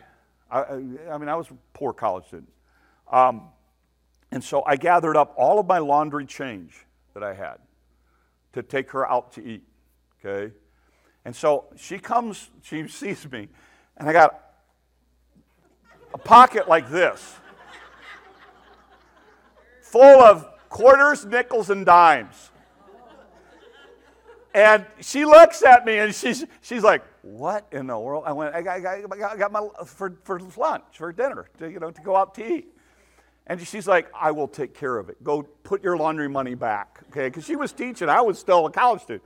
I, 0.51 0.63
I, 0.65 1.19
mean, 1.19 1.29
I 1.31 1.35
was 1.35 1.51
a 1.51 1.55
poor 1.73 1.95
college 1.95 2.27
student. 2.27 2.51
Um, 3.11 3.49
and 4.31 4.45
so 4.45 4.63
I 4.67 4.77
gathered 4.77 5.17
up 5.17 5.33
all 5.37 5.59
of 5.59 5.67
my 5.67 5.79
laundry 5.79 6.27
change 6.27 6.85
that 7.15 7.23
I 7.23 7.33
had 7.33 7.57
to 8.53 8.63
take 8.63 8.91
her 8.91 9.11
out 9.11 9.33
to 9.33 9.47
eat. 9.47 9.63
Okay? 10.23 10.53
And 11.25 11.35
so 11.35 11.67
she 11.77 11.99
comes, 11.99 12.51
she 12.63 12.87
sees 12.89 13.31
me, 13.31 13.49
and 13.97 14.09
I 14.09 14.13
got 14.13 14.53
a 16.13 16.19
pocket 16.19 16.69
like 16.69 16.91
this 16.91 17.37
full 19.81 20.21
of 20.23 20.47
quarters, 20.69 21.25
nickels, 21.25 21.71
and 21.71 21.87
dimes. 21.87 22.52
And 24.55 24.85
she 25.01 25.25
looks 25.25 25.63
at 25.63 25.87
me 25.87 25.99
and 25.99 26.15
she's, 26.15 26.45
she's 26.61 26.83
like, 26.83 27.03
What 27.23 27.67
in 27.73 27.87
the 27.87 27.99
world? 27.99 28.25
I 28.27 28.33
went, 28.33 28.55
I 28.55 28.63
got, 28.63 28.77
I 28.77 28.81
got, 28.81 29.33
I 29.33 29.37
got 29.37 29.53
my, 29.53 29.67
for, 29.87 30.19
for 30.25 30.41
lunch, 30.57 30.85
for 30.93 31.13
dinner, 31.13 31.49
to, 31.59 31.71
you 31.71 31.81
know, 31.81 31.91
to 31.91 32.03
go 32.03 32.17
out 32.17 32.35
to 32.35 32.47
eat. 32.47 32.69
And 33.47 33.61
she's 33.67 33.89
like, 33.89 34.09
I 34.15 34.31
will 34.31 34.49
take 34.49 34.75
care 34.75 34.99
of 34.99 35.09
it. 35.09 35.23
Go 35.25 35.43
put 35.43 35.83
your 35.83 35.97
laundry 35.97 36.29
money 36.29 36.55
back. 36.55 37.01
Okay? 37.11 37.29
Because 37.29 37.45
she 37.45 37.57
was 37.57 37.73
teaching. 37.73 38.09
I 38.09 38.21
was 38.21 38.39
still 38.39 38.67
a 38.67 38.71
college 38.71 39.03
student. 39.03 39.25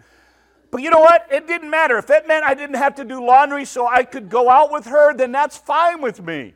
But 0.71 0.83
you 0.83 0.91
know 0.91 1.01
what? 1.01 1.27
It 1.31 1.47
didn't 1.47 1.71
matter. 1.71 1.99
If 1.99 2.11
it 2.11 2.27
meant 2.27 2.45
I 2.45 2.55
didn't 2.55 2.77
have 2.77 2.95
to 2.97 3.05
do 3.05 3.25
laundry 3.25 3.65
so 3.65 3.87
I 3.87 4.05
could 4.05 4.29
go 4.29 4.49
out 4.49 4.73
with 4.73 4.87
her, 4.87 5.15
then 5.15 5.33
that's 5.33 5.57
fine 5.57 6.01
with 6.01 6.23
me. 6.23 6.55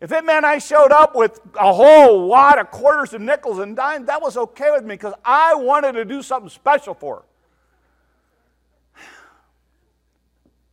If 0.00 0.12
it 0.12 0.24
meant 0.24 0.44
I 0.44 0.58
showed 0.58 0.92
up 0.92 1.16
with 1.16 1.40
a 1.58 1.72
whole 1.72 2.26
lot 2.26 2.58
of 2.58 2.70
quarters 2.70 3.14
and 3.14 3.24
nickels 3.24 3.58
and 3.58 3.74
dimes, 3.74 4.06
that 4.06 4.20
was 4.20 4.36
okay 4.36 4.70
with 4.70 4.82
me 4.82 4.94
because 4.94 5.14
I 5.24 5.54
wanted 5.54 5.92
to 5.92 6.04
do 6.04 6.22
something 6.22 6.50
special 6.50 6.94
for 6.94 7.16
her. 7.16 7.22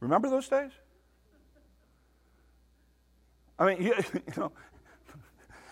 Remember 0.04 0.30
those 0.30 0.50
days? 0.50 0.72
I 3.58 3.74
mean, 3.74 3.82
you, 3.82 3.94
you 4.14 4.34
know, 4.36 4.52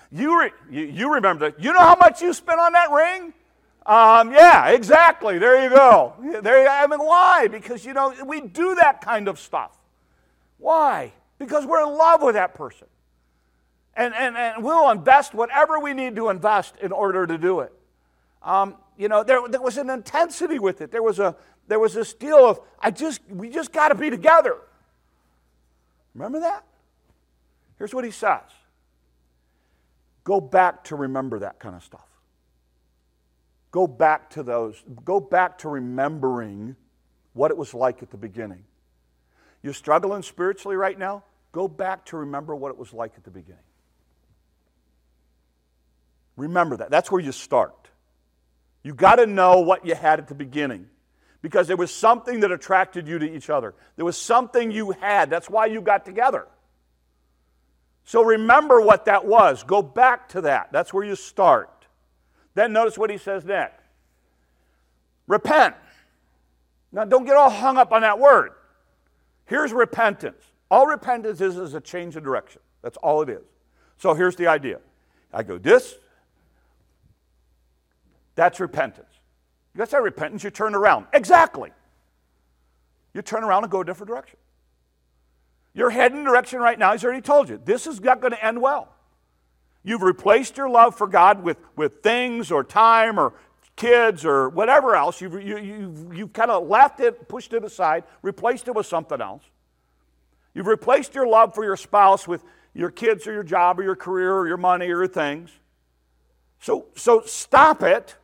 you, 0.10 0.40
re, 0.40 0.52
you, 0.70 0.86
you 0.86 1.14
remember 1.14 1.52
that. 1.52 1.62
You 1.62 1.74
know 1.74 1.82
how 1.82 1.96
much 1.96 2.22
you 2.22 2.34
spent 2.34 2.60
on 2.60 2.72
that 2.74 2.92
ring? 2.92 3.34
Um, 3.86 4.32
yeah, 4.32 4.70
exactly. 4.70 5.38
There 5.38 5.62
you 5.62 5.70
go. 5.70 6.14
There 6.42 6.64
you, 6.64 6.70
I 6.70 6.88
mean, 6.88 7.00
why? 7.00 7.48
Because, 7.48 7.84
you 7.86 7.94
know, 7.94 8.14
we 8.26 8.40
do 8.42 8.76
that 8.76 9.02
kind 9.02 9.28
of 9.28 9.38
stuff. 9.38 9.78
Why? 10.58 11.12
Because 11.38 11.66
we're 11.66 11.84
in 11.84 11.98
love 11.98 12.22
with 12.22 12.36
that 12.36 12.54
person. 12.54 12.88
And, 13.96 14.14
and, 14.14 14.38
and 14.38 14.64
we'll 14.64 14.90
invest 14.92 15.34
whatever 15.34 15.80
we 15.80 15.94
need 15.94 16.16
to 16.16 16.30
invest 16.30 16.76
in 16.82 16.94
order 16.94 17.28
to 17.28 17.38
do 17.38 17.60
it. 17.62 17.74
Um, 18.44 18.76
you 18.98 19.10
know, 19.10 19.24
there, 19.24 19.46
there 19.50 19.62
was 19.62 19.78
an 19.78 19.90
intensity 19.90 20.60
with 20.60 20.80
it. 20.80 20.92
There 20.92 21.04
was, 21.04 21.20
a, 21.20 21.36
there 21.72 21.80
was 21.80 21.94
this 21.94 22.14
deal 22.14 22.46
of, 22.46 22.60
I 22.82 22.92
just, 22.92 23.22
we 23.30 23.50
just 23.50 23.72
got 23.72 23.88
to 23.88 23.96
be 23.96 24.10
together. 24.10 24.58
Remember 26.14 26.42
that? 26.42 26.66
Here's 27.78 27.94
what 27.94 28.04
he 28.04 28.12
says 28.12 28.42
Go 30.26 30.42
back 30.42 30.84
to 30.86 30.98
remember 30.98 31.40
that 31.40 31.60
kind 31.60 31.74
of 31.74 31.82
stuff. 31.82 32.10
Go 33.72 33.88
back 33.88 34.32
to 34.32 34.44
those, 34.44 34.84
go 35.06 35.22
back 35.22 35.60
to 35.60 35.70
remembering 35.70 36.76
what 37.32 37.52
it 37.52 37.58
was 37.58 37.74
like 37.74 38.04
at 38.04 38.12
the 38.12 38.18
beginning. 38.18 38.66
You're 39.64 39.74
struggling 39.74 40.24
spiritually 40.24 40.76
right 40.76 41.00
now? 41.00 41.24
Go 41.54 41.70
back 41.70 42.04
to 42.08 42.18
remember 42.18 42.54
what 42.54 42.72
it 42.72 42.78
was 42.78 42.92
like 42.92 43.14
at 43.16 43.24
the 43.24 43.32
beginning. 43.32 43.64
Remember 46.36 46.76
that. 46.76 46.92
That's 46.92 47.10
where 47.10 47.22
you 47.22 47.32
start. 47.32 47.88
You 48.84 48.94
got 48.94 49.16
to 49.16 49.26
know 49.26 49.62
what 49.62 49.86
you 49.86 49.96
had 49.96 50.20
at 50.20 50.28
the 50.28 50.36
beginning 50.36 50.90
because 51.42 51.68
there 51.68 51.78
was 51.78 51.94
something 51.94 52.42
that 52.42 52.52
attracted 52.52 53.08
you 53.08 53.20
to 53.20 53.36
each 53.36 53.50
other. 53.50 53.74
There 53.96 54.06
was 54.06 54.18
something 54.18 54.72
you 54.72 54.92
had. 54.92 55.30
That's 55.30 55.50
why 55.50 55.66
you 55.68 55.82
got 55.82 56.06
together. 56.06 56.48
So 58.04 58.24
remember 58.24 58.82
what 58.82 59.06
that 59.06 59.26
was. 59.26 59.64
Go 59.64 59.82
back 59.82 60.30
to 60.30 60.42
that. 60.42 60.72
That's 60.72 60.94
where 60.94 61.04
you 61.04 61.16
start. 61.16 61.70
Then 62.54 62.74
notice 62.74 62.98
what 62.98 63.10
he 63.10 63.18
says 63.18 63.46
next 63.46 63.82
repent. 65.28 65.76
Now, 66.92 67.06
don't 67.06 67.26
get 67.26 67.38
all 67.38 67.50
hung 67.50 67.78
up 67.78 67.94
on 67.94 68.02
that 68.02 68.20
word. 68.20 68.52
Here's 69.46 69.72
repentance. 69.72 70.44
All 70.70 70.86
repentance 70.86 71.40
is 71.40 71.58
is 71.58 71.74
a 71.74 71.82
change 71.82 72.16
of 72.18 72.24
direction. 72.24 72.62
That's 72.82 72.98
all 72.98 73.22
it 73.22 73.30
is. 73.30 73.44
So 73.98 74.14
here's 74.14 74.36
the 74.36 74.48
idea 74.48 74.80
I 75.34 75.44
go 75.44 75.58
this, 75.58 75.96
that's 78.36 78.60
repentance. 78.60 79.08
That's 79.76 79.92
not 79.94 80.04
repentance, 80.04 80.44
you 80.44 80.50
turn 80.50 80.76
around. 80.76 81.08
Exactly. 81.14 81.72
You 83.14 83.22
turn 83.22 83.44
around 83.44 83.64
and 83.64 83.72
go 83.72 83.82
a 83.82 83.86
different 83.86 84.10
direction. 84.10 84.38
You're 85.74 85.90
heading 85.90 86.20
in 86.20 86.24
direction 86.26 86.60
right 86.60 86.78
now. 86.78 86.92
He's 86.92 87.04
already 87.04 87.22
told 87.22 87.50
you. 87.50 87.60
This 87.64 87.88
is 87.88 88.02
not 88.02 88.20
going 88.20 88.34
to 88.34 88.46
end 88.46 88.62
well. 88.62 88.94
You've 89.84 90.02
replaced 90.02 90.58
your 90.58 90.70
love 90.70 90.96
for 90.96 91.08
God 91.08 91.44
with, 91.44 91.58
with 91.76 92.04
things 92.04 92.52
or 92.52 92.64
time 92.64 93.20
or 93.20 93.34
kids 93.76 94.26
or 94.26 94.50
whatever 94.50 94.96
else. 94.96 95.22
You've, 95.22 95.42
you, 95.42 95.58
you've, 95.58 96.18
you've 96.18 96.34
kind 96.34 96.52
of 96.52 96.68
left 96.68 97.00
it, 97.00 97.28
pushed 97.28 97.54
it 97.54 97.64
aside, 97.64 98.04
replaced 98.22 98.68
it 98.68 98.76
with 98.76 98.86
something 98.86 99.22
else. 99.22 99.44
You've 100.54 100.68
replaced 100.68 101.16
your 101.16 101.26
love 101.26 101.56
for 101.56 101.64
your 101.64 101.78
spouse 101.78 102.28
with 102.28 102.44
your 102.74 102.92
kids 102.92 103.26
or 103.26 103.34
your 103.34 103.44
job 103.44 103.80
or 103.80 103.84
your 103.84 103.96
career 103.96 104.36
or 104.36 104.48
your 104.48 104.58
money 104.58 104.86
or 104.86 105.00
your 105.00 105.08
things. 105.08 105.50
So, 106.60 106.88
so 106.96 107.24
stop 107.26 107.82
it 107.82 108.16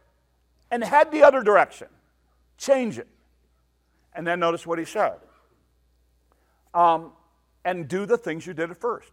and 0.71 0.83
head 0.83 1.11
the 1.11 1.23
other 1.23 1.43
direction. 1.43 1.87
Change 2.57 2.97
it. 2.97 3.07
And 4.13 4.25
then 4.25 4.39
notice 4.39 4.65
what 4.65 4.79
he 4.79 4.85
said. 4.85 5.17
Um, 6.73 7.11
and 7.63 7.87
do 7.87 8.05
the 8.05 8.17
things 8.17 8.45
you 8.45 8.53
did 8.53 8.71
at 8.71 8.77
first. 8.77 9.11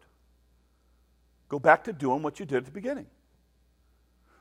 Go 1.49 1.59
back 1.59 1.85
to 1.85 1.93
doing 1.93 2.23
what 2.23 2.41
you 2.41 2.47
did 2.47 2.59
at 2.59 2.65
the 2.65 2.71
beginning. 2.71 3.07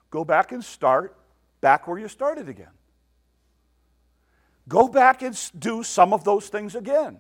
Go 0.10 0.24
back 0.24 0.52
and 0.52 0.64
start 0.64 1.16
back 1.62 1.88
where 1.88 1.98
you 1.98 2.08
started 2.08 2.50
again. 2.50 2.72
Go 4.68 4.88
back 4.88 5.22
and 5.22 5.38
do 5.58 5.84
some 5.84 6.14
of 6.14 6.24
those 6.24 6.48
things 6.48 6.76
again. 6.76 7.20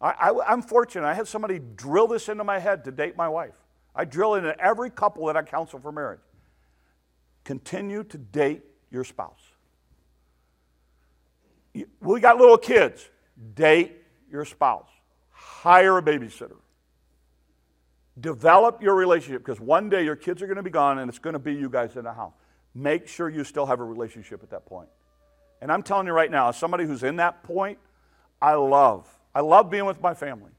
I, 0.00 0.32
am 0.48 0.62
fortunate. 0.62 1.06
I 1.06 1.14
had 1.14 1.28
somebody 1.28 1.60
drill 1.60 2.08
this 2.08 2.28
into 2.28 2.42
my 2.42 2.58
head 2.58 2.84
to 2.84 2.90
date 2.90 3.16
my 3.16 3.28
wife. 3.28 3.54
I 3.94 4.04
drill 4.04 4.34
it 4.34 4.38
into 4.38 4.60
every 4.60 4.90
couple 4.90 5.26
that 5.26 5.36
I 5.36 5.42
counsel 5.42 5.78
for 5.78 5.92
marriage. 5.92 6.20
Continue 7.44 8.02
to 8.04 8.18
date 8.18 8.62
your 8.92 9.04
spouse. 9.04 9.40
We 12.00 12.20
got 12.20 12.36
little 12.36 12.58
kids. 12.58 13.08
Date 13.54 13.96
your 14.30 14.44
spouse 14.44 14.88
hire 15.62 15.98
a 15.98 16.02
babysitter. 16.02 16.56
Develop 18.20 18.82
your 18.82 18.94
relationship 18.94 19.44
because 19.44 19.60
one 19.60 19.88
day 19.88 20.04
your 20.04 20.16
kids 20.16 20.42
are 20.42 20.46
going 20.46 20.56
to 20.56 20.62
be 20.62 20.70
gone 20.70 20.98
and 20.98 21.08
it's 21.08 21.18
going 21.18 21.32
to 21.32 21.38
be 21.38 21.54
you 21.54 21.68
guys 21.68 21.96
in 21.96 22.04
the 22.04 22.12
house. 22.12 22.34
Make 22.74 23.08
sure 23.08 23.28
you 23.28 23.44
still 23.44 23.66
have 23.66 23.80
a 23.80 23.84
relationship 23.84 24.42
at 24.42 24.50
that 24.50 24.66
point. 24.66 24.88
And 25.60 25.70
I'm 25.72 25.82
telling 25.82 26.06
you 26.06 26.12
right 26.12 26.30
now, 26.30 26.48
as 26.48 26.56
somebody 26.56 26.84
who's 26.84 27.02
in 27.02 27.16
that 27.16 27.42
point, 27.42 27.78
I 28.40 28.54
love. 28.54 29.08
I 29.34 29.40
love 29.40 29.70
being 29.70 29.84
with 29.84 30.00
my 30.00 30.14
family. 30.14 30.50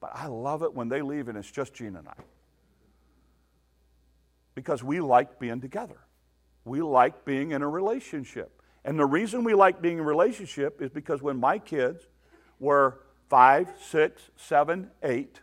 But 0.00 0.12
I 0.14 0.26
love 0.26 0.62
it 0.62 0.74
when 0.74 0.88
they 0.88 1.02
leave 1.02 1.28
and 1.28 1.36
it's 1.36 1.50
just 1.50 1.74
Gene 1.74 1.96
and 1.96 2.08
I. 2.08 2.14
Because 4.54 4.82
we 4.82 5.00
like 5.00 5.38
being 5.38 5.60
together. 5.60 5.98
We 6.66 6.82
like 6.82 7.24
being 7.24 7.52
in 7.52 7.62
a 7.62 7.68
relationship. 7.68 8.60
And 8.84 8.98
the 8.98 9.06
reason 9.06 9.44
we 9.44 9.54
like 9.54 9.80
being 9.80 9.98
in 9.98 10.04
a 10.04 10.06
relationship 10.06 10.82
is 10.82 10.90
because 10.90 11.22
when 11.22 11.38
my 11.38 11.58
kids 11.58 12.08
were 12.58 12.98
five, 13.28 13.68
six, 13.80 14.20
seven, 14.36 14.90
eight, 15.04 15.40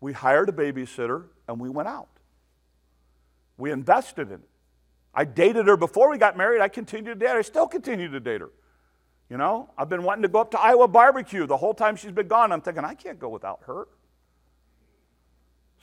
we 0.00 0.14
hired 0.14 0.48
a 0.48 0.52
babysitter 0.52 1.24
and 1.46 1.60
we 1.60 1.68
went 1.68 1.88
out. 1.88 2.08
We 3.58 3.70
invested 3.70 4.28
in 4.28 4.34
it. 4.34 4.48
I 5.14 5.26
dated 5.26 5.66
her 5.66 5.76
before 5.76 6.10
we 6.10 6.16
got 6.16 6.36
married. 6.36 6.62
I 6.62 6.68
continued 6.68 7.18
to 7.18 7.26
date 7.26 7.32
her. 7.32 7.38
I 7.38 7.42
still 7.42 7.66
continue 7.66 8.08
to 8.10 8.20
date 8.20 8.40
her. 8.40 8.50
You 9.28 9.36
know, 9.36 9.68
I've 9.76 9.90
been 9.90 10.02
wanting 10.02 10.22
to 10.22 10.28
go 10.28 10.40
up 10.40 10.50
to 10.52 10.60
Iowa 10.60 10.88
barbecue 10.88 11.46
the 11.46 11.58
whole 11.58 11.74
time 11.74 11.94
she's 11.96 12.12
been 12.12 12.28
gone. 12.28 12.52
I'm 12.52 12.62
thinking, 12.62 12.84
I 12.84 12.94
can't 12.94 13.18
go 13.18 13.28
without 13.28 13.60
her. 13.66 13.86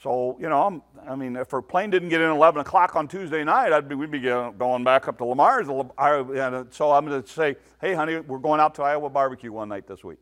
So, 0.02 0.36
you 0.38 0.48
know, 0.48 0.62
I'm, 0.62 0.82
i 1.08 1.16
mean, 1.16 1.36
if 1.36 1.50
her 1.50 1.62
plane 1.62 1.88
didn't 1.88 2.10
get 2.10 2.20
in 2.20 2.28
at 2.28 2.36
11 2.36 2.60
o'clock 2.60 2.96
on 2.96 3.08
Tuesday 3.08 3.42
night, 3.44 3.72
I'd 3.72 3.88
be, 3.88 3.94
we'd 3.94 4.10
be 4.10 4.20
going 4.20 4.84
back 4.84 5.08
up 5.08 5.16
to 5.18 5.24
Lamar's. 5.24 5.68
Uh, 5.68 6.64
so 6.70 6.92
I'm 6.92 7.06
going 7.06 7.22
to 7.22 7.28
say, 7.28 7.56
hey, 7.80 7.94
honey, 7.94 8.18
we're 8.18 8.38
going 8.38 8.60
out 8.60 8.74
to 8.74 8.82
Iowa 8.82 9.08
barbecue 9.08 9.50
one 9.50 9.68
night 9.70 9.86
this 9.86 10.04
week 10.04 10.18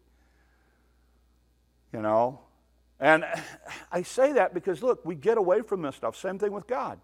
you 1.94 2.02
know. 2.02 2.40
And 3.00 3.24
I 3.92 4.02
say 4.02 4.32
that 4.32 4.52
because, 4.52 4.82
look, 4.82 5.06
we 5.06 5.14
get 5.14 5.38
away 5.38 5.62
from 5.62 5.80
this 5.80 5.96
stuff. 5.96 6.16
Same 6.16 6.38
thing 6.38 6.52
with 6.52 6.66
God. 6.66 6.98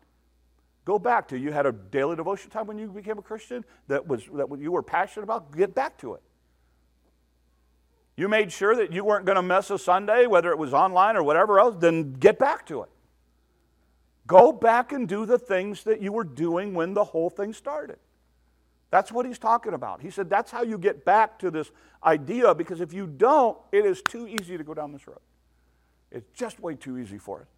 Go 0.85 0.99
back 0.99 1.29
to 1.29 1.39
you 1.39 1.53
had 1.53 1.67
a 1.67 1.73
daily 1.73 2.17
devotion 2.17 2.51
time 2.51 2.67
when 2.67 2.79
you 2.79 2.89
became 2.89 3.19
a 3.19 3.23
Christian 3.23 3.65
that 3.87 4.07
was 4.07 4.25
that 4.35 4.49
you 4.59 4.73
were 4.73 4.83
passionate 4.83 5.25
about. 5.25 5.57
Get 5.57 5.75
back 5.75 5.97
to 5.99 6.15
it. 6.15 6.23
You 8.21 8.29
made 8.29 8.53
sure 8.53 8.77
that 8.77 8.93
you 8.93 9.03
weren't 9.03 9.25
going 9.25 9.37
to 9.37 9.43
miss 9.43 9.71
a 9.71 9.79
Sunday, 9.79 10.27
whether 10.27 10.51
it 10.51 10.59
was 10.59 10.75
online 10.75 11.17
or 11.17 11.23
whatever 11.23 11.59
else. 11.59 11.77
Then 11.79 12.13
get 12.13 12.39
back 12.39 12.67
to 12.67 12.83
it. 12.83 12.91
Go 14.27 14.53
back 14.53 14.93
and 14.93 15.09
do 15.09 15.25
the 15.25 15.39
things 15.39 15.85
that 15.85 16.03
you 16.03 16.13
were 16.13 16.25
doing 16.25 16.75
when 16.75 16.93
the 16.93 17.03
whole 17.03 17.31
thing 17.31 17.55
started. 17.55 17.97
That's 18.91 19.11
what 19.11 19.25
he's 19.25 19.39
talking 19.39 19.73
about. 19.73 20.03
He 20.03 20.11
said 20.11 20.29
that's 20.29 20.51
how 20.51 20.63
you 20.63 20.77
get 20.77 21.03
back 21.03 21.39
to 21.39 21.51
this 21.51 21.71
idea 22.05 22.55
because 22.55 22.83
if 22.83 22.93
you 22.93 23.07
don't, 23.07 23.57
it 23.73 23.87
is 23.87 24.03
too 24.03 24.29
easy 24.29 24.59
to 24.59 24.65
go 24.65 24.75
down 24.75 24.93
this 24.93 25.07
road. 25.07 25.17
It's 26.11 26.29
just 26.35 26.61
way 26.61 26.75
too 26.75 26.99
easy 26.99 27.17
for 27.17 27.41
us. 27.41 27.49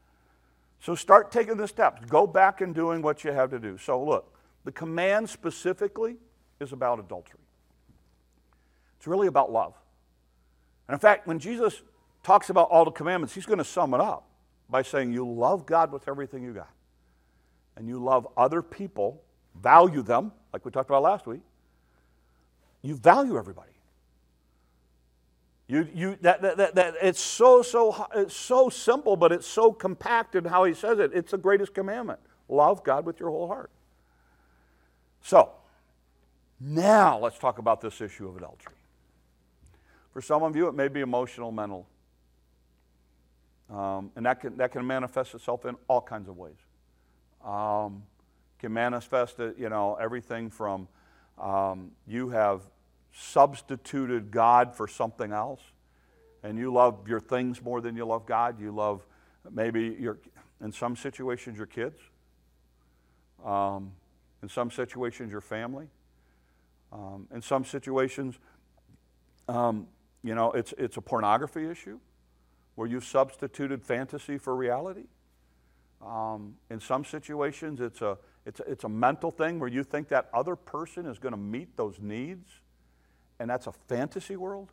So 0.78 0.94
start 0.94 1.32
taking 1.32 1.56
the 1.56 1.66
steps. 1.66 2.02
Go 2.08 2.24
back 2.24 2.60
and 2.60 2.72
doing 2.72 3.02
what 3.02 3.24
you 3.24 3.32
have 3.32 3.50
to 3.50 3.58
do. 3.58 3.78
So 3.78 4.00
look, 4.00 4.32
the 4.62 4.70
command 4.70 5.28
specifically 5.28 6.18
is 6.60 6.72
about 6.72 7.00
adultery. 7.00 7.40
It's 8.96 9.08
really 9.08 9.26
about 9.26 9.50
love. 9.50 9.74
And 10.92 10.98
in 10.98 11.00
fact, 11.00 11.26
when 11.26 11.38
Jesus 11.38 11.80
talks 12.22 12.50
about 12.50 12.68
all 12.68 12.84
the 12.84 12.90
commandments, 12.90 13.34
he's 13.34 13.46
going 13.46 13.56
to 13.56 13.64
sum 13.64 13.94
it 13.94 14.00
up 14.02 14.28
by 14.68 14.82
saying, 14.82 15.10
You 15.10 15.26
love 15.26 15.64
God 15.64 15.90
with 15.90 16.06
everything 16.06 16.42
you 16.44 16.52
got, 16.52 16.68
and 17.76 17.88
you 17.88 17.98
love 17.98 18.28
other 18.36 18.60
people, 18.60 19.22
value 19.58 20.02
them 20.02 20.32
like 20.52 20.66
we 20.66 20.70
talked 20.70 20.90
about 20.90 21.02
last 21.02 21.26
week, 21.26 21.40
you 22.82 22.94
value 22.94 23.38
everybody. 23.38 23.72
You, 25.66 25.88
you, 25.94 26.18
that, 26.20 26.42
that, 26.42 26.58
that, 26.58 26.74
that, 26.74 26.94
it's, 27.00 27.22
so, 27.22 27.62
so, 27.62 28.06
it's 28.14 28.36
so 28.36 28.68
simple, 28.68 29.16
but 29.16 29.32
it's 29.32 29.46
so 29.46 29.72
compacted 29.72 30.46
how 30.46 30.64
he 30.64 30.74
says 30.74 30.98
it. 30.98 31.12
It's 31.14 31.30
the 31.30 31.38
greatest 31.38 31.72
commandment. 31.72 32.20
Love 32.50 32.84
God 32.84 33.06
with 33.06 33.18
your 33.18 33.30
whole 33.30 33.48
heart. 33.48 33.70
So, 35.22 35.52
now 36.60 37.18
let's 37.18 37.38
talk 37.38 37.56
about 37.56 37.80
this 37.80 38.02
issue 38.02 38.28
of 38.28 38.36
adultery. 38.36 38.74
For 40.12 40.20
some 40.20 40.42
of 40.42 40.54
you, 40.56 40.68
it 40.68 40.74
may 40.74 40.88
be 40.88 41.00
emotional, 41.00 41.50
mental. 41.52 41.86
Um, 43.70 44.10
and 44.16 44.26
that 44.26 44.40
can, 44.40 44.56
that 44.58 44.72
can 44.72 44.86
manifest 44.86 45.34
itself 45.34 45.64
in 45.64 45.76
all 45.88 46.02
kinds 46.02 46.28
of 46.28 46.36
ways. 46.36 46.56
Um, 47.44 48.02
can 48.58 48.72
manifest 48.72 49.40
it, 49.40 49.56
you 49.58 49.68
know, 49.68 49.96
everything 50.00 50.50
from 50.50 50.86
um, 51.40 51.92
you 52.06 52.28
have 52.28 52.60
substituted 53.12 54.30
God 54.30 54.74
for 54.74 54.86
something 54.86 55.32
else, 55.32 55.60
and 56.42 56.58
you 56.58 56.72
love 56.72 57.08
your 57.08 57.20
things 57.20 57.62
more 57.62 57.80
than 57.80 57.96
you 57.96 58.04
love 58.04 58.26
God. 58.26 58.60
You 58.60 58.72
love 58.72 59.04
Maybe 59.50 59.96
you're, 59.98 60.18
in 60.62 60.72
some 60.72 60.96
situations, 60.96 61.56
your 61.56 61.66
kids. 61.66 61.98
Um, 63.44 63.92
in 64.42 64.48
some 64.48 64.70
situations, 64.70 65.32
your 65.32 65.40
family. 65.40 65.88
Um, 66.92 67.26
in 67.34 67.42
some 67.42 67.64
situations, 67.64 68.36
um, 69.48 69.88
you 70.22 70.34
know, 70.34 70.52
it's, 70.52 70.72
it's 70.78 70.96
a 70.96 71.00
pornography 71.00 71.68
issue 71.68 71.98
where 72.74 72.88
you've 72.88 73.04
substituted 73.04 73.84
fantasy 73.84 74.38
for 74.38 74.54
reality. 74.56 75.04
Um, 76.04 76.56
in 76.70 76.80
some 76.80 77.04
situations, 77.04 77.80
it's 77.80 78.02
a, 78.02 78.18
it's, 78.46 78.60
a, 78.60 78.70
it's 78.70 78.84
a 78.84 78.88
mental 78.88 79.30
thing 79.30 79.58
where 79.58 79.68
you 79.68 79.84
think 79.84 80.08
that 80.08 80.28
other 80.32 80.56
person 80.56 81.06
is 81.06 81.18
going 81.18 81.32
to 81.32 81.38
meet 81.38 81.76
those 81.76 81.98
needs, 82.00 82.48
and 83.38 83.48
that's 83.48 83.66
a 83.66 83.72
fantasy 83.88 84.36
world. 84.36 84.70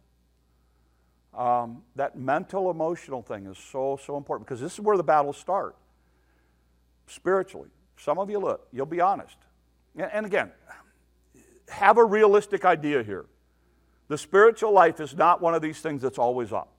Um, 1.38 1.84
that 1.96 2.18
mental 2.18 2.72
emotional 2.72 3.22
thing 3.22 3.46
is 3.46 3.58
so, 3.58 4.00
so 4.04 4.18
important 4.18 4.48
because 4.48 4.60
this 4.60 4.74
is 4.74 4.80
where 4.80 4.98
the 4.98 5.04
battles 5.04 5.38
start 5.38 5.76
spiritually. 7.06 7.70
Some 7.98 8.18
of 8.18 8.30
you 8.30 8.40
look, 8.40 8.68
you'll 8.72 8.88
be 8.88 9.02
honest. 9.02 9.38
And 9.96 10.26
again, 10.26 10.52
have 11.68 11.98
a 11.98 12.04
realistic 12.04 12.66
idea 12.66 13.04
here. 13.04 13.26
The 14.10 14.18
spiritual 14.18 14.74
life 14.74 15.00
is 15.00 15.16
not 15.16 15.40
one 15.40 15.54
of 15.54 15.62
these 15.62 15.80
things 15.80 16.02
that's 16.02 16.18
always 16.18 16.52
up. 16.52 16.74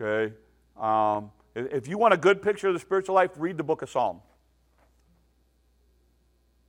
Okay? 0.00 0.34
Um, 0.78 1.30
if 1.54 1.88
you 1.88 1.96
want 1.96 2.12
a 2.12 2.16
good 2.16 2.42
picture 2.42 2.68
of 2.68 2.74
the 2.74 2.80
spiritual 2.80 3.14
life, 3.14 3.30
read 3.36 3.56
the 3.56 3.64
book 3.64 3.82
of 3.82 3.88
Psalm. 3.88 4.20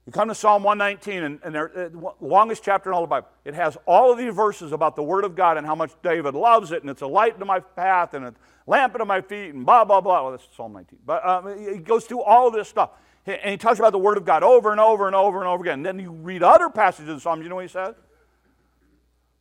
You 0.06 0.12
come 0.14 0.30
to 0.30 0.36
Psalm 0.36 0.64
119, 0.64 1.24
and, 1.24 1.40
and 1.44 1.54
the 1.54 2.04
uh, 2.08 2.12
longest 2.20 2.64
chapter 2.64 2.90
in 2.90 2.96
all 2.96 3.02
the 3.02 3.08
Bible. 3.08 3.28
It 3.44 3.54
has 3.54 3.78
all 3.86 4.12
of 4.12 4.18
these 4.18 4.34
verses 4.34 4.72
about 4.72 4.96
the 4.96 5.04
Word 5.04 5.24
of 5.24 5.36
God 5.36 5.58
and 5.58 5.68
how 5.68 5.76
much 5.76 5.92
David 6.02 6.34
loves 6.34 6.72
it, 6.72 6.82
and 6.82 6.90
it's 6.90 7.02
a 7.02 7.08
light 7.08 7.34
into 7.34 7.46
my 7.46 7.60
path, 7.60 8.14
and 8.14 8.26
a 8.26 8.34
lamp 8.66 8.96
into 8.96 9.06
my 9.06 9.22
feet, 9.22 9.54
and 9.54 9.66
blah, 9.66 9.84
blah, 9.84 10.02
blah. 10.02 10.24
Well, 10.24 10.32
that's 10.32 10.48
Psalm 10.56 10.74
19. 10.74 11.00
But 11.06 11.28
um, 11.28 11.60
he 11.60 11.78
goes 11.78 12.06
through 12.06 12.22
all 12.22 12.48
of 12.48 12.54
this 12.54 12.68
stuff. 12.68 12.92
And 13.26 13.52
he 13.52 13.58
talks 13.58 13.78
about 13.78 13.92
the 13.92 14.00
Word 14.00 14.18
of 14.18 14.26
God 14.26 14.42
over 14.42 14.72
and 14.72 14.80
over 14.80 15.06
and 15.06 15.16
over 15.16 15.40
and 15.40 15.48
over 15.48 15.64
again. 15.64 15.80
And 15.80 15.86
then 15.86 16.00
you 16.00 16.12
read 16.12 16.42
other 16.42 16.70
passages 16.70 17.10
of 17.10 17.22
Psalms, 17.22 17.44
you 17.44 17.50
know 17.50 17.56
what 17.56 17.66
he 17.66 17.68
says? 17.68 17.94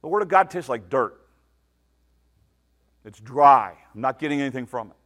The 0.03 0.09
Word 0.09 0.23
of 0.23 0.29
God 0.29 0.51
tastes 0.51 0.69
like 0.69 0.89
dirt. 0.89 1.21
It's 3.05 3.21
dry. 3.21 3.75
I'm 3.95 4.01
not 4.01 4.19
getting 4.19 4.41
anything 4.41 4.67
from 4.67 4.89
it. 4.89 4.97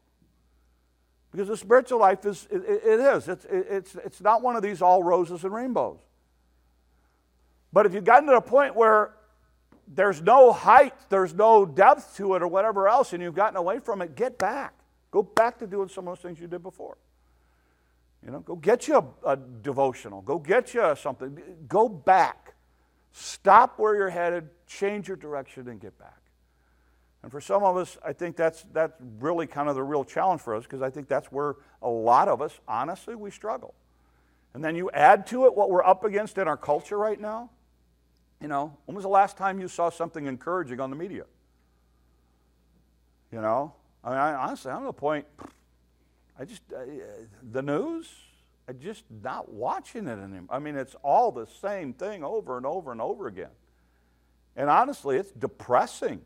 Because 1.31 1.49
the 1.49 1.57
spiritual 1.57 1.99
life 1.99 2.27
is, 2.27 2.47
it, 2.51 2.63
it 2.65 3.01
is. 3.01 3.29
It's, 3.29 3.47
it's, 3.51 3.95
it's 4.05 4.21
not 4.21 4.43
one 4.43 4.55
of 4.55 4.63
these 4.63 4.83
all 4.83 5.03
roses 5.03 5.45
and 5.45 5.55
rainbows. 5.55 5.99
But 7.73 7.87
if 7.87 7.95
you've 7.95 8.05
gotten 8.05 8.29
to 8.29 8.37
a 8.37 8.43
point 8.43 8.77
where 8.77 9.15
there's 9.89 10.21
no 10.21 10.53
height, 10.53 10.95
there's 11.09 11.33
no 11.33 11.65
depth 11.65 12.17
to 12.17 12.35
it, 12.35 12.43
or 12.43 12.49
whatever 12.49 12.87
else, 12.89 13.15
and 13.15 13.23
you've 13.23 13.35
gotten 13.35 13.57
away 13.57 13.79
from 13.79 14.03
it, 14.03 14.15
get 14.15 14.39
back. 14.39 14.75
Go 15.11 15.23
back 15.23 15.59
to 15.61 15.67
doing 15.67 15.89
some 15.89 16.07
of 16.07 16.17
those 16.17 16.23
things 16.23 16.39
you 16.39 16.47
did 16.47 16.63
before. 16.63 16.99
You 18.25 18.31
know, 18.31 18.41
go 18.41 18.55
get 18.55 18.87
you 18.87 18.97
a, 18.97 19.31
a 19.31 19.37
devotional. 19.37 20.23
Go 20.23 20.39
get 20.39 20.75
you 20.75 20.95
something. 20.97 21.39
Go 21.67 21.89
back. 21.89 22.55
Stop 23.13 23.79
where 23.79 23.95
you're 23.95 24.11
headed, 24.11 24.49
change 24.79 25.09
your 25.09 25.17
direction, 25.17 25.69
and 25.69 25.81
get 25.81 25.99
back. 25.99 26.21
And 27.23 27.31
for 27.31 27.41
some 27.41 27.63
of 27.63 27.77
us, 27.77 27.97
I 28.05 28.13
think 28.13 28.37
that's, 28.37 28.65
that's 28.73 28.95
really 29.21 29.47
kind 29.47 29.69
of 29.69 29.77
the 29.77 29.83
real 29.83 30.05
challenge 30.05 30.41
for 30.41 30.57
us 30.57 30.65
because 30.65 30.83
I 30.83 30.91
think 30.91 31.09
that's 31.09 31.31
where 31.31 31.57
a 31.81 31.89
lot 31.89 32.29
of 32.29 32.43
us, 32.43 32.59
honestly, 32.67 33.15
we 33.15 33.31
struggle. 33.31 33.75
And 34.55 34.65
then 34.65 34.75
you 34.75 34.91
add 34.91 35.27
to 35.29 35.47
it 35.47 35.55
what 35.55 35.71
we're 35.71 35.85
up 35.85 36.05
against 36.05 36.37
in 36.37 36.49
our 36.49 36.57
culture 36.57 36.99
right 36.99 37.21
now. 37.21 37.51
You 38.41 38.49
know, 38.49 38.77
when 38.87 38.97
was 38.97 39.05
the 39.05 39.09
last 39.09 39.37
time 39.37 39.61
you 39.61 39.69
saw 39.69 39.89
something 39.89 40.27
encouraging 40.27 40.81
on 40.81 40.91
the 40.91 40.97
media? 40.97 41.25
You 43.31 43.41
know, 43.41 43.73
I 44.03 44.09
mean, 44.11 44.19
I, 44.19 44.35
honestly, 44.35 44.73
I'm 44.73 44.81
to 44.81 44.87
the 44.87 44.93
point, 44.93 45.25
I 46.39 46.45
just, 46.45 46.63
uh, 46.77 46.81
the 47.53 47.63
news, 47.63 48.11
I 48.69 48.73
just 48.73 49.05
not 49.23 49.51
watching 49.51 50.09
it 50.09 50.19
anymore. 50.19 50.49
I 50.51 50.59
mean, 50.59 50.77
it's 50.77 50.97
all 51.03 51.31
the 51.31 51.47
same 51.47 51.93
thing 51.93 52.25
over 52.25 52.57
and 52.57 52.67
over 52.67 52.91
and 52.91 53.01
over 53.01 53.29
again. 53.29 53.51
And 54.57 54.69
honestly, 54.69 55.17
it's 55.17 55.31
depressing. 55.33 56.21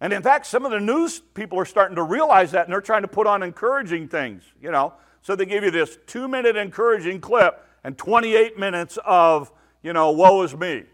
And 0.00 0.12
in 0.12 0.22
fact, 0.22 0.46
some 0.46 0.64
of 0.64 0.70
the 0.70 0.80
news 0.80 1.20
people 1.34 1.58
are 1.58 1.64
starting 1.64 1.96
to 1.96 2.02
realize 2.02 2.52
that 2.52 2.66
and 2.66 2.72
they're 2.72 2.80
trying 2.80 3.02
to 3.02 3.08
put 3.08 3.26
on 3.26 3.42
encouraging 3.42 4.08
things, 4.08 4.42
you 4.60 4.70
know. 4.70 4.94
So 5.22 5.34
they 5.34 5.46
give 5.46 5.64
you 5.64 5.70
this 5.70 5.98
two 6.06 6.28
minute 6.28 6.56
encouraging 6.56 7.20
clip 7.20 7.66
and 7.82 7.96
28 7.96 8.58
minutes 8.58 8.98
of, 9.04 9.50
you 9.82 9.92
know, 9.92 10.10
woe 10.10 10.42
is 10.42 10.54
me. 10.54 10.84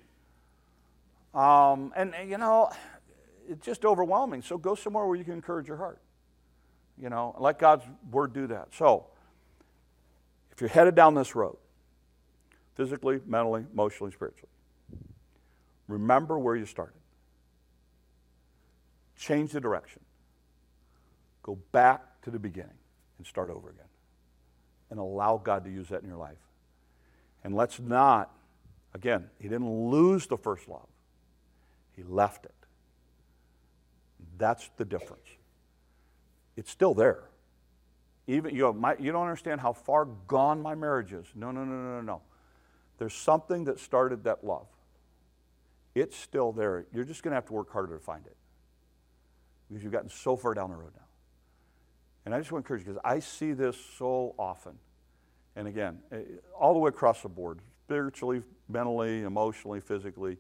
Um, 1.35 1.93
and, 1.97 2.15
you 2.29 2.39
know, 2.39 2.71
it's 3.49 3.65
just 3.65 3.85
overwhelming. 3.85 4.43
So 4.43 4.59
go 4.59 4.75
somewhere 4.75 5.07
where 5.07 5.17
you 5.17 5.25
can 5.25 5.35
encourage 5.35 5.69
your 5.69 5.77
heart. 5.77 6.01
You 7.01 7.09
know, 7.09 7.35
let 7.39 7.59
God's 7.59 7.85
word 8.11 8.33
do 8.33 8.47
that. 8.49 8.69
So, 8.75 9.07
if 10.53 10.61
you're 10.61 10.69
headed 10.69 10.95
down 10.95 11.15
this 11.15 11.35
road, 11.35 11.57
physically, 12.75 13.21
mentally, 13.27 13.65
emotionally, 13.73 14.13
spiritually, 14.13 14.51
remember 15.91 16.39
where 16.39 16.57
you 16.57 16.67
started. 16.67 17.01
Change 19.17 19.53
the 19.53 19.61
direction. 19.61 20.01
Go 21.43 21.59
back 21.73 22.23
to 22.23 22.31
the 22.31 22.39
beginning 22.39 22.79
and 23.19 23.27
start 23.27 23.51
over 23.51 23.71
again. 23.71 23.85
And 24.91 24.99
allow 24.99 25.37
God 25.37 25.65
to 25.65 25.71
use 25.71 25.89
that 25.89 26.03
in 26.03 26.09
your 26.09 26.19
life. 26.19 26.39
And 27.45 27.55
let's 27.55 27.79
not, 27.79 28.31
again, 28.95 29.31
he 29.39 29.49
didn't 29.49 29.91
lose 29.91 30.27
the 30.27 30.37
first 30.37 30.69
love, 30.69 30.89
he 31.97 32.03
left 32.03 32.45
it. 32.45 32.55
That's 34.39 34.71
the 34.77 34.85
difference. 34.85 35.27
It's 36.57 36.71
still 36.71 36.95
there. 36.95 37.25
Even 38.27 38.55
you, 38.55 38.73
my, 38.73 38.97
you 38.99 39.13
don't 39.13 39.23
understand 39.23 39.61
how 39.61 39.73
far 39.73 40.05
gone 40.05 40.63
my 40.63 40.75
marriage 40.75 41.13
is. 41.13 41.27
No, 41.35 41.51
no, 41.51 41.65
no, 41.65 41.75
no, 41.75 41.97
no, 41.97 42.01
no. 42.01 42.23
There's 42.99 43.15
something 43.15 43.65
that 43.65 43.81
started 43.81 44.25
that 44.25 44.45
love. 44.45 44.67
It's 45.95 46.17
still 46.17 46.53
there. 46.53 46.87
You're 46.93 47.05
just 47.05 47.23
going 47.23 47.33
to 47.33 47.37
have 47.37 47.47
to 47.47 47.53
work 47.53 47.73
harder 47.73 47.97
to 47.97 48.03
find 48.03 48.25
it 48.27 48.37
because 49.69 49.83
you've 49.83 49.93
gotten 49.93 50.11
so 50.11 50.37
far 50.37 50.55
down 50.55 50.71
the 50.71 50.77
road 50.77 50.93
now. 50.97 51.05
And 52.25 52.35
I 52.35 52.39
just 52.39 52.53
want 52.53 52.65
to 52.65 52.67
encourage 52.67 52.87
you 52.87 52.93
because 52.93 53.03
I 53.05 53.21
see 53.21 53.53
this 53.53 53.77
so 53.99 54.35
often. 54.39 54.79
And 55.57 55.67
again, 55.67 56.01
eh, 56.13 56.23
all 56.59 56.75
the 56.75 56.79
way 56.79 56.89
across 56.89 57.23
the 57.23 57.29
board 57.29 57.61
spiritually, 57.87 58.43
mentally, 58.69 59.23
emotionally, 59.23 59.81
physically. 59.81 60.39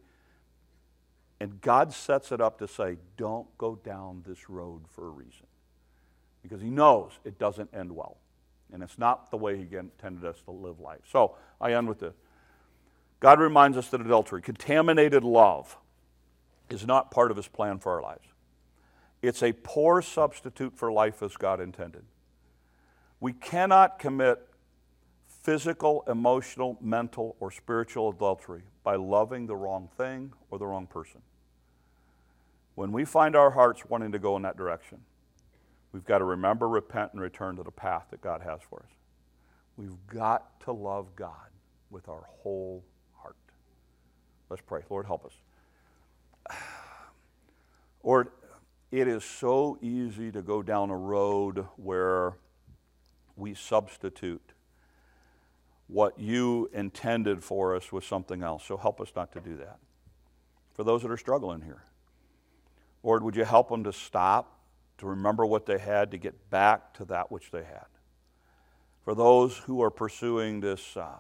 And 1.41 1.61
God 1.61 1.93
sets 1.93 2.33
it 2.33 2.41
up 2.41 2.59
to 2.59 2.69
say, 2.69 2.99
don't 3.17 3.47
go 3.59 3.75
down 3.77 4.23
this 4.27 4.49
road 4.51 4.83
for 4.89 5.07
a 5.07 5.11
reason. 5.11 5.47
Because 6.43 6.61
He 6.61 6.71
knows 6.71 7.13
it 7.25 7.39
doesn't 7.39 7.71
end 7.75 7.91
well. 7.91 8.19
And 8.73 8.83
it's 8.83 8.99
not 8.99 9.31
the 9.31 9.37
way 9.37 9.57
He 9.57 9.77
intended 9.77 10.25
us 10.25 10.41
to 10.45 10.53
live 10.53 10.79
life. 10.79 11.01
So 11.11 11.35
I 11.61 11.73
end 11.73 11.89
with 11.89 11.99
this 11.99 12.15
God 13.21 13.39
reminds 13.39 13.77
us 13.77 13.89
that 13.89 14.01
adultery, 14.01 14.43
contaminated 14.43 15.23
love, 15.23 15.77
is 16.71 16.87
not 16.87 17.11
part 17.11 17.31
of 17.31 17.37
His 17.37 17.49
plan 17.49 17.79
for 17.79 17.93
our 17.93 18.03
lives. 18.03 18.27
It's 19.23 19.43
a 19.43 19.53
poor 19.53 20.01
substitute 20.01 20.77
for 20.77 20.91
life 20.91 21.23
as 21.23 21.37
God 21.37 21.61
intended. 21.61 22.05
We 23.21 23.35
cannot 23.35 23.99
commit 23.99 24.47
physical, 25.43 26.05
emotional, 26.07 26.79
mental, 26.81 27.37
or 27.41 27.51
spiritual 27.51 28.11
adultery 28.11 28.63
by 28.83 28.97
loving 28.97 29.47
the 29.47 29.57
wrong 29.57 29.89
thing 29.97 30.33
or 30.51 30.59
the 30.59 30.67
wrong 30.67 30.87
person. 30.87 31.21
When 32.75 32.93
we 32.93 33.05
find 33.05 33.37
our 33.37 33.51
hearts 33.51 33.85
wanting 33.87 34.13
to 34.13 34.19
go 34.19 34.37
in 34.37 34.43
that 34.43 34.57
direction, 34.57 35.01
we've 35.93 36.05
got 36.05 36.19
to 36.19 36.25
remember, 36.25 36.69
repent, 36.69 37.13
and 37.13 37.21
return 37.21 37.57
to 37.57 37.63
the 37.63 37.71
path 37.71 38.07
that 38.11 38.23
God 38.23 38.41
has 38.41 38.61
for 38.69 38.81
us. 38.81 38.91
We've 39.77 39.99
got 40.07 40.61
to 40.61 40.73
love 40.73 41.15
God 41.17 41.51
with 41.91 42.09
our 42.09 42.25
whole. 42.27 42.85
Let's 44.51 44.63
pray. 44.63 44.83
Lord, 44.91 45.07
help 45.07 45.25
us. 45.25 45.33
Lord, 48.03 48.29
it 48.91 49.07
is 49.07 49.25
so 49.25 49.79
easy 49.81 50.33
to 50.33 50.43
go 50.43 50.61
down 50.63 50.91
a 50.91 50.97
road 50.97 51.67
where 51.77 52.35
we 53.37 53.55
substitute 53.55 54.43
what 55.87 56.19
you 56.19 56.69
intended 56.73 57.45
for 57.45 57.77
us 57.77 57.93
with 57.93 58.05
something 58.05 58.43
else. 58.43 58.65
So 58.65 58.77
help 58.77 59.01
us 59.01 59.13
not 59.15 59.33
to 59.33 59.41
do 59.41 59.57
that. 59.59 59.79
For 60.75 60.83
those 60.83 61.03
that 61.03 61.11
are 61.11 61.17
struggling 61.17 61.63
here, 61.63 61.85
Lord, 63.05 63.23
would 63.23 63.37
you 63.37 63.45
help 63.45 63.69
them 63.69 63.85
to 63.85 63.93
stop, 63.93 64.59
to 64.99 65.07
remember 65.07 65.47
what 65.47 65.67
they 65.67 65.79
had, 65.79 66.11
to 66.11 66.19
get 66.19 66.51
back 66.51 66.93
to 66.95 67.05
that 67.07 67.31
which 67.31 67.51
they 67.53 67.63
had? 67.63 67.87
For 69.05 69.15
those 69.15 69.57
who 69.59 69.83
are 69.83 69.91
pursuing 69.91 70.61
this 70.61 70.97
uh, 70.97 71.17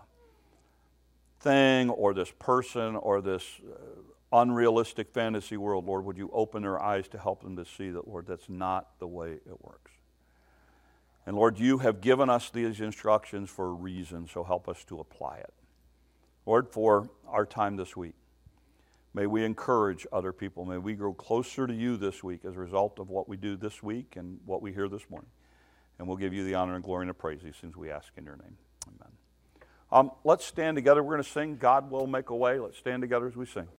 thing 1.40 1.90
or 1.90 2.14
this 2.14 2.30
person 2.38 2.96
or 2.96 3.20
this 3.20 3.44
uh, 3.64 4.40
unrealistic 4.40 5.12
fantasy 5.12 5.56
world, 5.56 5.86
Lord, 5.86 6.04
would 6.04 6.16
you 6.16 6.30
open 6.32 6.62
their 6.62 6.80
eyes 6.80 7.08
to 7.08 7.18
help 7.18 7.42
them 7.42 7.56
to 7.56 7.64
see 7.64 7.90
that, 7.90 8.06
Lord, 8.06 8.26
that's 8.26 8.48
not 8.48 8.98
the 8.98 9.06
way 9.06 9.32
it 9.32 9.60
works. 9.60 9.90
And 11.26 11.36
Lord, 11.36 11.58
you 11.58 11.78
have 11.78 12.00
given 12.00 12.30
us 12.30 12.50
these 12.50 12.80
instructions 12.80 13.50
for 13.50 13.66
a 13.66 13.72
reason, 13.72 14.28
so 14.28 14.44
help 14.44 14.68
us 14.68 14.84
to 14.84 15.00
apply 15.00 15.38
it. 15.38 15.52
Lord, 16.46 16.68
for 16.68 17.10
our 17.28 17.44
time 17.44 17.76
this 17.76 17.96
week, 17.96 18.14
may 19.12 19.26
we 19.26 19.44
encourage 19.44 20.06
other 20.12 20.32
people. 20.32 20.64
May 20.64 20.78
we 20.78 20.94
grow 20.94 21.12
closer 21.12 21.66
to 21.66 21.74
you 21.74 21.96
this 21.96 22.24
week 22.24 22.44
as 22.44 22.56
a 22.56 22.58
result 22.58 22.98
of 22.98 23.10
what 23.10 23.28
we 23.28 23.36
do 23.36 23.56
this 23.56 23.82
week 23.82 24.14
and 24.16 24.40
what 24.46 24.62
we 24.62 24.72
hear 24.72 24.88
this 24.88 25.08
morning. 25.10 25.30
And 25.98 26.08
we'll 26.08 26.16
give 26.16 26.32
you 26.32 26.44
the 26.44 26.54
honor 26.54 26.74
and 26.74 26.82
glory 26.82 27.02
and 27.02 27.10
the 27.10 27.14
praise 27.14 27.42
these 27.42 27.56
things 27.56 27.76
we 27.76 27.90
ask 27.90 28.10
in 28.16 28.24
your 28.24 28.36
name. 28.36 28.56
Amen. 28.88 29.12
Um, 29.92 30.12
let's 30.24 30.44
stand 30.44 30.76
together. 30.76 31.02
We're 31.02 31.14
going 31.14 31.24
to 31.24 31.30
sing 31.30 31.56
God 31.56 31.90
Will 31.90 32.06
Make 32.06 32.30
a 32.30 32.36
Way. 32.36 32.58
Let's 32.58 32.78
stand 32.78 33.02
together 33.02 33.26
as 33.26 33.36
we 33.36 33.46
sing. 33.46 33.68